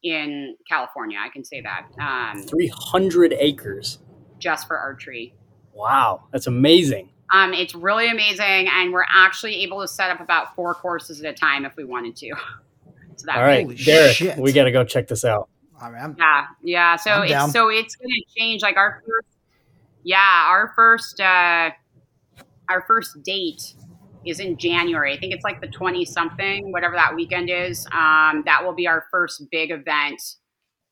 in 0.03 0.55
California, 0.69 1.17
I 1.19 1.29
can 1.29 1.43
say 1.43 1.61
that. 1.61 1.87
Um, 1.99 2.43
300 2.43 3.33
acres 3.39 3.99
just 4.37 4.67
for 4.67 4.77
archery. 4.77 5.33
Wow, 5.73 6.25
that's 6.31 6.47
amazing. 6.47 7.09
Um, 7.33 7.53
it's 7.53 7.73
really 7.73 8.09
amazing, 8.09 8.67
and 8.71 8.93
we're 8.93 9.05
actually 9.09 9.63
able 9.63 9.81
to 9.81 9.87
set 9.87 10.11
up 10.11 10.19
about 10.19 10.55
four 10.55 10.75
courses 10.75 11.21
at 11.21 11.25
a 11.25 11.33
time 11.33 11.65
if 11.65 11.75
we 11.75 11.85
wanted 11.85 12.15
to. 12.17 12.33
so 13.15 13.25
that 13.25 13.37
All 13.37 13.43
right, 13.43 13.67
Derick, 13.67 14.15
shit. 14.15 14.37
we 14.37 14.51
got 14.51 14.65
to 14.65 14.71
go 14.71 14.83
check 14.83 15.07
this 15.07 15.25
out. 15.25 15.49
I 15.81 15.89
mean, 15.89 16.01
I'm, 16.01 16.15
yeah, 16.19 16.45
yeah. 16.61 16.95
So 16.97 17.11
I'm 17.11 17.23
it's 17.23 17.31
down. 17.31 17.49
so 17.49 17.69
it's 17.69 17.95
going 17.95 18.09
to 18.09 18.39
change. 18.39 18.61
Like 18.61 18.77
our 18.77 19.01
first, 19.05 19.37
yeah, 20.03 20.45
our 20.47 20.71
first, 20.75 21.19
uh, 21.19 21.71
our 22.69 22.83
first 22.87 23.23
date 23.23 23.73
is 24.25 24.39
in 24.39 24.57
January. 24.57 25.13
I 25.13 25.19
think 25.19 25.33
it's 25.33 25.43
like 25.43 25.61
the 25.61 25.67
twenty 25.67 26.05
something, 26.05 26.71
whatever 26.71 26.95
that 26.95 27.15
weekend 27.15 27.49
is. 27.49 27.85
Um, 27.87 28.43
that 28.45 28.61
will 28.63 28.73
be 28.73 28.87
our 28.87 29.05
first 29.11 29.43
big 29.51 29.71
event 29.71 30.21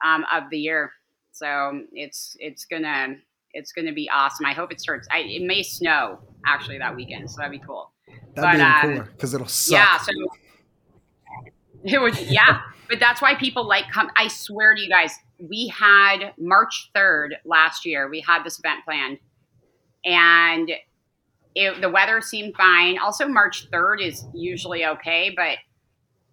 um, 0.03 0.25
of 0.31 0.43
the 0.51 0.59
year. 0.59 0.91
So 1.31 1.81
it's 1.91 2.35
it's 2.39 2.65
gonna 2.65 3.15
it's 3.53 3.71
going 3.71 3.85
to 3.85 3.93
be 3.93 4.09
awesome. 4.09 4.45
I 4.45 4.53
hope 4.53 4.71
it 4.71 4.81
starts. 4.81 5.07
I, 5.11 5.19
it 5.19 5.43
may 5.43 5.63
snow 5.63 6.19
actually 6.45 6.79
that 6.79 6.95
weekend, 6.95 7.29
so 7.29 7.37
that'd 7.37 7.51
be 7.51 7.65
cool. 7.65 7.91
That'd 8.35 8.35
but, 8.35 8.55
be 8.55 8.61
um, 8.61 8.81
cooler 8.81 9.09
because 9.11 9.33
it'll 9.33 9.47
suck. 9.47 9.77
Yeah, 9.79 9.97
so 9.99 10.11
it 11.83 12.01
would. 12.01 12.19
Yeah, 12.19 12.61
but 12.89 12.99
that's 12.99 13.21
why 13.21 13.35
people 13.35 13.67
like 13.67 13.85
come. 13.91 14.09
I 14.15 14.27
swear 14.27 14.75
to 14.75 14.81
you 14.81 14.89
guys, 14.89 15.13
we 15.39 15.67
had 15.67 16.33
March 16.37 16.89
third 16.93 17.35
last 17.45 17.85
year. 17.85 18.09
We 18.09 18.21
had 18.21 18.43
this 18.43 18.59
event 18.59 18.83
planned, 18.85 19.19
and 20.03 20.71
it, 21.55 21.81
the 21.81 21.89
weather 21.89 22.21
seemed 22.21 22.55
fine. 22.55 22.97
Also, 22.97 23.27
March 23.27 23.67
third 23.71 24.01
is 24.01 24.25
usually 24.33 24.85
okay, 24.85 25.33
but 25.35 25.57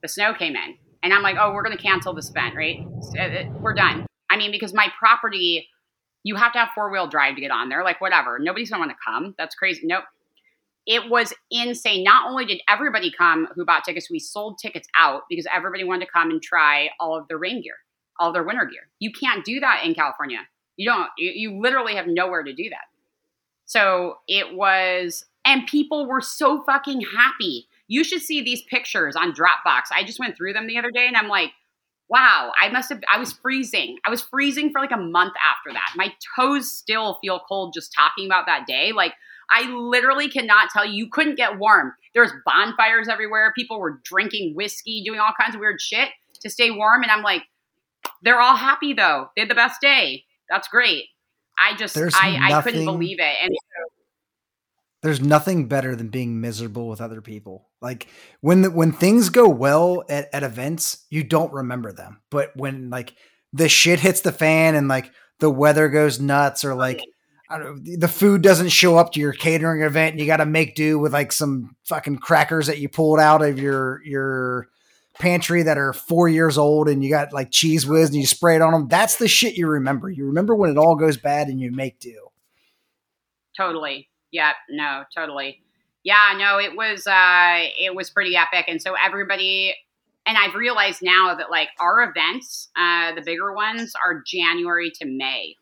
the 0.02 0.08
snow 0.08 0.34
came 0.34 0.56
in, 0.56 0.76
and 1.02 1.12
I'm 1.12 1.22
like, 1.22 1.36
oh, 1.38 1.52
we're 1.52 1.62
going 1.62 1.76
to 1.76 1.82
cancel 1.82 2.14
this 2.14 2.30
event, 2.30 2.54
right? 2.56 2.78
Uh, 3.18 3.22
uh, 3.22 3.44
we're 3.60 3.74
done. 3.74 4.06
I 4.30 4.36
mean, 4.36 4.50
because 4.50 4.72
my 4.72 4.88
property 4.98 5.68
you 6.22 6.36
have 6.36 6.52
to 6.52 6.58
have 6.58 6.68
four 6.74 6.90
wheel 6.90 7.08
drive 7.08 7.34
to 7.36 7.40
get 7.40 7.50
on 7.50 7.68
there. 7.68 7.82
Like, 7.82 8.00
whatever. 8.00 8.38
Nobody's 8.38 8.70
going 8.70 8.82
to 8.82 8.86
want 8.88 8.96
to 8.98 9.04
come. 9.04 9.34
That's 9.38 9.54
crazy. 9.54 9.82
Nope. 9.84 10.04
It 10.86 11.10
was 11.10 11.32
insane. 11.50 12.02
Not 12.02 12.28
only 12.28 12.44
did 12.46 12.60
everybody 12.68 13.12
come 13.16 13.48
who 13.54 13.64
bought 13.64 13.84
tickets, 13.84 14.10
we 14.10 14.18
sold 14.18 14.58
tickets 14.58 14.88
out 14.96 15.22
because 15.28 15.46
everybody 15.54 15.84
wanted 15.84 16.06
to 16.06 16.12
come 16.12 16.30
and 16.30 16.42
try 16.42 16.90
all 16.98 17.16
of 17.16 17.28
their 17.28 17.38
rain 17.38 17.62
gear, 17.62 17.76
all 18.18 18.28
of 18.28 18.34
their 18.34 18.42
winter 18.42 18.64
gear. 18.64 18.88
You 18.98 19.12
can't 19.12 19.44
do 19.44 19.60
that 19.60 19.82
in 19.84 19.94
California. 19.94 20.40
You 20.76 20.90
don't, 20.90 21.08
you, 21.16 21.30
you 21.34 21.60
literally 21.60 21.94
have 21.94 22.06
nowhere 22.06 22.42
to 22.42 22.52
do 22.52 22.70
that. 22.70 22.84
So 23.70 24.18
it 24.26 24.56
was, 24.56 25.24
and 25.44 25.64
people 25.68 26.04
were 26.04 26.20
so 26.20 26.64
fucking 26.64 27.02
happy. 27.02 27.68
You 27.86 28.02
should 28.02 28.20
see 28.20 28.42
these 28.42 28.62
pictures 28.62 29.14
on 29.14 29.32
Dropbox. 29.32 29.82
I 29.94 30.02
just 30.02 30.18
went 30.18 30.36
through 30.36 30.54
them 30.54 30.66
the 30.66 30.76
other 30.76 30.90
day 30.90 31.06
and 31.06 31.16
I'm 31.16 31.28
like, 31.28 31.52
wow, 32.08 32.50
I 32.60 32.68
must 32.70 32.88
have, 32.88 33.00
I 33.08 33.16
was 33.16 33.32
freezing. 33.32 33.98
I 34.04 34.10
was 34.10 34.22
freezing 34.22 34.72
for 34.72 34.80
like 34.80 34.90
a 34.90 34.96
month 34.96 35.34
after 35.48 35.72
that. 35.72 35.92
My 35.94 36.12
toes 36.36 36.74
still 36.74 37.18
feel 37.22 37.42
cold 37.48 37.72
just 37.72 37.94
talking 37.94 38.26
about 38.26 38.46
that 38.46 38.66
day. 38.66 38.90
Like, 38.90 39.12
I 39.52 39.70
literally 39.70 40.28
cannot 40.28 40.70
tell 40.70 40.84
you, 40.84 41.04
you 41.04 41.08
couldn't 41.08 41.36
get 41.36 41.60
warm. 41.60 41.92
There's 42.12 42.32
bonfires 42.44 43.06
everywhere. 43.06 43.52
People 43.56 43.78
were 43.78 44.00
drinking 44.02 44.56
whiskey, 44.56 45.04
doing 45.04 45.20
all 45.20 45.32
kinds 45.40 45.54
of 45.54 45.60
weird 45.60 45.80
shit 45.80 46.08
to 46.40 46.50
stay 46.50 46.72
warm. 46.72 47.04
And 47.04 47.12
I'm 47.12 47.22
like, 47.22 47.44
they're 48.20 48.40
all 48.40 48.56
happy 48.56 48.94
though. 48.94 49.30
They 49.36 49.42
had 49.42 49.50
the 49.50 49.54
best 49.54 49.80
day. 49.80 50.24
That's 50.48 50.66
great. 50.66 51.04
I 51.60 51.76
just, 51.76 51.96
I, 51.96 52.38
I 52.40 52.62
couldn't 52.62 52.84
believe 52.84 53.18
it. 53.20 53.36
And 53.42 53.52
so, 53.52 54.00
there's 55.02 55.20
nothing 55.20 55.66
better 55.66 55.96
than 55.96 56.08
being 56.08 56.40
miserable 56.40 56.88
with 56.88 57.00
other 57.00 57.20
people. 57.20 57.68
Like 57.80 58.06
when 58.40 58.62
the, 58.62 58.70
when 58.70 58.92
things 58.92 59.30
go 59.30 59.48
well 59.48 60.04
at, 60.08 60.28
at 60.32 60.42
events, 60.42 61.06
you 61.08 61.24
don't 61.24 61.52
remember 61.52 61.92
them. 61.92 62.20
But 62.30 62.54
when 62.54 62.90
like 62.90 63.14
the 63.52 63.68
shit 63.68 64.00
hits 64.00 64.20
the 64.20 64.32
fan 64.32 64.74
and 64.74 64.88
like 64.88 65.10
the 65.38 65.50
weather 65.50 65.88
goes 65.88 66.20
nuts 66.20 66.64
or 66.64 66.74
like 66.74 67.00
I 67.48 67.58
don't 67.58 67.84
know, 67.84 67.96
the 67.96 68.08
food 68.08 68.42
doesn't 68.42 68.68
show 68.68 68.96
up 68.96 69.12
to 69.12 69.20
your 69.20 69.32
catering 69.32 69.82
event 69.82 70.12
and 70.12 70.20
you 70.20 70.26
got 70.26 70.36
to 70.36 70.46
make 70.46 70.74
do 70.74 70.98
with 70.98 71.12
like 71.12 71.32
some 71.32 71.76
fucking 71.84 72.18
crackers 72.18 72.66
that 72.66 72.78
you 72.78 72.88
pulled 72.88 73.18
out 73.18 73.42
of 73.42 73.58
your 73.58 74.02
your 74.04 74.68
pantry 75.20 75.62
that 75.62 75.78
are 75.78 75.92
four 75.92 76.28
years 76.28 76.58
old 76.58 76.88
and 76.88 77.04
you 77.04 77.10
got 77.10 77.32
like 77.32 77.50
Cheez 77.50 77.86
Whiz 77.86 78.08
and 78.08 78.18
you 78.18 78.26
spray 78.26 78.56
it 78.56 78.62
on 78.62 78.72
them. 78.72 78.88
That's 78.88 79.16
the 79.16 79.28
shit 79.28 79.56
you 79.56 79.68
remember. 79.68 80.10
You 80.10 80.26
remember 80.26 80.56
when 80.56 80.70
it 80.70 80.78
all 80.78 80.96
goes 80.96 81.16
bad 81.16 81.48
and 81.48 81.60
you 81.60 81.70
make 81.70 82.00
do. 82.00 82.28
Totally. 83.56 84.08
Yeah. 84.32 84.52
No. 84.68 85.04
Totally. 85.14 85.62
Yeah. 86.02 86.34
No. 86.36 86.58
It 86.58 86.76
was. 86.76 87.06
uh 87.06 87.68
It 87.78 87.94
was 87.94 88.10
pretty 88.10 88.34
epic, 88.36 88.64
and 88.68 88.80
so 88.80 88.94
everybody. 88.94 89.74
And 90.26 90.36
I've 90.36 90.54
realized 90.54 91.00
now 91.02 91.34
that 91.34 91.50
like 91.50 91.68
our 91.80 92.02
events, 92.02 92.68
uh, 92.76 93.14
the 93.14 93.22
bigger 93.22 93.52
ones, 93.54 93.92
are 94.04 94.22
January 94.26 94.90
to 95.00 95.06
May 95.06 95.54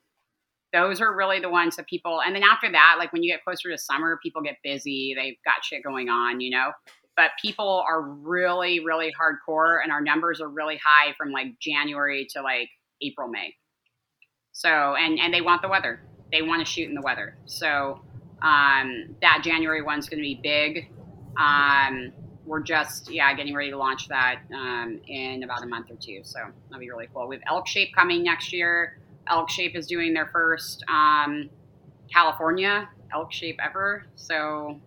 those 0.72 1.00
are 1.00 1.14
really 1.14 1.40
the 1.40 1.48
ones 1.48 1.76
that 1.76 1.86
people 1.86 2.20
and 2.24 2.34
then 2.34 2.42
after 2.42 2.70
that 2.70 2.96
like 2.98 3.12
when 3.12 3.22
you 3.22 3.32
get 3.32 3.42
closer 3.42 3.70
to 3.70 3.78
summer 3.78 4.18
people 4.22 4.42
get 4.42 4.56
busy 4.62 5.14
they've 5.16 5.36
got 5.44 5.64
shit 5.64 5.82
going 5.82 6.08
on 6.08 6.40
you 6.40 6.50
know 6.50 6.72
but 7.18 7.32
people 7.42 7.84
are 7.88 8.00
really 8.00 8.78
really 8.78 9.12
hardcore 9.20 9.78
and 9.82 9.90
our 9.90 10.00
numbers 10.00 10.40
are 10.40 10.48
really 10.48 10.78
high 10.82 11.12
from 11.18 11.32
like 11.32 11.48
january 11.60 12.26
to 12.30 12.40
like 12.40 12.70
april 13.02 13.28
may. 13.28 13.52
So 14.52 14.68
and 14.68 15.18
and 15.18 15.34
they 15.34 15.42
want 15.42 15.60
the 15.60 15.68
weather. 15.68 16.00
They 16.32 16.42
want 16.42 16.64
to 16.64 16.72
shoot 16.72 16.88
in 16.88 16.94
the 16.94 17.02
weather. 17.02 17.36
So 17.44 18.00
um 18.40 19.16
that 19.20 19.42
january 19.42 19.82
one's 19.82 20.08
going 20.08 20.18
to 20.18 20.22
be 20.22 20.40
big. 20.40 20.90
Um 21.38 22.12
we're 22.46 22.62
just 22.62 23.10
yeah 23.10 23.34
getting 23.34 23.54
ready 23.54 23.70
to 23.70 23.76
launch 23.76 24.08
that 24.08 24.40
um, 24.54 24.98
in 25.06 25.42
about 25.42 25.62
a 25.62 25.66
month 25.66 25.90
or 25.90 25.96
two 26.00 26.20
so 26.22 26.38
that'll 26.70 26.80
be 26.80 26.88
really 26.88 27.08
cool. 27.12 27.26
We 27.28 27.36
have 27.36 27.42
elk 27.48 27.66
shape 27.66 27.94
coming 27.94 28.22
next 28.22 28.52
year. 28.52 28.98
Elk 29.30 29.50
Shape 29.50 29.76
is 29.76 29.86
doing 29.86 30.14
their 30.14 30.28
first 30.32 30.82
um, 30.88 31.50
California 32.10 32.88
Elk 33.12 33.32
Shape 33.32 33.58
ever. 33.62 34.06
So 34.16 34.80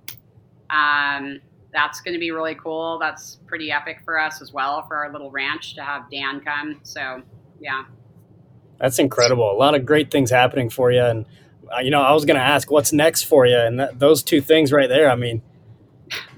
um, 0.72 1.42
that's 1.74 2.02
going 2.02 2.14
to 2.14 2.20
be 2.20 2.32
really 2.32 2.56
cool. 2.56 3.00
That's 3.00 3.40
pretty 3.48 3.72
epic 3.72 4.00
for 4.04 4.20
us 4.20 4.42
as 4.42 4.52
well 4.54 4.86
for 4.88 4.98
our 4.98 5.12
little 5.12 5.32
ranch 5.32 5.76
to 5.76 5.84
have 5.84 6.10
Dan 6.12 6.42
come. 6.42 6.80
So 6.84 7.22
yeah. 7.60 7.84
That's 8.80 9.00
incredible. 9.00 9.52
A 9.52 9.54
lot 9.56 9.76
of 9.76 9.86
great 9.86 10.10
things 10.10 10.32
happening 10.32 10.70
for 10.70 10.92
you. 10.92 11.04
And, 11.04 11.26
uh, 11.74 11.80
you 11.82 11.92
know, 11.92 12.02
I 12.02 12.14
was 12.14 12.26
going 12.26 12.38
to 12.38 12.44
ask 12.44 12.72
what's 12.72 12.92
next 12.92 13.24
for 13.24 13.46
you. 13.46 13.58
And 13.58 13.80
that, 13.80 14.00
those 14.00 14.24
two 14.24 14.42
things 14.42 14.72
right 14.72 14.90
there, 14.90 15.10
I 15.10 15.16
mean, 15.16 15.44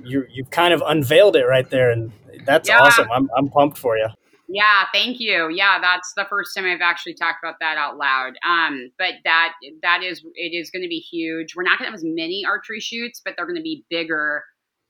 you, 0.04 0.26
you've 0.30 0.50
kind 0.50 0.74
of 0.74 0.84
unveiled 0.86 1.38
it 1.38 1.46
right 1.46 1.70
there. 1.70 1.90
And 1.90 2.12
that's 2.46 2.68
yeah. 2.68 2.80
awesome. 2.80 3.08
I'm, 3.12 3.30
I'm 3.38 3.50
pumped 3.50 3.78
for 3.78 3.98
you. 3.98 4.08
Yeah, 4.50 4.84
thank 4.94 5.20
you. 5.20 5.50
Yeah, 5.50 5.80
that's 5.82 6.14
the 6.16 6.26
first 6.30 6.54
time 6.54 6.66
I've 6.66 6.82
actually 6.82 7.14
talked 7.14 7.38
about 7.42 7.56
that 7.62 7.78
out 7.78 7.98
loud. 7.98 8.34
Um, 8.48 8.92
but 9.00 9.14
that 9.24 9.54
that 9.82 10.04
is 10.04 10.24
it 10.36 10.54
is 10.54 10.70
going 10.70 10.84
to 10.84 10.90
be 10.90 11.00
huge. 11.00 11.56
We're 11.56 11.64
not 11.64 11.80
going 11.80 11.88
to 11.88 11.92
have 11.92 11.96
as 11.96 12.04
many 12.04 12.44
archery 12.46 12.80
shoots, 12.80 13.22
but 13.24 13.34
they're 13.36 13.48
going 13.48 13.56
to 13.56 13.64
be 13.64 13.86
bigger 13.90 14.44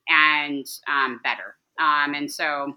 and 0.08 0.66
um, 0.88 1.20
better. 1.24 1.56
Um, 1.80 2.14
and 2.14 2.32
so 2.32 2.76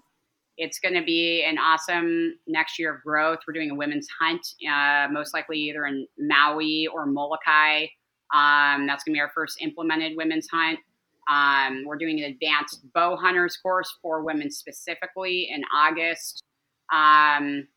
it's 0.57 0.79
going 0.79 0.95
to 0.95 1.03
be 1.03 1.43
an 1.43 1.57
awesome 1.57 2.39
next 2.47 2.79
year 2.79 2.95
of 2.95 3.03
growth. 3.03 3.39
We're 3.47 3.53
doing 3.53 3.71
a 3.71 3.75
women's 3.75 4.07
hunt, 4.19 4.45
uh, 4.67 5.07
most 5.11 5.33
likely 5.33 5.59
either 5.59 5.85
in 5.85 6.07
Maui 6.17 6.87
or 6.87 7.05
Molokai. 7.05 7.85
Um, 8.33 8.87
that's 8.87 9.03
going 9.03 9.13
to 9.13 9.17
be 9.17 9.19
our 9.19 9.31
first 9.33 9.61
implemented 9.61 10.17
women's 10.17 10.47
hunt. 10.51 10.79
Um, 11.29 11.83
we're 11.85 11.97
doing 11.97 12.19
an 12.23 12.31
advanced 12.31 12.81
bow 12.93 13.15
hunters 13.15 13.57
course 13.57 13.97
for 14.01 14.23
women 14.23 14.49
specifically 14.49 15.49
in 15.51 15.63
August. 15.75 16.43
Um, 16.93 17.67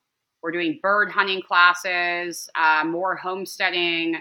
we're 0.43 0.53
doing 0.53 0.79
bird 0.83 1.11
hunting 1.11 1.43
classes, 1.43 2.49
uh, 2.55 2.85
more 2.85 3.17
homesteading. 3.17 4.17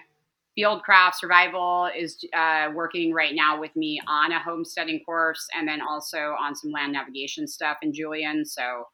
Fieldcraft 0.57 1.15
Survival 1.15 1.89
is 1.97 2.23
uh, 2.35 2.69
working 2.73 3.13
right 3.13 3.33
now 3.33 3.59
with 3.59 3.75
me 3.75 3.99
on 4.07 4.31
a 4.31 4.39
homesteading 4.39 5.01
course 5.05 5.47
and 5.55 5.67
then 5.67 5.79
also 5.81 6.35
on 6.41 6.55
some 6.55 6.71
land 6.71 6.93
navigation 6.93 7.47
stuff 7.47 7.77
in 7.81 7.93
Julian. 7.93 8.45
So 8.45 8.85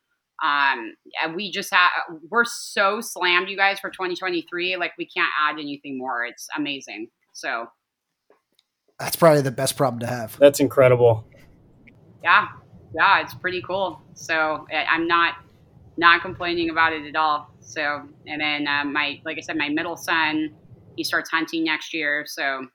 um, 0.44 0.94
we 1.34 1.52
just 1.52 1.74
have, 1.74 1.90
we're 2.30 2.46
so 2.46 3.02
slammed, 3.02 3.50
you 3.50 3.58
guys, 3.58 3.80
for 3.80 3.90
2023. 3.90 4.76
Like 4.76 4.92
we 4.98 5.08
can't 5.08 5.32
add 5.42 5.54
anything 5.60 5.98
more. 5.98 6.26
It's 6.26 6.48
amazing. 6.56 7.08
So 7.34 7.68
that's 9.00 9.16
probably 9.16 9.42
the 9.42 9.52
best 9.52 9.78
problem 9.78 10.00
to 10.02 10.08
have. 10.08 10.38
That's 10.38 10.60
incredible. 10.60 11.26
Yeah. 12.24 12.48
Yeah. 12.94 13.22
It's 13.22 13.34
pretty 13.34 13.62
cool. 13.62 14.02
So 14.14 14.68
I'm 14.72 15.08
not, 15.08 15.36
not 15.98 16.22
complaining 16.22 16.70
about 16.70 16.94
it 16.94 17.06
at 17.06 17.16
all. 17.16 17.50
So, 17.62 18.04
and 18.28 18.42
then 18.42 18.68
uh, 18.68 18.84
my, 18.84 19.22
like 19.26 19.38
I 19.38 19.42
said, 19.42 19.58
my 19.58 19.70
middle 19.70 19.98
son, 19.98 20.54
he 20.96 21.04
starts 21.04 21.30
hunting 21.30 21.64
next 21.64 21.94
year. 21.94 22.26
So 22.28 22.68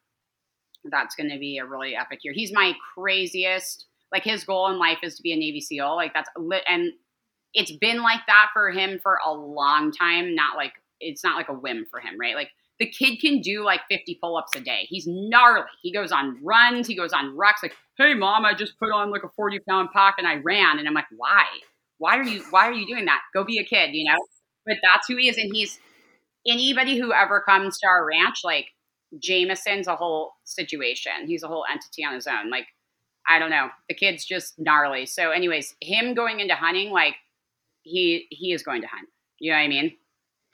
that's 0.91 1.15
going 1.15 1.31
to 1.31 1.39
be 1.39 1.59
a 1.59 1.67
really 1.67 1.95
epic 1.95 2.21
year. 2.23 2.33
He's 2.35 2.53
my 2.53 2.75
craziest. 2.95 3.87
Like 4.13 4.25
his 4.25 4.45
goal 4.45 4.71
in 4.71 4.79
life 4.79 4.99
is 5.03 5.17
to 5.17 5.23
be 5.23 5.33
a 5.33 5.37
Navy 5.37 5.61
SEAL. 5.61 5.95
Like 5.97 6.13
that's 6.15 6.29
lit, 6.37 6.63
and 6.69 6.93
it's 7.55 7.73
been 7.73 8.03
like 8.03 8.21
that 8.27 8.49
for 8.53 8.71
him 8.71 8.99
for 9.03 9.19
a 9.25 9.33
long 9.33 9.93
time. 9.93 10.35
Not 10.35 10.57
like 10.57 10.73
it's 11.01 11.23
not 11.23 11.37
like 11.37 11.49
a 11.49 11.55
whim 11.55 11.87
for 11.91 12.01
him, 12.01 12.15
right? 12.19 12.35
Like 12.35 12.51
the 12.81 12.91
kid 12.91 13.21
can 13.21 13.41
do 13.41 13.63
like 13.65 13.81
50 13.89 14.19
pull-ups 14.21 14.57
a 14.57 14.61
day. 14.61 14.87
He's 14.89 15.05
gnarly. 15.07 15.67
He 15.83 15.93
goes 15.93 16.11
on 16.13 16.39
runs. 16.43 16.87
He 16.87 16.97
goes 16.97 17.13
on 17.13 17.37
rucks. 17.37 17.63
Like, 17.63 17.75
hey, 17.97 18.15
mom, 18.15 18.45
I 18.45 18.55
just 18.55 18.79
put 18.79 18.91
on 18.91 19.11
like 19.11 19.23
a 19.23 19.29
40 19.37 19.61
pound 19.69 19.91
pack 19.93 20.15
and 20.19 20.27
I 20.27 20.37
ran. 20.37 20.79
And 20.79 20.89
I'm 20.89 20.95
like, 20.95 21.07
why? 21.17 21.45
why 22.01 22.17
are 22.17 22.25
you 22.25 22.43
why 22.51 22.67
are 22.67 22.73
you 22.73 22.87
doing 22.87 23.05
that? 23.05 23.21
Go 23.33 23.45
be 23.45 23.59
a 23.59 23.65
kid, 23.65 23.91
you 23.93 24.11
know? 24.11 24.19
But 24.67 24.79
that's 24.83 25.07
who 25.07 25.17
he 25.17 25.29
is. 25.29 25.37
And 25.37 25.55
he's 25.55 25.79
anybody 26.47 26.99
who 26.99 27.13
ever 27.13 27.41
comes 27.41 27.79
to 27.79 27.87
our 27.87 28.07
ranch, 28.07 28.41
like 28.45 28.67
Jameson's 29.19 29.87
a 29.87 29.97
whole 29.97 30.33
situation. 30.45 31.13
He's 31.27 31.43
a 31.43 31.49
whole 31.49 31.65
entity 31.71 32.05
on 32.05 32.15
his 32.15 32.27
own. 32.27 32.51
Like, 32.51 32.67
I 33.29 33.39
don't 33.39 33.51
know. 33.51 33.69
The 33.89 33.95
kid's 33.95 34.25
just 34.25 34.55
gnarly. 34.59 35.07
So, 35.07 35.31
anyways, 35.31 35.75
him 35.81 36.15
going 36.15 36.41
into 36.41 36.55
hunting, 36.55 36.91
like 36.91 37.15
he 37.83 38.27
he 38.31 38.53
is 38.53 38.63
going 38.63 38.83
to 38.83 38.89
hunt. 38.89 39.09
You 39.39 39.53
know 39.53 39.59
what 39.59 39.65
I 39.65 39.69
mean? 39.69 39.97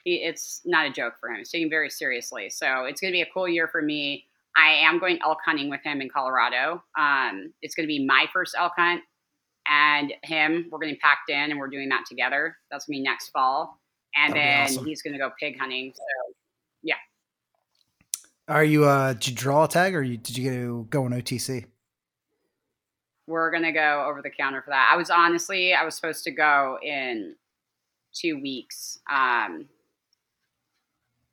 He, 0.03 0.15
it's 0.15 0.61
not 0.65 0.85
a 0.85 0.91
joke 0.91 1.15
for 1.19 1.29
him. 1.29 1.37
He's 1.37 1.49
taking 1.49 1.69
very 1.69 1.89
seriously. 1.89 2.49
So 2.49 2.85
it's 2.85 3.01
going 3.01 3.11
to 3.11 3.15
be 3.15 3.21
a 3.21 3.29
cool 3.33 3.47
year 3.47 3.67
for 3.67 3.81
me. 3.81 4.25
I 4.55 4.73
am 4.73 4.99
going 4.99 5.19
elk 5.21 5.39
hunting 5.45 5.69
with 5.69 5.81
him 5.83 6.01
in 6.01 6.09
Colorado. 6.09 6.81
Um, 6.97 7.53
it's 7.61 7.75
going 7.75 7.83
to 7.83 7.87
be 7.87 8.05
my 8.05 8.25
first 8.33 8.55
elk 8.57 8.73
hunt 8.77 9.01
and 9.67 10.13
him. 10.23 10.67
We're 10.71 10.79
getting 10.79 10.97
packed 11.01 11.29
in 11.29 11.51
and 11.51 11.59
we're 11.59 11.67
doing 11.67 11.89
that 11.89 12.05
together. 12.07 12.57
That's 12.71 12.85
gonna 12.85 12.97
be 12.97 13.03
next 13.03 13.29
fall. 13.29 13.79
And 14.15 14.33
That'd 14.33 14.43
then 14.43 14.63
awesome. 14.63 14.85
he's 14.85 15.01
gonna 15.01 15.17
go 15.17 15.31
pig 15.39 15.59
hunting. 15.59 15.93
So 15.95 16.03
yeah. 16.83 16.95
Are 18.47 18.63
you 18.63 18.85
uh 18.85 19.13
did 19.13 19.29
you 19.29 19.35
draw 19.35 19.65
a 19.65 19.67
tag 19.67 19.95
or 19.95 20.01
you, 20.01 20.17
did 20.17 20.37
you 20.37 20.87
go 20.89 21.05
on 21.05 21.11
OTC? 21.11 21.65
We're 23.27 23.51
gonna 23.51 23.73
go 23.73 24.05
over 24.09 24.21
the 24.21 24.29
counter 24.29 24.61
for 24.61 24.71
that. 24.71 24.89
I 24.91 24.97
was 24.97 25.09
honestly 25.09 25.73
I 25.73 25.83
was 25.83 25.95
supposed 25.95 26.23
to 26.23 26.31
go 26.31 26.77
in 26.81 27.35
two 28.13 28.41
weeks. 28.41 28.99
Um 29.09 29.67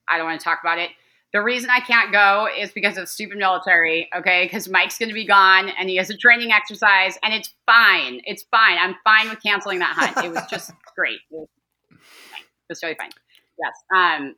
I 0.09 0.19
don't 0.19 0.27
want 0.27 0.41
to 0.41 0.45
talk 0.45 0.61
about 0.63 0.79
it. 0.79 0.91
The 1.33 1.43
reason 1.43 1.69
I 1.69 1.81
can't 1.81 2.13
go 2.13 2.47
is 2.57 2.71
because 2.71 2.97
of 2.97 3.09
stupid 3.09 3.39
military, 3.39 4.09
okay? 4.17 4.45
Because 4.45 4.69
Mike's 4.69 4.99
going 4.99 5.09
to 5.09 5.15
be 5.15 5.27
gone 5.27 5.69
and 5.69 5.89
he 5.89 5.97
has 5.97 6.09
a 6.09 6.17
training 6.17 6.53
exercise, 6.53 7.19
and 7.25 7.35
it's 7.35 7.53
fine. 7.67 8.21
It's 8.25 8.45
fine. 8.53 8.79
I'm 8.79 8.95
fine 9.03 9.29
with 9.29 9.43
canceling 9.43 9.81
that 9.81 9.95
hunt. 9.97 10.25
It 10.25 10.31
was 10.31 10.45
just 10.49 10.71
great. 10.97 11.19
It 11.33 11.39
was, 11.39 11.49
it 12.69 12.73
was 12.73 12.81
totally 12.81 12.97
fine. 12.99 13.11
Yes. 13.59 13.73
Um. 13.95 14.35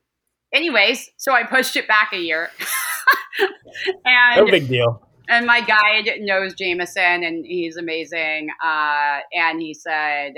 Anyways, 0.53 1.11
so 1.16 1.33
I 1.33 1.43
pushed 1.43 1.77
it 1.77 1.89
back 1.89 2.12
a 2.12 2.18
year. 2.18 2.51
and 4.05 4.37
no 4.37 4.51
big 4.51 4.68
deal. 4.68 5.03
And 5.29 5.45
my 5.45 5.61
guide 5.61 6.09
knows 6.20 6.55
Jameson, 6.55 7.24
and 7.24 7.45
he's 7.45 7.77
amazing. 7.77 8.49
Uh, 8.64 9.18
and 9.33 9.61
he 9.61 9.74
said, 9.74 10.35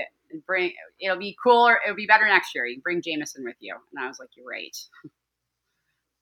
"Bring. 0.46 0.72
It'll 0.98 1.18
be 1.18 1.36
cooler. 1.42 1.78
It'll 1.84 1.96
be 1.96 2.06
better 2.06 2.26
next 2.26 2.54
year. 2.54 2.66
You 2.66 2.76
can 2.76 2.82
bring 2.82 3.02
Jameson 3.02 3.44
with 3.44 3.56
you." 3.60 3.74
And 3.94 4.02
I 4.02 4.08
was 4.08 4.18
like, 4.18 4.30
"You're 4.36 4.46
right." 4.46 4.76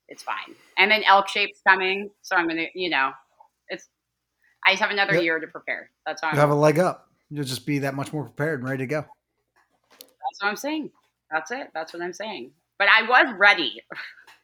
it's 0.09 0.23
fine. 0.23 0.55
And 0.79 0.91
then 0.91 1.03
elk 1.05 1.29
shape's 1.29 1.61
coming, 1.67 2.11
so 2.23 2.37
I'm 2.37 2.49
gonna, 2.49 2.67
you 2.75 2.91
know, 2.91 3.11
it's 3.69 3.89
I 4.67 4.73
just 4.73 4.83
have 4.83 4.91
another 4.91 5.14
Yep. 5.14 5.23
year 5.23 5.39
to 5.39 5.47
prepare. 5.47 5.91
That's 6.05 6.23
all. 6.23 6.33
You 6.33 6.39
have 6.39 6.51
a 6.51 6.55
leg 6.55 6.79
up. 6.79 7.09
You'll 7.31 7.45
just 7.45 7.67
be 7.67 7.81
that 7.81 7.95
much 7.95 8.12
more 8.12 8.25
prepared 8.25 8.61
and 8.61 8.69
ready 8.69 8.85
to 8.85 8.87
go. 8.87 9.05
That's 9.91 10.43
what 10.43 10.49
I'm 10.49 10.57
saying. 10.57 10.91
That's 11.31 11.51
it. 11.51 11.68
That's 11.74 11.93
what 11.93 12.03
I'm 12.03 12.12
saying. 12.12 12.53
But 12.79 12.89
I 12.89 13.03
was 13.03 13.35
ready. 13.39 13.83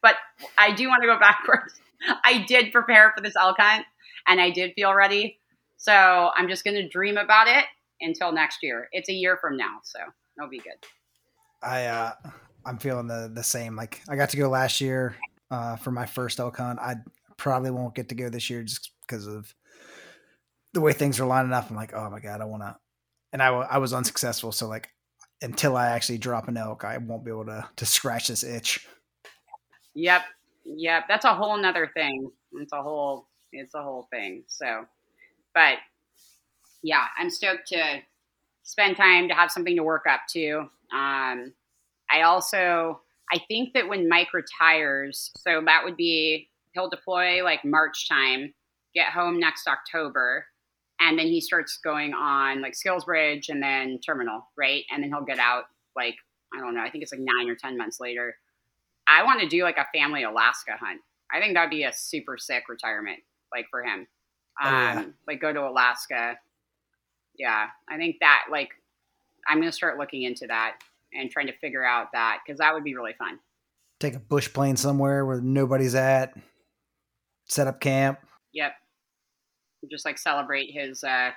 But 0.03 0.17
I 0.59 0.73
do 0.73 0.89
want 0.89 1.03
to 1.03 1.07
go 1.07 1.17
backwards. 1.17 1.75
I 2.25 2.45
did 2.49 2.73
prepare 2.73 3.13
for 3.17 3.23
this 3.23 3.37
elk 3.37 3.55
hunt 3.59 3.87
and 4.27 4.41
I 4.41 4.51
did 4.51 4.73
feel 4.75 4.93
ready. 4.93 5.39
So 5.77 6.31
I'm 6.35 6.49
just 6.49 6.65
going 6.65 6.75
to 6.75 6.89
dream 6.89 7.17
about 7.17 7.47
it 7.47 7.65
until 8.01 8.33
next 8.33 8.59
year. 8.63 8.89
It's 8.93 9.09
a 9.09 9.13
year 9.13 9.39
from 9.41 9.57
now. 9.57 9.79
So 9.85 10.01
it'll 10.37 10.51
be 10.51 10.59
good. 10.59 10.73
I 11.63 11.85
uh 11.87 12.13
I'm 12.67 12.79
feeling 12.79 13.07
the 13.07 13.31
the 13.33 13.45
same. 13.45 13.77
Like 13.77 14.03
I 14.09 14.17
got 14.17 14.31
to 14.31 14.37
go 14.37 14.49
last 14.49 14.81
year 14.81 15.15
uh 15.51 15.77
for 15.77 15.93
my 15.93 16.07
first 16.07 16.41
elk 16.41 16.57
hunt. 16.57 16.81
I 16.81 16.97
probably 17.37 17.71
won't 17.71 17.95
get 17.95 18.09
to 18.09 18.15
go 18.15 18.29
this 18.29 18.51
year 18.51 18.65
just 18.65 18.91
because 19.07 19.27
of 19.27 19.55
the 20.75 20.81
way 20.81 20.93
things 20.93 21.21
are 21.21 21.27
lining 21.27 21.53
up. 21.53 21.71
I'm 21.71 21.77
like, 21.77 21.95
oh 21.95 22.11
my 22.11 22.21
god, 22.21 22.41
I 22.41 22.45
want 22.45 22.63
to. 22.63 22.77
And 23.33 23.43
I 23.43 23.49
I 23.49 23.79
was 23.79 23.93
unsuccessful, 23.93 24.53
so 24.53 24.67
like 24.67 24.89
until 25.43 25.77
I 25.77 25.89
actually 25.89 26.19
drop 26.19 26.49
an 26.49 26.57
elk, 26.57 26.85
I 26.85 26.99
won't 26.99 27.25
be 27.25 27.31
able 27.31 27.47
to 27.47 27.69
to 27.77 27.87
scratch 27.87 28.29
this 28.29 28.45
itch. 28.45 28.87
Yep. 29.95 30.23
Yep. 30.65 31.05
That's 31.09 31.25
a 31.25 31.35
whole 31.35 31.57
nother 31.57 31.91
thing. 31.93 32.31
It's 32.53 32.73
a 32.73 32.83
whole 32.83 33.27
it's 33.53 33.75
a 33.75 33.83
whole 33.83 34.09
thing. 34.11 34.45
So 34.47 34.87
but 35.55 35.79
yeah, 36.83 37.07
I'm 37.19 37.31
stoked 37.31 37.69
to 37.69 38.01
spend 38.63 38.97
time 38.97 39.29
to 39.29 39.35
have 39.35 39.51
something 39.51 39.77
to 39.77 39.83
work 39.83 40.05
up 40.09 40.21
to. 40.31 40.69
Um 40.93 41.53
I 42.11 42.23
also 42.23 43.01
I 43.33 43.39
think 43.49 43.73
that 43.75 43.89
when 43.89 44.09
Mike 44.09 44.35
retires, 44.35 45.31
so 45.39 45.63
that 45.65 45.85
would 45.85 45.97
be 45.97 46.49
he'll 46.75 46.91
deploy 46.91 47.43
like 47.45 47.65
March 47.65 48.09
time, 48.09 48.55
get 48.95 49.09
home 49.09 49.39
next 49.39 49.67
October, 49.67 50.47
and 51.03 51.19
then 51.19 51.27
he 51.27 51.41
starts 51.41 51.79
going 51.83 52.15
on 52.15 52.63
like 52.63 52.75
Skills 52.75 53.05
Bridge 53.05 53.49
and 53.49 53.63
then 53.63 53.99
Terminal, 54.05 54.47
right? 54.57 54.85
And 54.91 55.03
then 55.03 55.11
he'll 55.11 55.25
get 55.25 55.39
out 55.39 55.65
like 55.97 56.17
I 56.55 56.61
don't 56.61 56.75
know, 56.75 56.83
I 56.83 56.91
think 56.91 57.03
it's 57.03 57.13
like 57.13 57.21
nine 57.23 57.49
or 57.49 57.55
ten 57.57 57.77
months 57.77 57.99
later. 58.01 58.35
I 59.09 59.25
want 59.25 59.41
to 59.41 59.49
do 59.49 59.63
like 59.65 59.79
a 59.79 59.87
family 59.95 60.23
Alaska 60.23 60.73
hunt. 60.81 61.01
I 61.33 61.41
think 61.41 61.55
that'd 61.55 61.71
be 61.71 61.85
a 61.85 61.93
super 61.93 62.37
sick 62.39 62.65
retirement, 62.69 63.19
like 63.53 63.67
for 63.71 63.83
him. 63.83 64.07
Oh, 64.63 64.69
Um, 64.69 64.75
yeah. 64.75 65.05
like 65.27 65.41
go 65.41 65.53
to 65.53 65.67
Alaska. 65.67 66.37
Yeah, 67.37 67.67
I 67.89 67.97
think 67.97 68.17
that 68.21 68.45
like 68.51 68.71
I'm 69.49 69.59
gonna 69.59 69.73
start 69.73 69.99
looking 69.99 70.23
into 70.23 70.47
that 70.49 70.77
and 71.15 71.31
trying 71.31 71.47
to 71.49 71.57
figure 71.59 71.85
out 71.85 72.09
that 72.13 72.41
because 72.45 72.59
that 72.59 72.73
would 72.75 72.85
be 72.85 72.95
really 72.95 73.15
fun. 73.19 73.39
Take 73.99 74.15
a 74.15 74.19
bush 74.21 74.53
plane 74.53 74.77
somewhere 74.77 75.25
where 75.25 75.41
nobody's 75.41 75.95
at. 75.95 76.35
Set 77.47 77.67
up 77.67 77.81
camp. 77.81 78.19
Yep. 78.53 78.73
Just 79.91 80.05
like 80.05 80.19
celebrate 80.19 80.71
his 80.73 81.03
uh 81.05 81.31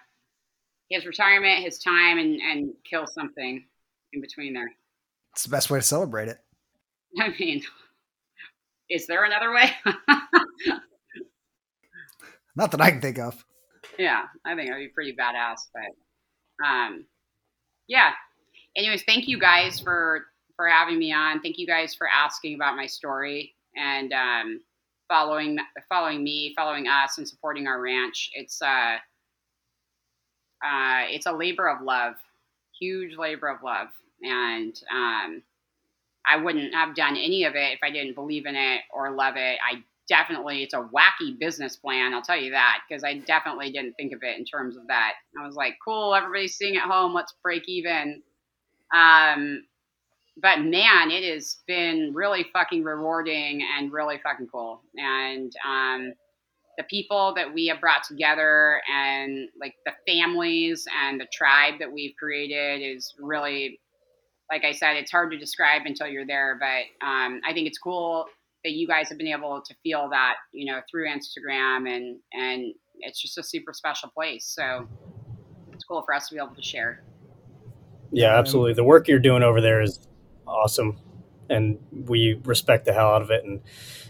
his 0.89 1.05
retirement, 1.05 1.63
his 1.63 1.79
time, 1.79 2.19
and 2.19 2.39
and 2.41 2.73
kill 2.89 3.07
something 3.07 3.65
in 4.13 4.21
between 4.21 4.53
there. 4.53 4.71
It's 5.33 5.43
the 5.43 5.49
best 5.49 5.69
way 5.69 5.79
to 5.79 5.83
celebrate 5.83 6.29
it. 6.29 6.37
I 7.19 7.29
mean, 7.39 7.61
is 8.89 9.07
there 9.07 9.25
another 9.25 9.51
way? 9.51 9.71
Not 12.55 12.71
that 12.71 12.81
I 12.81 12.91
can 12.91 13.01
think 13.01 13.19
of. 13.19 13.43
yeah, 13.99 14.23
I 14.45 14.55
think 14.55 14.69
that'd 14.69 14.83
be 14.83 14.93
pretty 14.93 15.15
badass. 15.15 15.57
But 15.73 16.65
um, 16.65 17.05
yeah. 17.87 18.11
Anyways, 18.77 19.03
thank 19.03 19.27
you 19.27 19.39
guys 19.39 19.79
for 19.79 20.25
for 20.55 20.67
having 20.67 20.97
me 20.99 21.11
on. 21.13 21.41
Thank 21.41 21.57
you 21.57 21.67
guys 21.67 21.93
for 21.95 22.07
asking 22.07 22.55
about 22.55 22.75
my 22.77 22.85
story 22.85 23.55
and 23.75 24.13
um, 24.13 24.61
following 25.07 25.57
following 25.89 26.23
me, 26.23 26.53
following 26.55 26.87
us, 26.87 27.17
and 27.17 27.27
supporting 27.27 27.67
our 27.67 27.81
ranch. 27.81 28.29
It's 28.33 28.61
uh, 28.61 28.97
uh, 30.65 31.03
it's 31.09 31.25
a 31.25 31.31
labor 31.31 31.67
of 31.69 31.81
love, 31.81 32.15
huge 32.79 33.17
labor 33.17 33.47
of 33.47 33.63
love, 33.63 33.87
and 34.23 34.79
um, 34.91 35.43
I 36.27 36.37
wouldn't 36.37 36.73
have 36.73 36.95
done 36.95 37.17
any 37.17 37.43
of 37.45 37.55
it 37.55 37.73
if 37.73 37.79
I 37.83 37.91
didn't 37.91 38.15
believe 38.15 38.45
in 38.45 38.55
it 38.55 38.81
or 38.93 39.11
love 39.11 39.35
it. 39.37 39.59
I 39.63 39.83
definitely 40.07 40.63
it's 40.63 40.73
a 40.73 40.87
wacky 40.93 41.37
business 41.39 41.75
plan 41.75 42.13
i'll 42.13 42.21
tell 42.21 42.39
you 42.39 42.51
that 42.51 42.79
because 42.87 43.03
i 43.03 43.17
definitely 43.19 43.71
didn't 43.71 43.93
think 43.93 44.13
of 44.13 44.21
it 44.21 44.37
in 44.37 44.45
terms 44.45 44.77
of 44.77 44.85
that 44.87 45.13
i 45.39 45.45
was 45.45 45.55
like 45.55 45.75
cool 45.83 46.13
everybody's 46.13 46.55
seeing 46.55 46.77
at 46.77 46.83
home 46.83 47.13
let's 47.13 47.33
break 47.43 47.63
even 47.67 48.21
um 48.93 49.63
but 50.41 50.59
man 50.59 51.11
it 51.11 51.23
has 51.23 51.57
been 51.67 52.11
really 52.13 52.45
fucking 52.53 52.83
rewarding 52.83 53.65
and 53.77 53.91
really 53.91 54.19
fucking 54.23 54.47
cool 54.51 54.81
and 54.97 55.53
um 55.67 56.13
the 56.77 56.83
people 56.89 57.33
that 57.33 57.53
we 57.53 57.67
have 57.67 57.79
brought 57.79 58.03
together 58.03 58.81
and 58.93 59.47
like 59.59 59.75
the 59.85 59.93
families 60.05 60.85
and 61.05 61.21
the 61.21 61.27
tribe 61.31 61.75
that 61.79 61.91
we've 61.91 62.13
created 62.19 62.81
is 62.81 63.13
really 63.19 63.79
like 64.51 64.63
i 64.65 64.71
said 64.71 64.95
it's 64.95 65.11
hard 65.11 65.31
to 65.31 65.37
describe 65.37 65.83
until 65.85 66.07
you're 66.07 66.25
there 66.25 66.59
but 66.59 67.05
um, 67.05 67.39
i 67.47 67.53
think 67.53 67.67
it's 67.67 67.77
cool 67.77 68.25
that 68.65 68.73
you 68.73 68.87
guys 68.87 69.07
have 69.09 69.17
been 69.19 69.27
able 69.27 69.61
to 69.61 69.75
feel 69.83 70.09
that 70.09 70.35
you 70.51 70.65
know 70.65 70.81
through 70.91 71.07
Instagram 71.07 71.87
and 71.87 72.17
and 72.33 72.73
it's 72.99 73.21
just 73.21 73.37
a 73.37 73.43
super 73.43 73.73
special 73.73 74.09
place. 74.09 74.45
So 74.45 74.87
it's 75.71 75.83
cool 75.83 76.01
for 76.03 76.13
us 76.13 76.27
to 76.29 76.35
be 76.35 76.41
able 76.41 76.55
to 76.55 76.61
share. 76.61 77.03
Yeah, 78.11 78.37
absolutely. 78.37 78.73
The 78.73 78.83
work 78.83 79.07
you're 79.07 79.19
doing 79.19 79.43
over 79.43 79.61
there 79.61 79.81
is 79.81 80.07
awesome, 80.47 80.97
and 81.49 81.77
we 81.91 82.39
respect 82.43 82.85
the 82.85 82.93
hell 82.93 83.07
out 83.07 83.21
of 83.21 83.31
it, 83.31 83.43
and 83.43 83.61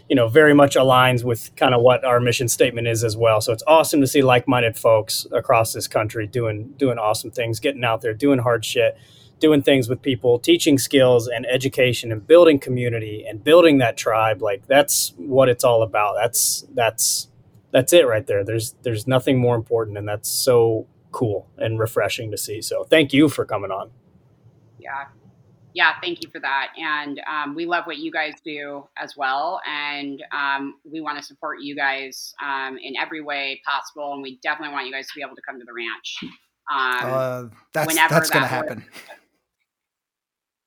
you 0.08 0.14
know, 0.14 0.28
very 0.28 0.54
much 0.54 0.76
aligns 0.76 1.24
with 1.24 1.54
kind 1.56 1.74
of 1.74 1.82
what 1.82 2.04
our 2.04 2.20
mission 2.20 2.48
statement 2.48 2.86
is 2.86 3.02
as 3.02 3.16
well. 3.16 3.40
So 3.40 3.52
it's 3.52 3.64
awesome 3.66 4.00
to 4.00 4.06
see 4.06 4.22
like-minded 4.22 4.78
folks 4.78 5.26
across 5.32 5.72
this 5.72 5.88
country 5.88 6.26
doing 6.26 6.74
doing 6.76 6.98
awesome 6.98 7.30
things, 7.30 7.58
getting 7.58 7.84
out 7.84 8.02
there, 8.02 8.14
doing 8.14 8.38
hard 8.38 8.64
shit, 8.64 8.96
doing 9.40 9.62
things 9.62 9.88
with 9.88 10.02
people, 10.02 10.38
teaching 10.38 10.78
skills 10.78 11.26
and 11.26 11.44
education, 11.46 12.12
and 12.12 12.26
building 12.26 12.58
community 12.58 13.24
and 13.28 13.42
building 13.42 13.78
that 13.78 13.96
tribe. 13.96 14.42
Like 14.42 14.66
that's 14.66 15.12
what 15.16 15.48
it's 15.48 15.64
all 15.64 15.82
about. 15.82 16.14
That's 16.16 16.64
that's 16.72 17.28
that's 17.72 17.92
it 17.92 18.06
right 18.06 18.26
there. 18.26 18.44
There's 18.44 18.76
there's 18.82 19.06
nothing 19.08 19.38
more 19.38 19.56
important, 19.56 19.98
and 19.98 20.08
that's 20.08 20.28
so 20.28 20.86
cool 21.10 21.48
and 21.58 21.78
refreshing 21.78 22.30
to 22.30 22.36
see. 22.36 22.62
So 22.62 22.84
thank 22.84 23.12
you 23.12 23.28
for 23.28 23.44
coming 23.44 23.70
on. 23.70 23.90
Yeah. 24.78 25.06
Yeah, 25.76 25.92
thank 26.02 26.22
you 26.22 26.30
for 26.30 26.40
that. 26.40 26.68
And 26.78 27.20
um, 27.30 27.54
we 27.54 27.66
love 27.66 27.84
what 27.84 27.98
you 27.98 28.10
guys 28.10 28.32
do 28.42 28.88
as 28.96 29.14
well. 29.14 29.60
And 29.68 30.24
um, 30.32 30.76
we 30.90 31.02
want 31.02 31.18
to 31.18 31.22
support 31.22 31.60
you 31.60 31.76
guys 31.76 32.32
um, 32.42 32.78
in 32.82 32.94
every 32.96 33.20
way 33.20 33.60
possible. 33.62 34.14
And 34.14 34.22
we 34.22 34.38
definitely 34.42 34.72
want 34.72 34.86
you 34.86 34.92
guys 34.92 35.06
to 35.08 35.12
be 35.14 35.20
able 35.20 35.36
to 35.36 35.42
come 35.46 35.58
to 35.58 35.66
the 35.66 35.74
ranch. 35.74 36.16
Um, 36.72 37.12
Uh, 37.12 37.44
that's 37.74 37.86
whenever 37.88 38.14
that's 38.14 38.30
that 38.30 38.40
works. 38.40 38.50
happen. 38.50 38.84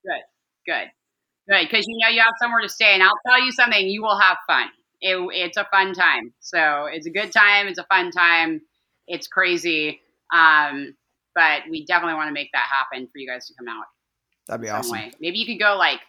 good, 0.05 0.21
good. 0.67 0.87
Because 1.59 1.87
you 1.87 1.97
know 2.03 2.09
you 2.09 2.21
have 2.21 2.35
somewhere 2.39 2.61
to 2.61 2.69
stay. 2.69 2.93
And 2.93 3.01
I'll 3.01 3.19
tell 3.25 3.43
you 3.43 3.51
something, 3.51 3.87
you 3.87 4.03
will 4.03 4.19
have 4.19 4.37
fun. 4.45 4.67
It, 5.01 5.17
it's 5.33 5.57
a 5.57 5.65
fun 5.71 5.93
time. 5.93 6.33
So 6.39 6.85
it's 6.85 7.07
a 7.07 7.11
good 7.11 7.31
time. 7.31 7.67
It's 7.67 7.79
a 7.79 7.85
fun 7.85 8.11
time. 8.11 8.61
It's 9.07 9.27
crazy. 9.27 10.01
Um, 10.31 10.95
but 11.33 11.63
we 11.71 11.83
definitely 11.87 12.13
want 12.13 12.27
to 12.27 12.33
make 12.33 12.51
that 12.53 12.67
happen 12.69 13.07
for 13.11 13.17
you 13.17 13.27
guys 13.27 13.47
to 13.47 13.55
come 13.57 13.67
out. 13.67 13.85
That'd 14.49 14.61
be 14.61 14.67
some 14.67 14.77
awesome. 14.77 14.91
way. 14.93 15.11
Maybe 15.21 15.37
you 15.37 15.45
could 15.45 15.59
go 15.59 15.75
like 15.77 15.99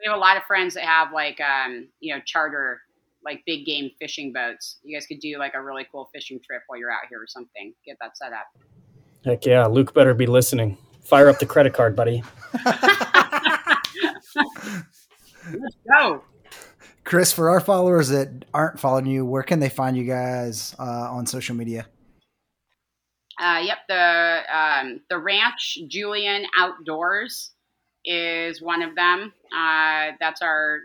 we 0.00 0.08
have 0.08 0.16
a 0.16 0.20
lot 0.20 0.36
of 0.36 0.42
friends 0.42 0.74
that 0.74 0.82
have 0.84 1.12
like 1.12 1.40
um, 1.40 1.88
you 2.00 2.12
know, 2.12 2.20
charter 2.26 2.80
like 3.24 3.42
big 3.46 3.64
game 3.64 3.90
fishing 4.00 4.32
boats. 4.32 4.78
You 4.82 4.96
guys 4.96 5.06
could 5.06 5.20
do 5.20 5.38
like 5.38 5.54
a 5.54 5.62
really 5.62 5.86
cool 5.90 6.10
fishing 6.12 6.40
trip 6.44 6.62
while 6.66 6.78
you're 6.78 6.90
out 6.90 7.02
here 7.08 7.22
or 7.22 7.28
something. 7.28 7.72
Get 7.86 7.96
that 8.00 8.16
set 8.16 8.32
up. 8.32 8.46
Heck 9.24 9.46
yeah, 9.46 9.66
Luke 9.66 9.94
better 9.94 10.14
be 10.14 10.26
listening. 10.26 10.76
Fire 11.02 11.28
up 11.28 11.38
the 11.38 11.46
credit 11.46 11.74
card, 11.74 11.94
buddy. 11.94 12.22
Let's 15.50 15.76
go. 15.88 16.24
Krys, 17.04 17.32
for 17.32 17.50
our 17.50 17.60
followers 17.60 18.08
that 18.08 18.44
aren't 18.52 18.78
following 18.78 19.06
you, 19.06 19.24
where 19.24 19.42
can 19.42 19.60
they 19.60 19.68
find 19.68 19.96
you 19.96 20.04
guys 20.04 20.74
uh, 20.78 21.08
on 21.10 21.24
social 21.24 21.54
media? 21.54 21.86
Uh, 23.38 23.60
yep, 23.64 23.78
the 23.88 24.42
um, 24.52 25.00
the 25.10 25.18
ranch 25.18 25.78
Julian 25.86 26.44
Outdoors 26.56 27.52
is 28.04 28.60
one 28.60 28.82
of 28.82 28.96
them. 28.96 29.32
Uh, 29.56 30.12
that's 30.18 30.42
our 30.42 30.80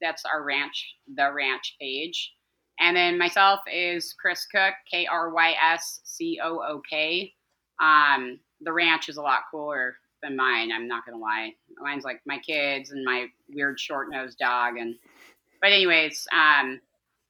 that's 0.00 0.24
our 0.24 0.42
ranch, 0.42 0.96
the 1.14 1.30
ranch 1.32 1.76
page, 1.80 2.32
and 2.80 2.96
then 2.96 3.18
myself 3.18 3.60
is 3.70 4.14
Krys 4.24 4.46
Cook, 4.50 4.74
K 4.90 5.06
R 5.06 5.30
Y 5.30 5.54
S 5.62 6.00
C 6.04 6.40
O 6.42 6.62
O 6.66 6.80
K. 6.88 7.32
Um, 7.82 8.40
the 8.62 8.72
ranch 8.72 9.08
is 9.08 9.18
a 9.18 9.22
lot 9.22 9.42
cooler 9.50 9.96
than 10.22 10.34
mine. 10.34 10.72
I'm 10.72 10.88
not 10.88 11.04
gonna 11.04 11.18
lie. 11.18 11.52
Mine's 11.78 12.04
like 12.04 12.20
my 12.24 12.38
kids 12.38 12.92
and 12.92 13.04
my 13.04 13.26
weird 13.50 13.78
short 13.78 14.10
nosed 14.10 14.38
dog, 14.38 14.78
and 14.78 14.94
but 15.60 15.72
anyways, 15.72 16.26
um, 16.32 16.80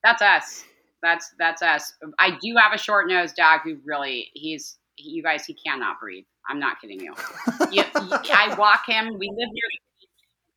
that's 0.04 0.22
us 0.22 0.64
that's 1.02 1.34
that's 1.38 1.62
us. 1.62 1.92
I 2.18 2.30
do 2.42 2.54
have 2.58 2.72
a 2.72 2.78
short 2.78 3.08
nosed 3.08 3.36
dog 3.36 3.60
who 3.64 3.78
really 3.84 4.30
he's 4.34 4.78
he, 4.96 5.10
you 5.10 5.22
guys 5.22 5.44
he 5.44 5.54
cannot 5.54 6.00
breathe. 6.00 6.24
I'm 6.48 6.58
not 6.58 6.80
kidding 6.80 7.00
you. 7.00 7.14
you, 7.70 7.82
you- 7.82 8.18
I 8.34 8.54
walk 8.58 8.84
him. 8.86 9.06
We 9.18 9.28
live 9.28 9.48
near 9.52 9.68
the 9.70 9.78
beach. 10.00 10.08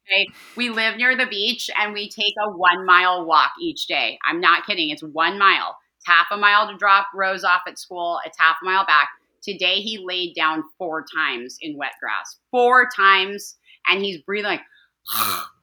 Okay, 0.07 0.27
we 0.55 0.69
live 0.69 0.97
near 0.97 1.15
the 1.17 1.25
beach, 1.25 1.69
and 1.79 1.93
we 1.93 2.09
take 2.09 2.33
a 2.45 2.51
one 2.51 2.85
mile 2.85 3.25
walk 3.25 3.51
each 3.61 3.87
day. 3.87 4.19
I'm 4.25 4.39
not 4.39 4.65
kidding. 4.65 4.89
It's 4.89 5.03
one 5.03 5.39
mile. 5.39 5.75
It's 5.97 6.07
half 6.07 6.27
a 6.31 6.37
mile 6.37 6.69
to 6.71 6.77
drop 6.77 7.07
Rose 7.15 7.43
off 7.43 7.61
at 7.67 7.79
school. 7.79 8.19
It's 8.25 8.37
half 8.39 8.57
a 8.61 8.65
mile 8.65 8.85
back. 8.85 9.09
Today 9.41 9.75
he 9.81 10.03
laid 10.03 10.35
down 10.35 10.63
four 10.77 11.05
times 11.15 11.57
in 11.61 11.77
wet 11.77 11.93
grass, 12.01 12.37
four 12.51 12.87
times, 12.95 13.55
and 13.87 14.03
he's 14.03 14.21
breathing 14.21 14.51
like, 14.51 14.61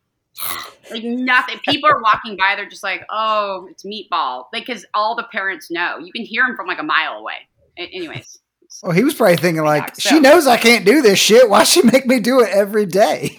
like 0.90 1.04
nothing. 1.04 1.58
People 1.68 1.90
are 1.90 2.00
walking 2.00 2.36
by, 2.36 2.54
they're 2.56 2.68
just 2.68 2.82
like, 2.82 3.04
"Oh, 3.10 3.68
it's 3.70 3.84
meatball," 3.84 4.46
because 4.52 4.84
all 4.94 5.14
the 5.14 5.26
parents 5.30 5.70
know. 5.70 5.98
You 5.98 6.12
can 6.12 6.24
hear 6.24 6.44
him 6.44 6.56
from 6.56 6.66
like 6.66 6.78
a 6.78 6.84
mile 6.84 7.14
away. 7.14 7.36
anyways. 7.76 8.38
Well, 8.82 8.92
he 8.92 9.04
was 9.04 9.14
probably 9.14 9.36
thinking 9.36 9.64
like, 9.64 10.00
she 10.00 10.18
knows 10.18 10.46
I 10.46 10.56
can't 10.56 10.84
do 10.84 11.02
this 11.02 11.18
shit. 11.18 11.48
Why 11.48 11.64
she 11.64 11.82
make 11.82 12.06
me 12.06 12.20
do 12.20 12.40
it 12.40 12.48
every 12.50 12.86
day? 12.86 13.38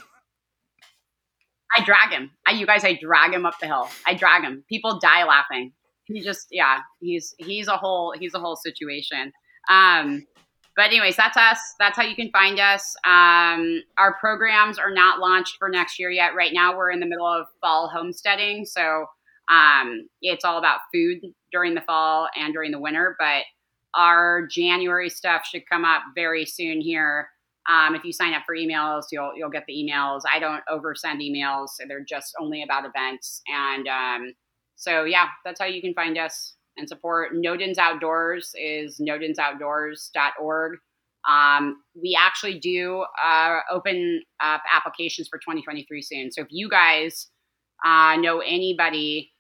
I 1.76 1.84
drag 1.84 2.12
him. 2.12 2.32
I, 2.46 2.52
you 2.52 2.68
guys, 2.68 2.84
I 2.84 2.94
drag 3.02 3.34
him 3.34 3.46
up 3.46 3.60
the 3.60 3.66
hill. 3.66 3.90
I 4.06 4.14
drag 4.14 4.44
him. 4.44 4.64
People 4.70 5.00
die 5.00 5.24
laughing. 5.24 5.74
He 6.06 6.22
just, 6.22 6.48
yeah, 6.52 6.80
he's 7.00 7.34
he's 7.40 7.68
a 7.68 7.78
whole 7.78 8.14
he's 8.18 8.34
a 8.36 8.40
whole 8.40 8.56
situation. 8.56 9.32
Um, 9.70 10.26
but 10.76 10.86
anyways, 10.86 11.16
that's 11.16 11.38
us. 11.38 11.60
That's 11.80 11.98
how 11.98 12.04
you 12.04 12.16
can 12.16 12.32
find 12.32 12.60
us. 12.60 12.96
Um, 13.06 13.84
our 13.98 14.16
programs 14.20 14.80
are 14.80 14.92
not 14.92 15.20
launched 15.20 15.58
for 15.60 15.70
next 15.70 16.00
year 16.00 16.10
yet. 16.10 16.36
Right 16.36 16.52
now, 16.54 16.76
we're 16.76 16.92
in 16.92 17.00
the 17.00 17.06
middle 17.06 17.28
of 17.28 17.46
fall 17.62 17.90
homesteading, 17.90 18.66
so 18.66 19.06
um, 19.50 20.08
it's 20.22 20.44
all 20.44 20.58
about 20.58 20.80
food 20.94 21.20
during 21.52 21.76
the 21.76 21.82
fall 21.82 22.28
and 22.36 22.54
during 22.54 22.72
the 22.72 22.80
winter. 22.80 23.16
But 23.20 23.44
our 23.96 24.48
January 24.48 25.10
stuff 25.10 25.46
should 25.46 25.70
come 25.70 25.86
up 25.86 26.02
very 26.16 26.46
soon 26.46 26.82
here. 26.82 27.30
Um, 27.70 27.96
if 27.96 28.04
you 28.04 28.12
sign 28.12 28.34
up 28.34 28.44
for 28.46 28.56
emails, 28.56 29.06
you'll 29.12 29.32
you'll 29.36 29.50
get 29.50 29.66
the 29.68 29.74
emails. 29.74 30.22
I 30.32 30.40
don't 30.40 30.64
oversend 30.70 31.22
emails; 31.22 31.70
they're 31.88 32.04
just 32.04 32.34
only 32.40 32.64
about 32.64 32.84
events. 32.86 33.42
And 33.48 33.88
um, 33.88 34.34
so, 34.76 35.06
yeah, 35.06 35.28
that's 35.46 35.60
how 35.60 35.66
you 35.68 35.82
can 35.82 35.94
find 35.94 36.18
us 36.18 36.56
and 36.78 36.88
support. 36.88 37.34
Nodens 37.34 37.78
Outdoors 37.78 38.52
is 38.56 39.00
nodensoutdoors.org. 39.00 40.80
Um, 41.30 41.84
we 42.00 42.18
actually 42.20 42.60
do 42.60 43.06
uh, 43.24 43.60
open 43.72 44.22
up 44.42 44.62
applications 44.72 45.28
for 45.30 45.38
2023 45.38 46.02
soon. 46.02 46.32
So 46.32 46.42
if 46.42 46.48
you 46.50 46.70
guys 46.70 47.30
uh, 47.86 48.18
know 48.18 48.40
anybody 48.40 49.32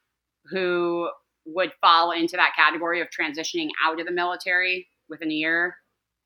who 0.45 1.09
would 1.45 1.71
fall 1.81 2.11
into 2.11 2.37
that 2.37 2.53
category 2.55 3.01
of 3.01 3.07
transitioning 3.07 3.67
out 3.85 3.99
of 3.99 4.05
the 4.05 4.13
military 4.13 4.87
within 5.09 5.29
a 5.29 5.33
year 5.33 5.75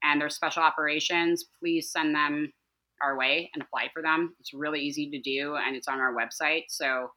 and 0.04 0.22
their 0.22 0.30
special 0.30 0.62
operations, 0.62 1.46
please 1.60 1.92
send 1.92 2.14
them 2.14 2.52
our 3.02 3.18
way 3.18 3.50
and 3.54 3.64
apply 3.64 3.90
for 3.94 4.02
them. 4.02 4.36
It's 4.40 4.54
really 4.54 4.82
easy 4.82 5.10
to 5.10 5.20
do 5.20 5.56
and 5.56 5.76
it's 5.76 5.88
on 5.88 6.00
our 6.00 6.14
website. 6.14 6.66
So, 6.70 7.10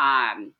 um, 0.00 0.52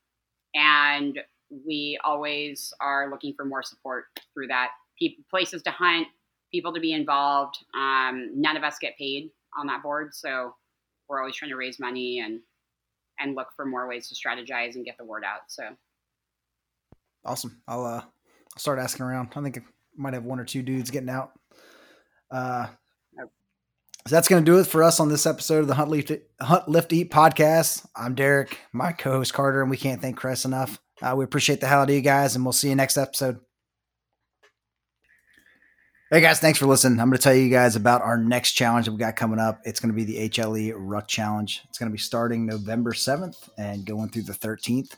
and 0.54 1.18
we 1.50 1.98
always 2.04 2.72
are 2.80 3.10
looking 3.10 3.34
for 3.34 3.44
more 3.44 3.62
support 3.62 4.06
through 4.34 4.48
that. 4.48 4.70
People, 4.98 5.24
places 5.30 5.62
to 5.62 5.70
hunt, 5.70 6.08
people 6.52 6.72
to 6.72 6.80
be 6.80 6.92
involved. 6.92 7.56
Um, 7.74 8.30
none 8.34 8.56
of 8.56 8.64
us 8.64 8.76
get 8.80 8.96
paid 8.98 9.30
on 9.58 9.66
that 9.68 9.82
board, 9.82 10.14
so 10.14 10.54
we're 11.08 11.20
always 11.20 11.36
trying 11.36 11.50
to 11.50 11.56
raise 11.56 11.78
money 11.78 12.20
and 12.20 12.40
and 13.20 13.34
look 13.34 13.48
for 13.56 13.66
more 13.66 13.88
ways 13.88 14.08
to 14.08 14.14
strategize 14.14 14.76
and 14.76 14.84
get 14.84 14.96
the 14.98 15.04
word 15.04 15.24
out. 15.24 15.40
So 15.48 15.64
awesome! 17.24 17.60
I'll 17.66 17.84
uh, 17.84 18.02
I'll 18.02 18.58
start 18.58 18.78
asking 18.78 19.06
around. 19.06 19.30
I 19.34 19.42
think 19.42 19.58
I 19.58 19.62
might 19.96 20.14
have 20.14 20.24
one 20.24 20.40
or 20.40 20.44
two 20.44 20.62
dudes 20.62 20.90
getting 20.90 21.10
out. 21.10 21.32
Uh, 22.30 22.66
so 24.08 24.14
that's 24.14 24.28
going 24.28 24.42
to 24.42 24.50
do 24.50 24.58
it 24.58 24.66
for 24.66 24.82
us 24.82 25.00
on 25.00 25.10
this 25.10 25.26
episode 25.26 25.60
of 25.60 25.66
the 25.66 25.74
Hunt 25.74 25.90
Lift, 25.90 26.12
Hunt 26.40 26.66
Lift 26.66 26.92
Eat 26.94 27.10
podcast. 27.10 27.86
I'm 27.94 28.14
Derick, 28.14 28.56
my 28.72 28.92
co-host 28.92 29.34
Carter, 29.34 29.60
and 29.60 29.70
we 29.70 29.76
can't 29.76 30.00
thank 30.00 30.18
Krys 30.18 30.46
enough. 30.46 30.80
Uh, 31.00 31.14
we 31.16 31.24
appreciate 31.24 31.60
the 31.60 31.66
hell 31.66 31.80
out 31.80 31.90
of 31.90 31.94
you 31.94 32.00
guys, 32.00 32.34
and 32.34 32.44
we'll 32.44 32.52
see 32.52 32.68
you 32.68 32.74
next 32.74 32.96
episode. 32.96 33.38
Hey 36.10 36.22
guys, 36.22 36.40
thanks 36.40 36.58
for 36.58 36.64
listening. 36.64 36.98
I'm 37.00 37.10
going 37.10 37.18
to 37.18 37.22
tell 37.22 37.34
you 37.34 37.50
guys 37.50 37.76
about 37.76 38.00
our 38.00 38.16
next 38.16 38.52
challenge 38.52 38.86
that 38.86 38.92
we 38.92 38.98
got 38.98 39.14
coming 39.14 39.38
up. 39.38 39.60
It's 39.64 39.78
going 39.78 39.94
to 39.94 39.96
be 39.96 40.04
the 40.04 40.30
HLE 40.30 40.72
Ruck 40.74 41.06
Challenge. 41.06 41.60
It's 41.68 41.78
going 41.78 41.90
to 41.90 41.92
be 41.92 41.98
starting 41.98 42.46
November 42.46 42.92
7th 42.92 43.50
and 43.58 43.84
going 43.84 44.08
through 44.08 44.22
the 44.22 44.32
13th. 44.32 44.96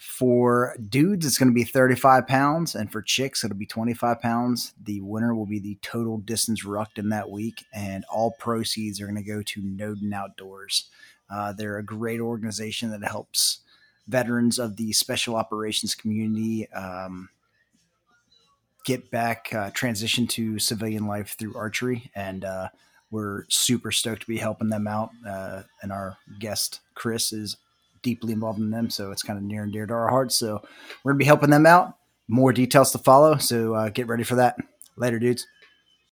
For 0.00 0.76
dudes, 0.88 1.24
it's 1.24 1.38
going 1.38 1.50
to 1.50 1.54
be 1.54 1.62
35 1.62 2.26
pounds, 2.26 2.74
and 2.74 2.90
for 2.90 3.02
chicks, 3.02 3.44
it'll 3.44 3.56
be 3.56 3.66
25 3.66 4.20
pounds. 4.20 4.72
The 4.82 5.00
winner 5.00 5.34
will 5.34 5.46
be 5.46 5.60
the 5.60 5.78
total 5.80 6.18
distance 6.18 6.64
rucked 6.64 6.98
in 6.98 7.10
that 7.10 7.30
week, 7.30 7.64
and 7.72 8.04
all 8.12 8.32
proceeds 8.32 9.00
are 9.00 9.06
going 9.06 9.22
to 9.22 9.22
go 9.22 9.42
to 9.42 9.62
Noden 9.62 10.12
Outdoors. 10.12 10.90
Uh, 11.30 11.52
they're 11.52 11.78
a 11.78 11.84
great 11.84 12.18
organization 12.18 12.90
that 12.90 13.08
helps 13.08 13.60
veterans 14.10 14.58
of 14.58 14.76
the 14.76 14.92
special 14.92 15.36
operations 15.36 15.94
community 15.94 16.70
um, 16.72 17.28
get 18.84 19.10
back, 19.10 19.48
uh, 19.54 19.70
transition 19.70 20.26
to 20.26 20.58
civilian 20.58 21.06
life 21.06 21.36
through 21.38 21.56
archery. 21.56 22.10
And 22.14 22.44
uh, 22.44 22.68
we're 23.10 23.44
super 23.48 23.92
stoked 23.92 24.22
to 24.22 24.26
be 24.26 24.38
helping 24.38 24.68
them 24.68 24.86
out. 24.86 25.10
Uh, 25.26 25.62
and 25.82 25.92
our 25.92 26.16
guest, 26.38 26.80
Krys, 26.96 27.32
is 27.32 27.56
deeply 28.02 28.32
involved 28.32 28.58
in 28.58 28.70
them. 28.70 28.90
So 28.90 29.10
it's 29.12 29.22
kind 29.22 29.38
of 29.38 29.44
near 29.44 29.62
and 29.62 29.72
dear 29.72 29.86
to 29.86 29.94
our 29.94 30.08
hearts. 30.08 30.36
So 30.36 30.60
we're 31.02 31.12
going 31.12 31.18
to 31.18 31.24
be 31.24 31.26
helping 31.26 31.50
them 31.50 31.66
out. 31.66 31.96
More 32.28 32.52
details 32.52 32.92
to 32.92 32.98
follow. 32.98 33.36
So 33.36 33.74
uh, 33.74 33.88
get 33.90 34.06
ready 34.06 34.24
for 34.24 34.36
that. 34.36 34.56
Later, 34.96 35.18
dudes. 35.18 35.46